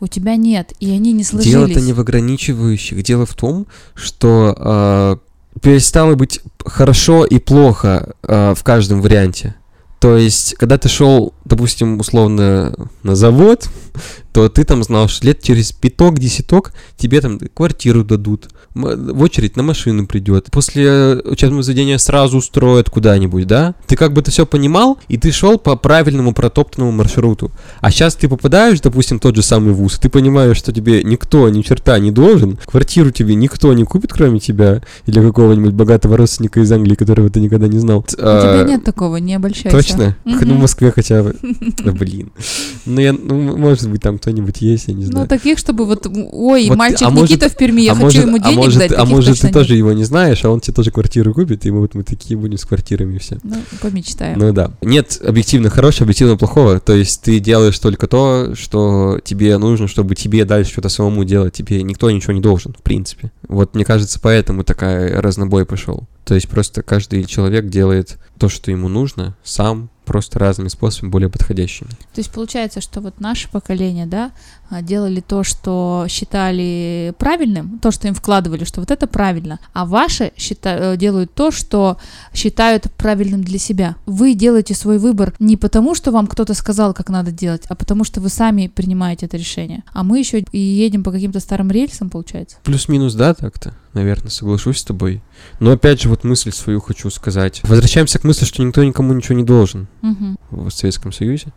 у 0.00 0.06
тебя 0.06 0.36
нет, 0.36 0.72
и 0.80 0.90
они 0.90 1.12
не 1.12 1.24
сложились. 1.24 1.52
Дело-то 1.52 1.80
не 1.82 1.92
в 1.92 2.00
ограничивающих. 2.00 3.02
Дело 3.02 3.26
в 3.26 3.34
том, 3.34 3.66
что 3.94 4.54
а, 4.58 5.18
перестало 5.60 6.14
быть 6.14 6.40
хорошо 6.64 7.24
и 7.24 7.38
плохо 7.38 8.14
а, 8.22 8.54
в 8.54 8.62
каждом 8.64 9.00
варианте. 9.00 9.54
То 9.98 10.16
есть, 10.16 10.54
когда 10.54 10.76
ты 10.76 10.88
шел, 10.88 11.32
допустим, 11.44 11.98
условно 11.98 12.74
на 13.02 13.16
завод, 13.16 13.68
то 14.32 14.48
ты 14.48 14.64
там 14.64 14.82
знал, 14.84 15.08
что 15.08 15.26
лет 15.26 15.42
через 15.42 15.72
пяток, 15.72 16.18
десяток 16.18 16.74
тебе 16.96 17.20
там 17.20 17.38
квартиру 17.38 18.04
дадут, 18.04 18.48
в 18.76 19.22
очередь 19.22 19.56
на 19.56 19.62
машину 19.62 20.06
придет. 20.06 20.48
После 20.50 21.14
учебного 21.24 21.62
заведения 21.62 21.98
сразу 21.98 22.36
устроят 22.38 22.90
куда-нибудь, 22.90 23.46
да? 23.46 23.74
Ты 23.86 23.96
как 23.96 24.12
бы 24.12 24.20
это 24.20 24.30
все 24.30 24.44
понимал, 24.46 24.98
и 25.08 25.16
ты 25.16 25.32
шел 25.32 25.58
по 25.58 25.76
правильному 25.76 26.32
протоптанному 26.32 26.92
маршруту. 26.92 27.50
А 27.80 27.90
сейчас 27.90 28.14
ты 28.14 28.28
попадаешь, 28.28 28.80
допустим, 28.80 29.18
в 29.18 29.20
тот 29.22 29.34
же 29.36 29.42
самый 29.42 29.72
вуз, 29.72 29.96
и 29.96 30.00
ты 30.00 30.08
понимаешь, 30.08 30.56
что 30.56 30.72
тебе 30.72 31.02
никто 31.02 31.48
ни 31.48 31.62
черта 31.62 31.98
не 31.98 32.10
должен, 32.10 32.58
квартиру 32.66 33.10
тебе 33.10 33.34
никто 33.34 33.72
не 33.72 33.84
купит, 33.84 34.12
кроме 34.12 34.38
тебя, 34.40 34.82
или 35.06 35.20
какого-нибудь 35.20 35.72
богатого 35.72 36.16
родственника 36.16 36.60
из 36.60 36.70
Англии, 36.70 36.94
которого 36.94 37.30
ты 37.30 37.40
никогда 37.40 37.68
не 37.68 37.78
знал. 37.78 38.00
У 38.00 38.02
тебя 38.04 38.64
нет 38.66 38.84
такого, 38.84 39.16
не 39.16 39.34
обольщайся. 39.34 39.70
Точно? 39.70 40.16
Ну, 40.24 40.54
в 40.54 40.60
Москве 40.60 40.92
хотя 40.92 41.22
бы. 41.22 41.34
Да 41.84 41.92
блин. 41.92 42.32
Ну, 42.84 43.00
я, 43.00 43.12
ну, 43.12 43.56
может 43.56 43.88
быть, 43.90 44.02
там 44.02 44.18
кто-нибудь 44.18 44.60
есть, 44.60 44.88
я 44.88 44.94
не 44.94 45.04
Ну, 45.04 45.10
знаю. 45.10 45.28
таких, 45.28 45.58
чтобы 45.58 45.84
вот, 45.86 46.06
ой, 46.32 46.70
мальчик 46.70 47.06
а 47.06 47.10
может- 47.10 47.30
Никита 47.30 47.48
в 47.48 47.56
Перми, 47.56 47.82
я 47.82 47.92
а 47.92 47.94
хочу 47.94 48.22
ему 48.22 48.36
а 48.36 48.40
денег 48.40 48.56
может, 48.74 48.92
а 48.92 49.04
может 49.04 49.40
ты 49.40 49.52
тоже 49.52 49.70
нет. 49.70 49.78
его 49.78 49.92
не 49.92 50.04
знаешь, 50.04 50.44
а 50.44 50.50
он 50.50 50.60
тебе 50.60 50.74
тоже 50.74 50.90
квартиру 50.90 51.32
купит, 51.34 51.66
и 51.66 51.70
мы 51.70 51.80
вот 51.80 51.94
мы 51.94 52.02
такие 52.02 52.38
будем 52.38 52.58
с 52.58 52.64
квартирами 52.64 53.18
все. 53.18 53.38
Ну, 53.42 53.56
помечтаем. 53.80 54.38
Ну 54.38 54.52
да. 54.52 54.72
Нет 54.82 55.20
объективно 55.24 55.70
хорошего, 55.70 56.04
объективно 56.04 56.36
плохого. 56.36 56.80
То 56.80 56.94
есть 56.94 57.22
ты 57.22 57.38
делаешь 57.40 57.78
только 57.78 58.06
то, 58.06 58.54
что 58.54 59.20
тебе 59.24 59.56
нужно, 59.58 59.88
чтобы 59.88 60.14
тебе 60.14 60.44
дальше 60.44 60.72
что-то 60.72 60.88
самому 60.88 61.24
делать. 61.24 61.54
Тебе 61.54 61.82
никто 61.82 62.10
ничего 62.10 62.32
не 62.32 62.40
должен, 62.40 62.74
в 62.78 62.82
принципе. 62.82 63.30
Вот 63.48 63.74
мне 63.74 63.84
кажется, 63.84 64.18
поэтому 64.20 64.64
такая 64.64 65.20
разнобой 65.20 65.64
пошел. 65.64 66.04
То 66.24 66.34
есть 66.34 66.48
просто 66.48 66.82
каждый 66.82 67.24
человек 67.24 67.68
делает 67.68 68.18
то, 68.38 68.48
что 68.48 68.70
ему 68.70 68.88
нужно, 68.88 69.36
сам, 69.44 69.90
просто 70.06 70.38
разными 70.38 70.68
способами, 70.68 71.10
более 71.10 71.28
подходящими. 71.28 71.90
То 71.90 72.18
есть 72.18 72.30
получается, 72.30 72.80
что 72.80 73.00
вот 73.00 73.20
наше 73.20 73.50
поколение, 73.50 74.06
да, 74.06 74.30
а, 74.70 74.80
делали 74.82 75.20
то, 75.20 75.42
что 75.44 76.06
считали 76.08 77.12
правильным, 77.18 77.78
то, 77.80 77.90
что 77.90 78.08
им 78.08 78.14
вкладывали, 78.14 78.64
что 78.64 78.80
вот 78.80 78.90
это 78.90 79.06
правильно, 79.06 79.58
а 79.72 79.84
ваши 79.84 80.32
счита- 80.36 80.94
э, 80.94 80.96
делают 80.96 81.34
то, 81.34 81.50
что 81.50 81.98
считают 82.32 82.90
правильным 82.96 83.42
для 83.42 83.58
себя. 83.58 83.96
Вы 84.06 84.34
делаете 84.34 84.74
свой 84.74 84.98
выбор 84.98 85.34
не 85.38 85.56
потому, 85.56 85.94
что 85.94 86.10
вам 86.10 86.26
кто-то 86.26 86.54
сказал, 86.54 86.94
как 86.94 87.10
надо 87.10 87.30
делать, 87.32 87.62
а 87.68 87.74
потому 87.74 88.04
что 88.04 88.20
вы 88.20 88.28
сами 88.28 88.68
принимаете 88.68 89.26
это 89.26 89.36
решение. 89.36 89.82
А 89.92 90.02
мы 90.02 90.18
еще 90.18 90.40
и 90.40 90.58
едем 90.58 91.02
по 91.02 91.10
каким-то 91.10 91.40
старым 91.40 91.70
рельсам, 91.70 92.10
получается. 92.10 92.56
Плюс-минус, 92.62 93.14
да, 93.14 93.34
так-то, 93.34 93.74
наверное, 93.92 94.30
соглашусь 94.30 94.78
с 94.78 94.84
тобой. 94.84 95.22
Но 95.60 95.72
опять 95.72 96.00
же, 96.02 96.08
вот 96.08 96.24
мысль 96.24 96.52
свою 96.52 96.80
хочу 96.80 97.10
сказать. 97.10 97.60
Возвращаемся 97.64 98.18
к 98.18 98.24
мысли, 98.24 98.44
что 98.44 98.62
никто 98.62 98.82
никому 98.84 99.12
ничего 99.12 99.36
не 99.36 99.44
должен. 99.44 99.88
Мгм. 100.02 100.36
в 100.50 100.70
Советском 100.70 101.12
Союзе. 101.12 101.48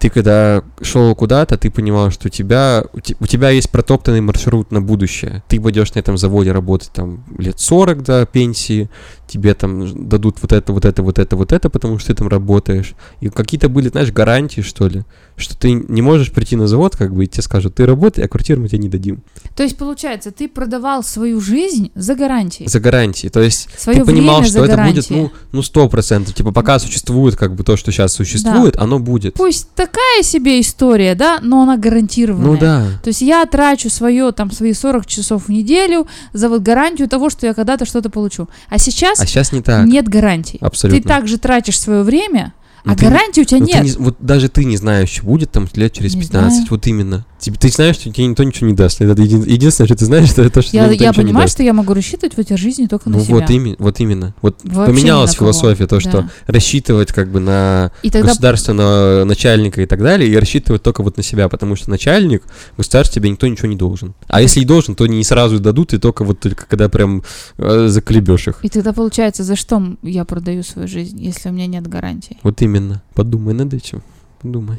Ты 0.00 0.08
когда 0.08 0.64
шел 0.80 1.14
куда-то, 1.14 1.58
ты 1.58 1.70
понимал, 1.70 2.10
что 2.10 2.28
у 2.28 2.30
тебя, 2.30 2.84
у 2.94 3.00
те- 3.00 3.16
у 3.20 3.26
тебя 3.26 3.50
есть 3.50 3.70
протоптанный 3.70 4.22
маршрут 4.22 4.72
на 4.72 4.80
будущее. 4.80 5.42
Ты 5.46 5.60
пойдешь 5.60 5.92
на 5.94 5.98
этом 6.00 6.16
заводе 6.16 6.52
работать 6.52 6.90
там 6.92 7.22
лет 7.38 7.60
40 7.60 8.02
до 8.02 8.24
пенсии, 8.24 8.88
тебе 9.28 9.54
там 9.54 10.08
дадут 10.08 10.38
вот 10.40 10.52
это, 10.52 10.72
вот 10.72 10.84
это, 10.86 11.02
вот 11.02 11.18
это, 11.18 11.36
вот 11.36 11.52
это, 11.52 11.68
потому 11.70 11.98
что 11.98 12.08
ты 12.08 12.14
там 12.14 12.28
работаешь. 12.28 12.94
И 13.20 13.28
какие-то 13.28 13.68
были, 13.68 13.88
знаешь, 13.90 14.10
гарантии, 14.10 14.62
что 14.62 14.88
ли, 14.88 15.02
что 15.36 15.56
ты 15.56 15.72
не 15.72 16.02
можешь 16.02 16.32
прийти 16.32 16.56
на 16.56 16.66
завод, 16.66 16.96
как 16.96 17.14
бы, 17.14 17.24
и 17.24 17.26
тебе 17.26 17.42
скажут, 17.42 17.74
ты 17.74 17.84
работай, 17.86 18.24
а 18.24 18.28
квартиру 18.28 18.62
мы 18.62 18.68
тебе 18.68 18.78
не 18.78 18.88
дадим. 18.88 19.22
То 19.54 19.62
есть, 19.62 19.76
получается, 19.76 20.30
ты 20.30 20.48
продавал 20.48 21.02
свою 21.02 21.40
жизнь 21.40 21.90
за 21.94 22.14
гарантии. 22.14 22.64
За 22.66 22.80
гарантии. 22.80 23.28
То 23.28 23.40
есть 23.40 23.68
Свое 23.78 24.00
ты 24.00 24.04
понимал, 24.06 24.42
что 24.44 24.64
это 24.64 24.76
гарантии. 24.76 24.94
будет, 24.94 25.10
ну, 25.10 25.30
ну, 25.52 25.62
сто 25.62 25.88
процентов. 25.88 26.34
Типа, 26.34 26.52
пока 26.52 26.78
существует, 26.78 27.36
как 27.36 27.54
бы, 27.54 27.62
то, 27.64 27.76
что 27.76 27.92
сейчас 27.92 28.14
существует, 28.14 28.76
оно 28.78 28.98
будет. 28.98 29.34
Пусть 29.34 29.68
такая 29.90 30.22
себе 30.22 30.60
история, 30.60 31.14
да, 31.14 31.38
но 31.42 31.62
она 31.62 31.76
гарантированная. 31.76 32.46
Ну 32.52 32.56
да. 32.58 32.86
То 33.02 33.08
есть 33.08 33.20
я 33.22 33.44
трачу 33.46 33.90
свое, 33.90 34.32
там, 34.32 34.50
свои 34.50 34.72
40 34.72 35.06
часов 35.06 35.46
в 35.46 35.48
неделю 35.48 36.06
за 36.32 36.48
вот 36.48 36.62
гарантию 36.62 37.08
того, 37.08 37.30
что 37.30 37.46
я 37.46 37.54
когда-то 37.54 37.84
что-то 37.84 38.10
получу. 38.10 38.48
А 38.68 38.78
сейчас 38.78 39.20
А 39.20 39.26
сейчас 39.26 39.52
не 39.52 39.62
так. 39.62 39.86
нет 39.86 40.08
гарантий. 40.08 40.58
Абсолютно. 40.60 41.02
Ты 41.02 41.08
также 41.08 41.38
тратишь 41.38 41.78
свое 41.80 42.02
время, 42.02 42.52
Ну 42.84 42.92
а 42.92 42.96
ты- 42.96 43.04
гарантии 43.06 43.40
у 43.40 43.44
тебя 43.44 43.60
Ну, 43.60 43.66
ты 43.66 43.72
нет. 43.74 43.84
не- 43.84 44.04
вот 44.04 44.16
даже 44.20 44.48
ты 44.48 44.64
не 44.64 44.76
знаешь, 44.76 45.10
что 45.10 45.24
будет 45.24 45.50
там 45.50 45.68
лет 45.74 45.92
через 45.92 46.14
Не 46.14 46.20
15. 46.22 46.52
знаю. 46.54 46.66
Вот 46.70 46.86
именно. 46.86 47.26
Тебе, 47.40 47.56
ты 47.58 47.68
знаешь, 47.70 47.96
что 47.96 48.10
тебе 48.12 48.26
никто 48.26 48.44
ничего 48.44 48.66
не 48.68 48.74
даст. 48.74 49.00
Это 49.00 49.20
един- 49.22 49.42
единственное, 49.42 49.86
что 49.88 49.96
ты 49.96 50.04
знаешь, 50.04 50.30
это 50.30 50.50
то, 50.50 50.60
что 50.60 50.76
Я, 50.76 50.90
я 50.90 51.12
понимаю, 51.14 51.48
что 51.48 51.62
я 51.62 51.72
могу 51.72 51.94
рассчитывать 51.94 52.34
в 52.34 52.38
этой 52.38 52.58
жизни 52.58 52.86
только 52.86 53.08
Ну 53.08 53.16
на 53.18 53.24
себя. 53.24 53.36
вот, 53.36 53.48
ими, 53.50 53.76
вот 53.78 53.98
именно. 53.98 54.34
Вот 54.42 54.58
Вообще 54.62 54.92
поменялась 54.92 55.32
философия, 55.32 55.86
то, 55.86 56.00
что 56.00 56.10
Да. 56.22 56.30
рассчитывать 56.46 57.12
как 57.12 57.30
бы 57.30 57.40
на 57.40 57.92
И 58.02 58.10
тогда 58.10 58.28
государственного 58.28 59.24
начальника 59.24 59.80
и 59.82 59.86
так 59.86 60.00
далее, 60.02 60.30
и 60.30 60.36
рассчитывать 60.36 60.82
только 60.82 61.02
вот 61.02 61.16
на 61.16 61.22
себя, 61.22 61.48
потому 61.48 61.76
что 61.76 61.88
начальник, 61.88 62.42
государство 62.76 63.14
тебе 63.14 63.30
никто 63.30 63.46
ничего 63.46 63.68
не 63.68 63.76
должен. 63.76 64.14
А 64.28 64.42
если 64.42 64.60
и 64.60 64.64
должен, 64.66 64.94
то 64.94 65.06
не 65.06 65.24
сразу 65.24 65.58
дадут, 65.60 65.94
и 65.94 65.98
только 65.98 66.24
вот 66.24 66.40
только 66.40 66.66
когда 66.66 66.88
прям 66.90 67.22
э, 67.56 67.88
заколебешь 67.88 68.48
их. 68.48 68.58
И 68.62 68.68
тогда 68.68 68.92
получается, 68.92 69.44
за 69.44 69.56
что 69.56 69.82
я 70.02 70.24
продаю 70.26 70.62
свою 70.62 70.88
жизнь, 70.88 71.20
если 71.22 71.48
у 71.48 71.52
меня 71.52 71.66
нет 71.66 71.86
гарантий? 71.86 72.36
Вот 72.42 72.60
именно. 72.60 73.02
Подумай 73.14 73.54
над 73.54 73.72
этим. 73.72 74.02
Подумай. 74.42 74.78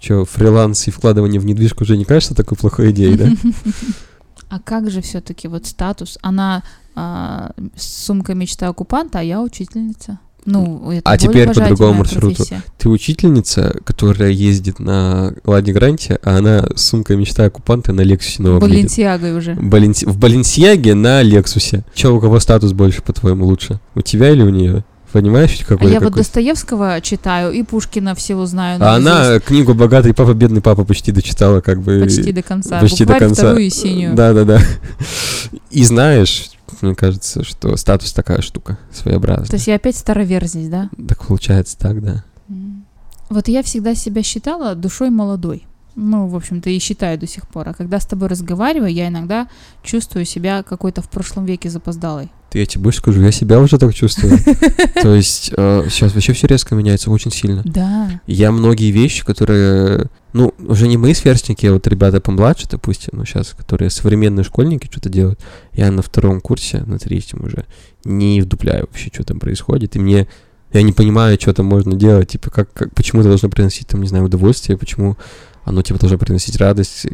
Че, 0.00 0.24
фриланс 0.24 0.88
и 0.88 0.90
вкладывание 0.90 1.40
в 1.40 1.44
недвижку 1.44 1.84
уже 1.84 1.96
не 1.96 2.04
кажется 2.04 2.34
такой 2.34 2.56
плохой 2.56 2.90
идеей, 2.90 3.16
да? 3.16 3.28
А 4.48 4.58
как 4.58 4.90
же 4.90 5.00
все-таки 5.00 5.46
вот 5.46 5.64
статус? 5.66 6.18
Она 6.22 6.64
а, 6.96 7.52
сумка 7.76 8.34
мечта 8.34 8.66
оккупанта, 8.66 9.20
а 9.20 9.22
я 9.22 9.40
учительница. 9.42 10.18
Ну, 10.44 10.90
это 10.90 11.08
А 11.08 11.16
теперь 11.16 11.46
по 11.52 11.60
другому 11.60 11.98
маршруту. 12.00 12.34
профессия. 12.34 12.62
Ты 12.76 12.88
учительница, 12.88 13.78
которая 13.84 14.30
ездит 14.30 14.80
на 14.80 15.34
Ладе 15.44 15.72
Гранте, 15.72 16.18
а 16.24 16.38
она 16.38 16.66
с 16.74 16.82
сумкой 16.86 17.16
мечта 17.16 17.44
оккупанта 17.44 17.92
на 17.92 18.00
Лексусе 18.00 18.42
новом. 18.42 18.58
Баленсиагой 18.58 19.36
уже. 19.36 19.52
Баленси- 19.52 20.08
В 20.08 20.18
Баленсиаге 20.18 20.94
на 20.94 21.22
Лексусе. 21.22 21.84
Че, 21.94 22.12
у 22.12 22.20
кого 22.20 22.40
статус 22.40 22.72
больше, 22.72 23.02
по-твоему, 23.02 23.46
лучше? 23.46 23.78
У 23.94 24.00
тебя 24.00 24.30
или 24.30 24.42
у 24.42 24.48
нее? 24.48 24.84
Понимаешь, 25.12 25.58
А 25.62 25.64
какой 25.64 25.90
я 25.90 25.98
вот 25.98 26.10
какой? 26.10 26.18
Достоевского 26.18 27.00
читаю 27.00 27.52
и 27.52 27.62
Пушкина 27.62 28.14
всего 28.14 28.46
знаю. 28.46 28.80
А 28.80 28.94
она 28.94 29.40
книгу 29.40 29.74
«Богатый 29.74 30.14
папа, 30.14 30.34
бедный 30.34 30.60
папа» 30.60 30.84
почти 30.84 31.10
дочитала, 31.10 31.60
как 31.60 31.80
бы... 31.80 32.00
почти 32.02 32.32
до 32.32 32.42
конца. 32.42 32.80
почти 32.80 33.04
до 33.04 33.14
Букварь 33.14 33.28
конца. 33.28 33.42
вторую 33.42 33.66
и 33.66 33.70
синюю. 33.70 34.14
Да-да-да. 34.14 34.60
И 35.70 35.84
знаешь, 35.84 36.50
мне 36.80 36.94
кажется, 36.94 37.42
что 37.44 37.76
статус 37.76 38.12
такая 38.12 38.40
штука 38.40 38.78
своеобразная. 38.92 39.48
То 39.48 39.56
есть 39.56 39.66
я 39.66 39.74
опять 39.74 39.96
старовер 39.96 40.46
здесь, 40.46 40.68
да? 40.68 40.88
Так 41.08 41.26
получается 41.26 41.76
так, 41.78 42.02
да. 42.02 42.24
Вот 43.28 43.48
я 43.48 43.62
всегда 43.62 43.94
себя 43.94 44.22
считала 44.22 44.74
душой 44.74 45.10
молодой. 45.10 45.66
Ну, 45.96 46.28
в 46.28 46.36
общем-то, 46.36 46.70
и 46.70 46.78
считаю 46.78 47.18
до 47.18 47.26
сих 47.26 47.48
пор. 47.48 47.68
А 47.68 47.74
когда 47.74 47.98
с 48.00 48.06
тобой 48.06 48.28
разговариваю, 48.28 48.92
я 48.92 49.08
иногда 49.08 49.48
чувствую 49.82 50.24
себя 50.24 50.62
какой-то 50.62 51.02
в 51.02 51.10
прошлом 51.10 51.44
веке 51.44 51.68
запоздалой. 51.68 52.30
Ты, 52.50 52.58
я 52.58 52.66
тебе 52.66 52.82
больше 52.82 52.98
скажу, 52.98 53.22
я 53.22 53.30
себя 53.30 53.60
уже 53.60 53.78
так 53.78 53.94
чувствую. 53.94 54.36
То 55.02 55.14
есть 55.14 55.52
э, 55.56 55.86
сейчас 55.88 56.14
вообще 56.14 56.32
все 56.32 56.48
резко 56.48 56.74
меняется 56.74 57.10
очень 57.10 57.30
сильно. 57.30 57.62
Да. 57.64 58.20
Я 58.26 58.50
многие 58.50 58.90
вещи, 58.90 59.24
которые, 59.24 60.06
ну, 60.32 60.52
уже 60.58 60.88
не 60.88 60.96
мои 60.96 61.14
сверстники, 61.14 61.66
а 61.66 61.72
вот 61.72 61.86
ребята 61.86 62.20
помладше, 62.20 62.66
допустим, 62.68 63.10
ну, 63.12 63.24
сейчас, 63.24 63.54
которые 63.56 63.90
современные 63.90 64.42
школьники 64.42 64.88
что-то 64.90 65.08
делают, 65.08 65.40
я 65.72 65.92
на 65.92 66.02
втором 66.02 66.40
курсе, 66.40 66.82
на 66.82 66.98
третьем 66.98 67.44
уже 67.44 67.66
не 68.04 68.40
вдупляю 68.40 68.86
вообще, 68.88 69.10
что 69.12 69.22
там 69.22 69.38
происходит, 69.38 69.94
и 69.94 70.00
мне 70.00 70.26
Я 70.72 70.82
не 70.82 70.92
понимаю, 70.92 71.36
что 71.40 71.52
там 71.52 71.66
можно 71.66 71.94
делать, 71.96 72.30
типа, 72.30 72.50
как, 72.50 72.72
как 72.72 72.94
почему 72.94 73.22
это 73.22 73.28
должно 73.28 73.48
приносить, 73.48 73.88
там, 73.88 74.02
не 74.02 74.08
знаю, 74.08 74.24
удовольствие, 74.24 74.78
почему 74.78 75.16
оно, 75.70 75.82
типа, 75.82 75.98
должно 75.98 76.18
приносить 76.18 76.56
радость. 76.56 77.06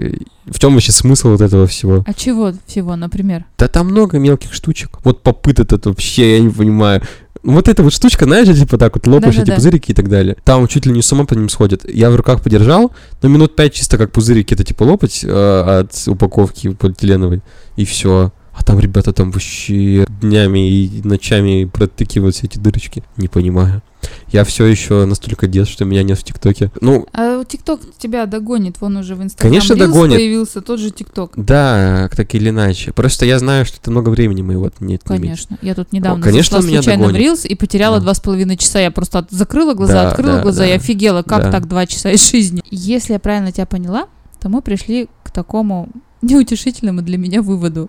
В 0.44 0.58
чем 0.58 0.74
вообще 0.74 0.92
смысл 0.92 1.30
вот 1.30 1.40
этого 1.40 1.66
всего? 1.66 2.04
А 2.06 2.12
чего 2.12 2.52
всего, 2.66 2.96
например? 2.96 3.44
Да 3.58 3.68
там 3.68 3.86
много 3.88 4.18
мелких 4.18 4.52
штучек. 4.52 4.98
Вот 5.04 5.22
попыт 5.22 5.60
этот 5.60 5.86
вообще, 5.86 6.36
я 6.36 6.40
не 6.40 6.50
понимаю. 6.50 7.02
Вот 7.42 7.68
эта 7.68 7.84
вот 7.84 7.92
штучка, 7.92 8.24
знаешь, 8.24 8.48
типа 8.48 8.76
так 8.76 8.96
вот 8.96 9.06
лопаешь 9.06 9.34
эти 9.34 9.40
Да-да-да. 9.42 9.56
пузырики 9.56 9.92
и 9.92 9.94
так 9.94 10.08
далее. 10.08 10.36
Там 10.42 10.66
чуть 10.66 10.84
ли 10.84 10.92
не 10.92 11.00
с 11.00 11.12
ума 11.12 11.26
по 11.26 11.34
ним 11.34 11.48
сходит. 11.48 11.88
Я 11.88 12.10
в 12.10 12.16
руках 12.16 12.42
подержал, 12.42 12.92
но 13.22 13.28
минут 13.28 13.54
пять 13.54 13.74
чисто 13.74 13.98
как 13.98 14.10
пузырики 14.10 14.54
это 14.54 14.64
типа 14.64 14.82
лопать 14.82 15.22
э, 15.22 15.80
от 15.80 16.08
упаковки 16.08 16.72
полиэтиленовой, 16.72 17.42
и 17.76 17.84
все. 17.84 18.32
А 18.52 18.64
там 18.64 18.80
ребята 18.80 19.12
там 19.12 19.30
вообще 19.30 20.06
днями 20.20 20.68
и 20.68 21.02
ночами 21.04 21.66
протыкивают 21.66 22.34
все 22.34 22.46
эти 22.46 22.58
дырочки. 22.58 23.04
Не 23.16 23.28
понимаю. 23.28 23.82
Я 24.28 24.44
все 24.44 24.66
еще 24.66 25.04
настолько 25.04 25.46
дед, 25.46 25.68
что 25.68 25.84
меня 25.84 26.02
нет 26.02 26.18
в 26.18 26.22
ТикТоке. 26.24 26.70
Ну, 26.80 27.06
А 27.12 27.44
ТикТок 27.44 27.80
тебя 27.98 28.26
догонит, 28.26 28.80
вон 28.80 28.96
уже 28.96 29.14
в 29.14 29.22
Инстаграм 29.22 29.50
Конечно, 29.50 29.74
Reels 29.74 29.78
догонит. 29.78 30.16
появился 30.16 30.60
тот 30.60 30.80
же 30.80 30.90
ТикТок. 30.90 31.32
да, 31.36 32.08
так 32.14 32.34
или 32.34 32.50
иначе. 32.50 32.92
Просто 32.92 33.24
я 33.26 33.38
знаю, 33.38 33.64
что 33.66 33.78
это 33.80 33.90
много 33.90 34.08
времени 34.10 34.42
моего 34.42 34.70
не 34.80 34.96
отнимет. 34.96 35.02
Конечно. 35.04 35.58
Я 35.62 35.74
тут 35.74 35.92
недавно 35.92 36.22
конечно, 36.22 36.56
зашла 36.58 36.68
меня 36.68 36.82
случайно 36.82 37.04
в 37.04 37.06
догонит. 37.12 37.26
Reels 37.28 37.46
и 37.46 37.54
потеряла 37.54 38.00
два 38.00 38.14
с 38.14 38.20
половиной 38.20 38.56
часа. 38.56 38.80
Я 38.80 38.90
просто 38.90 39.20
от- 39.20 39.30
закрыла 39.30 39.74
глаза, 39.74 40.02
Да, 40.04 40.10
открыла 40.10 40.36
да, 40.36 40.42
глаза 40.42 40.60
да. 40.64 40.68
и 40.68 40.72
офигела, 40.72 41.22
как 41.22 41.42
Да. 41.44 41.52
так 41.52 41.68
два 41.68 41.86
часа 41.86 42.10
из 42.10 42.30
жизни. 42.30 42.62
Если 42.70 43.12
я 43.12 43.18
правильно 43.18 43.52
тебя 43.52 43.66
поняла, 43.66 44.06
то 44.40 44.48
мы 44.48 44.62
пришли 44.62 45.08
к 45.22 45.30
такому 45.30 45.88
неутешительному 46.22 47.02
для 47.02 47.18
меня 47.18 47.42
выводу, 47.42 47.88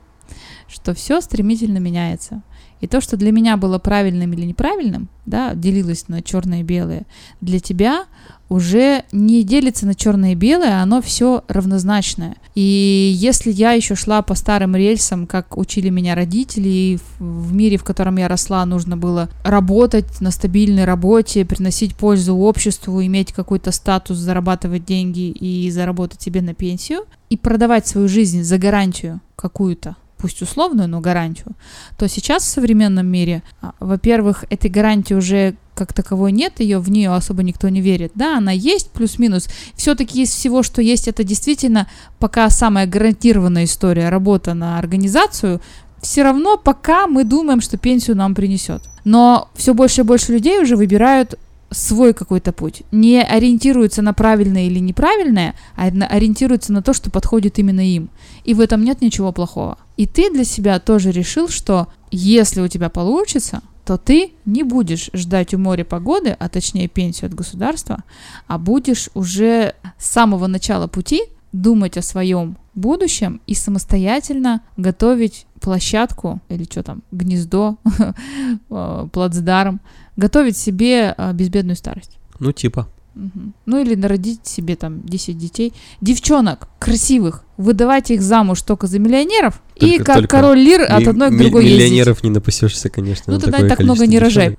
что 0.67 0.93
все 0.93 1.21
стремительно 1.21 1.77
меняется. 1.79 2.41
И 2.81 2.87
то, 2.87 3.01
что 3.01 3.17
для 3.17 3.31
меня 3.31 3.57
было 3.57 3.79
правильным 3.79 4.33
или 4.33 4.45
неправильным, 4.45 5.09
да, 5.25 5.53
делилось 5.53 6.07
на 6.07 6.21
черное 6.21 6.61
и 6.61 6.63
белое, 6.63 7.05
для 7.41 7.59
тебя 7.59 8.05
уже 8.49 9.03
не 9.11 9.43
делится 9.43 9.85
на 9.85 9.93
черное 9.93 10.31
и 10.31 10.35
белое, 10.35 10.81
оно 10.81 11.01
все 11.01 11.43
равнозначное. 11.47 12.35
И 12.55 13.13
если 13.15 13.51
я 13.51 13.73
еще 13.73 13.95
шла 13.95 14.21
по 14.21 14.35
старым 14.35 14.75
рельсам, 14.75 15.27
как 15.27 15.57
учили 15.57 15.89
меня 15.89 16.15
родители, 16.15 16.69
и 16.69 16.99
в 17.19 17.53
мире, 17.53 17.77
в 17.77 17.83
котором 17.83 18.17
я 18.17 18.27
росла, 18.27 18.65
нужно 18.65 18.95
было 18.95 19.29
работать 19.43 20.21
на 20.21 20.31
стабильной 20.31 20.85
работе, 20.85 21.45
приносить 21.45 21.95
пользу 21.95 22.35
обществу, 22.35 23.03
иметь 23.03 23.33
какой-то 23.33 23.71
статус, 23.71 24.17
зарабатывать 24.17 24.85
деньги 24.85 25.29
и 25.29 25.69
заработать 25.69 26.21
себе 26.21 26.41
на 26.41 26.53
пенсию, 26.53 27.01
и 27.29 27.35
продавать 27.35 27.87
свою 27.87 28.07
жизнь 28.07 28.43
за 28.43 28.57
гарантию 28.57 29.19
какую-то, 29.35 29.97
пусть 30.17 30.41
условную, 30.41 30.89
но 30.89 30.99
гарантию, 30.99 31.55
то 31.97 32.07
сейчас 32.07 32.43
в 32.43 32.47
современном 32.47 33.07
мире, 33.07 33.43
а, 33.61 33.73
во-первых, 33.79 34.45
этой 34.49 34.69
гарантии 34.69 35.13
уже 35.13 35.55
как 35.75 35.93
таковой 35.93 36.31
нет, 36.31 36.59
ее 36.59 36.79
в 36.79 36.89
нее 36.89 37.13
особо 37.13 37.43
никто 37.43 37.69
не 37.69 37.81
верит. 37.81 38.11
Да, 38.15 38.37
она 38.37 38.51
есть, 38.51 38.89
плюс-минус. 38.89 39.47
Все-таки 39.75 40.23
из 40.23 40.31
всего, 40.31 40.63
что 40.63 40.81
есть, 40.81 41.07
это 41.07 41.23
действительно 41.23 41.87
пока 42.17 42.49
самая 42.49 42.87
гарантированная 42.87 43.65
история, 43.65 44.09
работа 44.09 44.55
на 44.55 44.79
организацию, 44.79 45.61
все 46.01 46.23
равно 46.23 46.57
пока 46.57 47.07
мы 47.07 47.23
думаем, 47.23 47.61
что 47.61 47.77
пенсию 47.77 48.15
нам 48.15 48.33
принесет. 48.33 48.81
Но 49.03 49.49
все 49.55 49.73
больше 49.73 50.01
и 50.01 50.03
больше 50.03 50.33
людей 50.33 50.59
уже 50.61 50.75
выбирают 50.75 51.35
свой 51.69 52.13
какой-то 52.13 52.53
путь. 52.53 52.83
Не 52.91 53.21
ориентируются 53.21 54.01
на 54.01 54.13
правильное 54.13 54.67
или 54.67 54.79
неправильное, 54.79 55.55
а 55.75 55.87
ориентируются 55.87 56.73
на 56.73 56.81
то, 56.81 56.93
что 56.93 57.11
подходит 57.11 57.59
именно 57.59 57.81
им. 57.81 58.09
И 58.43 58.53
в 58.53 58.59
этом 58.59 58.83
нет 58.83 59.01
ничего 59.01 59.31
плохого. 59.31 59.77
И 59.97 60.05
ты 60.05 60.31
для 60.31 60.43
себя 60.43 60.79
тоже 60.79 61.11
решил, 61.11 61.49
что 61.49 61.87
если 62.11 62.61
у 62.61 62.67
тебя 62.67 62.89
получится, 62.89 63.61
то 63.85 63.97
ты 63.97 64.33
не 64.45 64.63
будешь 64.63 65.09
ждать 65.13 65.53
у 65.53 65.57
моря 65.57 65.85
погоды, 65.85 66.35
а 66.37 66.49
точнее 66.49 66.87
пенсию 66.87 67.27
от 67.27 67.33
государства, 67.33 68.03
а 68.47 68.57
будешь 68.57 69.09
уже 69.13 69.75
с 69.97 70.07
самого 70.07 70.47
начала 70.47 70.87
пути 70.87 71.21
думать 71.53 71.97
о 71.97 72.01
своем 72.01 72.57
будущем 72.75 73.41
и 73.47 73.55
самостоятельно 73.55 74.61
готовить 74.75 75.47
площадку 75.61 76.41
или 76.49 76.65
что 76.65 76.83
там, 76.83 77.01
гнездо, 77.11 77.77
э, 78.69 79.07
плацдарм, 79.11 79.79
готовить 80.17 80.57
себе 80.57 81.15
э, 81.17 81.33
безбедную 81.33 81.77
старость. 81.77 82.17
Ну, 82.39 82.51
типа. 82.51 82.89
Мгм. 83.15 83.53
Ну 83.65 83.81
или 83.81 83.95
народить 83.95 84.45
себе 84.45 84.75
там 84.75 85.01
10 85.03 85.37
детей. 85.37 85.73
Девчонок 86.01 86.67
красивых, 86.77 87.43
выдавать 87.57 88.11
их 88.11 88.21
замуж 88.21 88.61
только 88.61 88.85
за 88.85 88.99
миллионеров 88.99 89.61
и 89.75 89.91
Только- 89.97 90.03
как 90.03 90.15
только 90.17 90.37
король 90.37 90.59
лир 90.59 90.81
от 90.81 91.07
одной 91.07 91.31
к 91.31 91.37
другой 91.37 91.65
ездить. 91.65 91.81
Миллионеров 91.81 92.23
не 92.23 92.29
напасешься, 92.29 92.89
конечно. 92.89 93.33
Ну 93.33 93.39
тогда 93.39 93.67
так 93.67 93.79
много 93.79 94.05
не 94.05 94.19
рожай. 94.19 94.57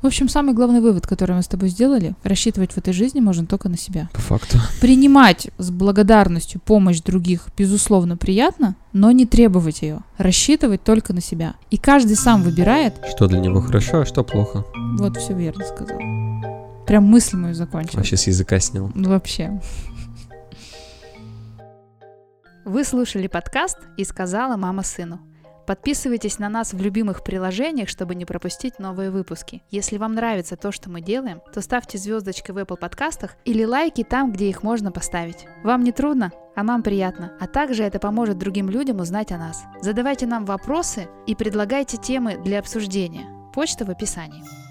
В 0.00 0.06
общем, 0.06 0.28
самый 0.28 0.54
главный 0.54 0.80
вывод, 0.80 1.06
который 1.08 1.34
мы 1.34 1.42
с 1.42 1.48
тобой 1.48 1.70
сделали, 1.70 2.14
рассчитывать 2.22 2.72
в 2.72 2.78
этой 2.78 2.92
жизни 2.92 3.18
можно 3.20 3.46
только 3.46 3.68
на 3.68 3.76
себя. 3.76 4.08
По 4.12 4.20
факту. 4.20 4.58
Принимать 4.80 5.50
с 5.58 5.70
благодарностью 5.70 6.60
помощь 6.60 7.00
других, 7.00 7.48
безусловно, 7.56 8.16
приятно, 8.16 8.76
но 8.92 9.10
не 9.10 9.26
требовать 9.26 9.82
ее. 9.82 10.00
Рассчитывать 10.16 10.84
только 10.84 11.12
на 11.12 11.20
себя. 11.20 11.54
И 11.70 11.78
каждый 11.78 12.14
сам 12.14 12.42
выбирает, 12.44 12.94
Что 13.10 13.26
для 13.26 13.40
него 13.40 13.60
хорошо, 13.60 14.00
а 14.02 14.06
что 14.06 14.22
плохо. 14.22 14.64
вот 14.98 15.16
все 15.16 15.34
верно 15.34 15.64
сказал. 15.64 15.98
Прям 16.86 17.04
мысль 17.04 17.36
мою 17.36 17.54
закончил. 17.54 17.98
Вообще 17.98 18.16
с 18.16 18.28
языка 18.28 18.60
снял. 18.60 18.90
Ну, 18.94 19.10
Вообще. 19.10 19.60
Вы 22.64 22.84
слушали 22.84 23.26
подкаст 23.26 23.78
«И 23.96 24.04
сказала 24.04 24.56
мама 24.56 24.82
сыну». 24.84 25.20
Подписывайтесь 25.68 26.38
на 26.38 26.48
нас 26.48 26.72
в 26.72 26.80
любимых 26.80 27.22
приложениях, 27.22 27.90
чтобы 27.90 28.14
не 28.14 28.24
пропустить 28.24 28.78
новые 28.78 29.10
выпуски. 29.10 29.62
Если 29.70 29.98
вам 29.98 30.14
нравится 30.14 30.56
то, 30.56 30.72
что 30.72 30.88
мы 30.88 31.02
делаем, 31.02 31.42
то 31.52 31.60
ставьте 31.60 31.98
звездочки 31.98 32.52
в 32.52 32.56
Apple 32.56 32.78
подкастах 32.78 33.36
или 33.44 33.64
лайки 33.64 34.02
там, 34.02 34.32
где 34.32 34.48
их 34.48 34.62
можно 34.62 34.90
поставить. 34.90 35.44
Вам 35.62 35.84
не 35.84 35.92
трудно, 35.92 36.32
а 36.56 36.62
нам 36.62 36.82
приятно. 36.82 37.34
А 37.38 37.46
также 37.46 37.84
это 37.84 37.98
поможет 37.98 38.38
другим 38.38 38.70
людям 38.70 39.00
узнать 39.00 39.30
о 39.30 39.36
нас. 39.36 39.64
Задавайте 39.82 40.26
нам 40.26 40.46
вопросы 40.46 41.06
и 41.26 41.34
предлагайте 41.34 41.98
темы 41.98 42.38
для 42.42 42.60
обсуждения. 42.60 43.26
Почта 43.52 43.84
в 43.84 43.90
описании. 43.90 44.67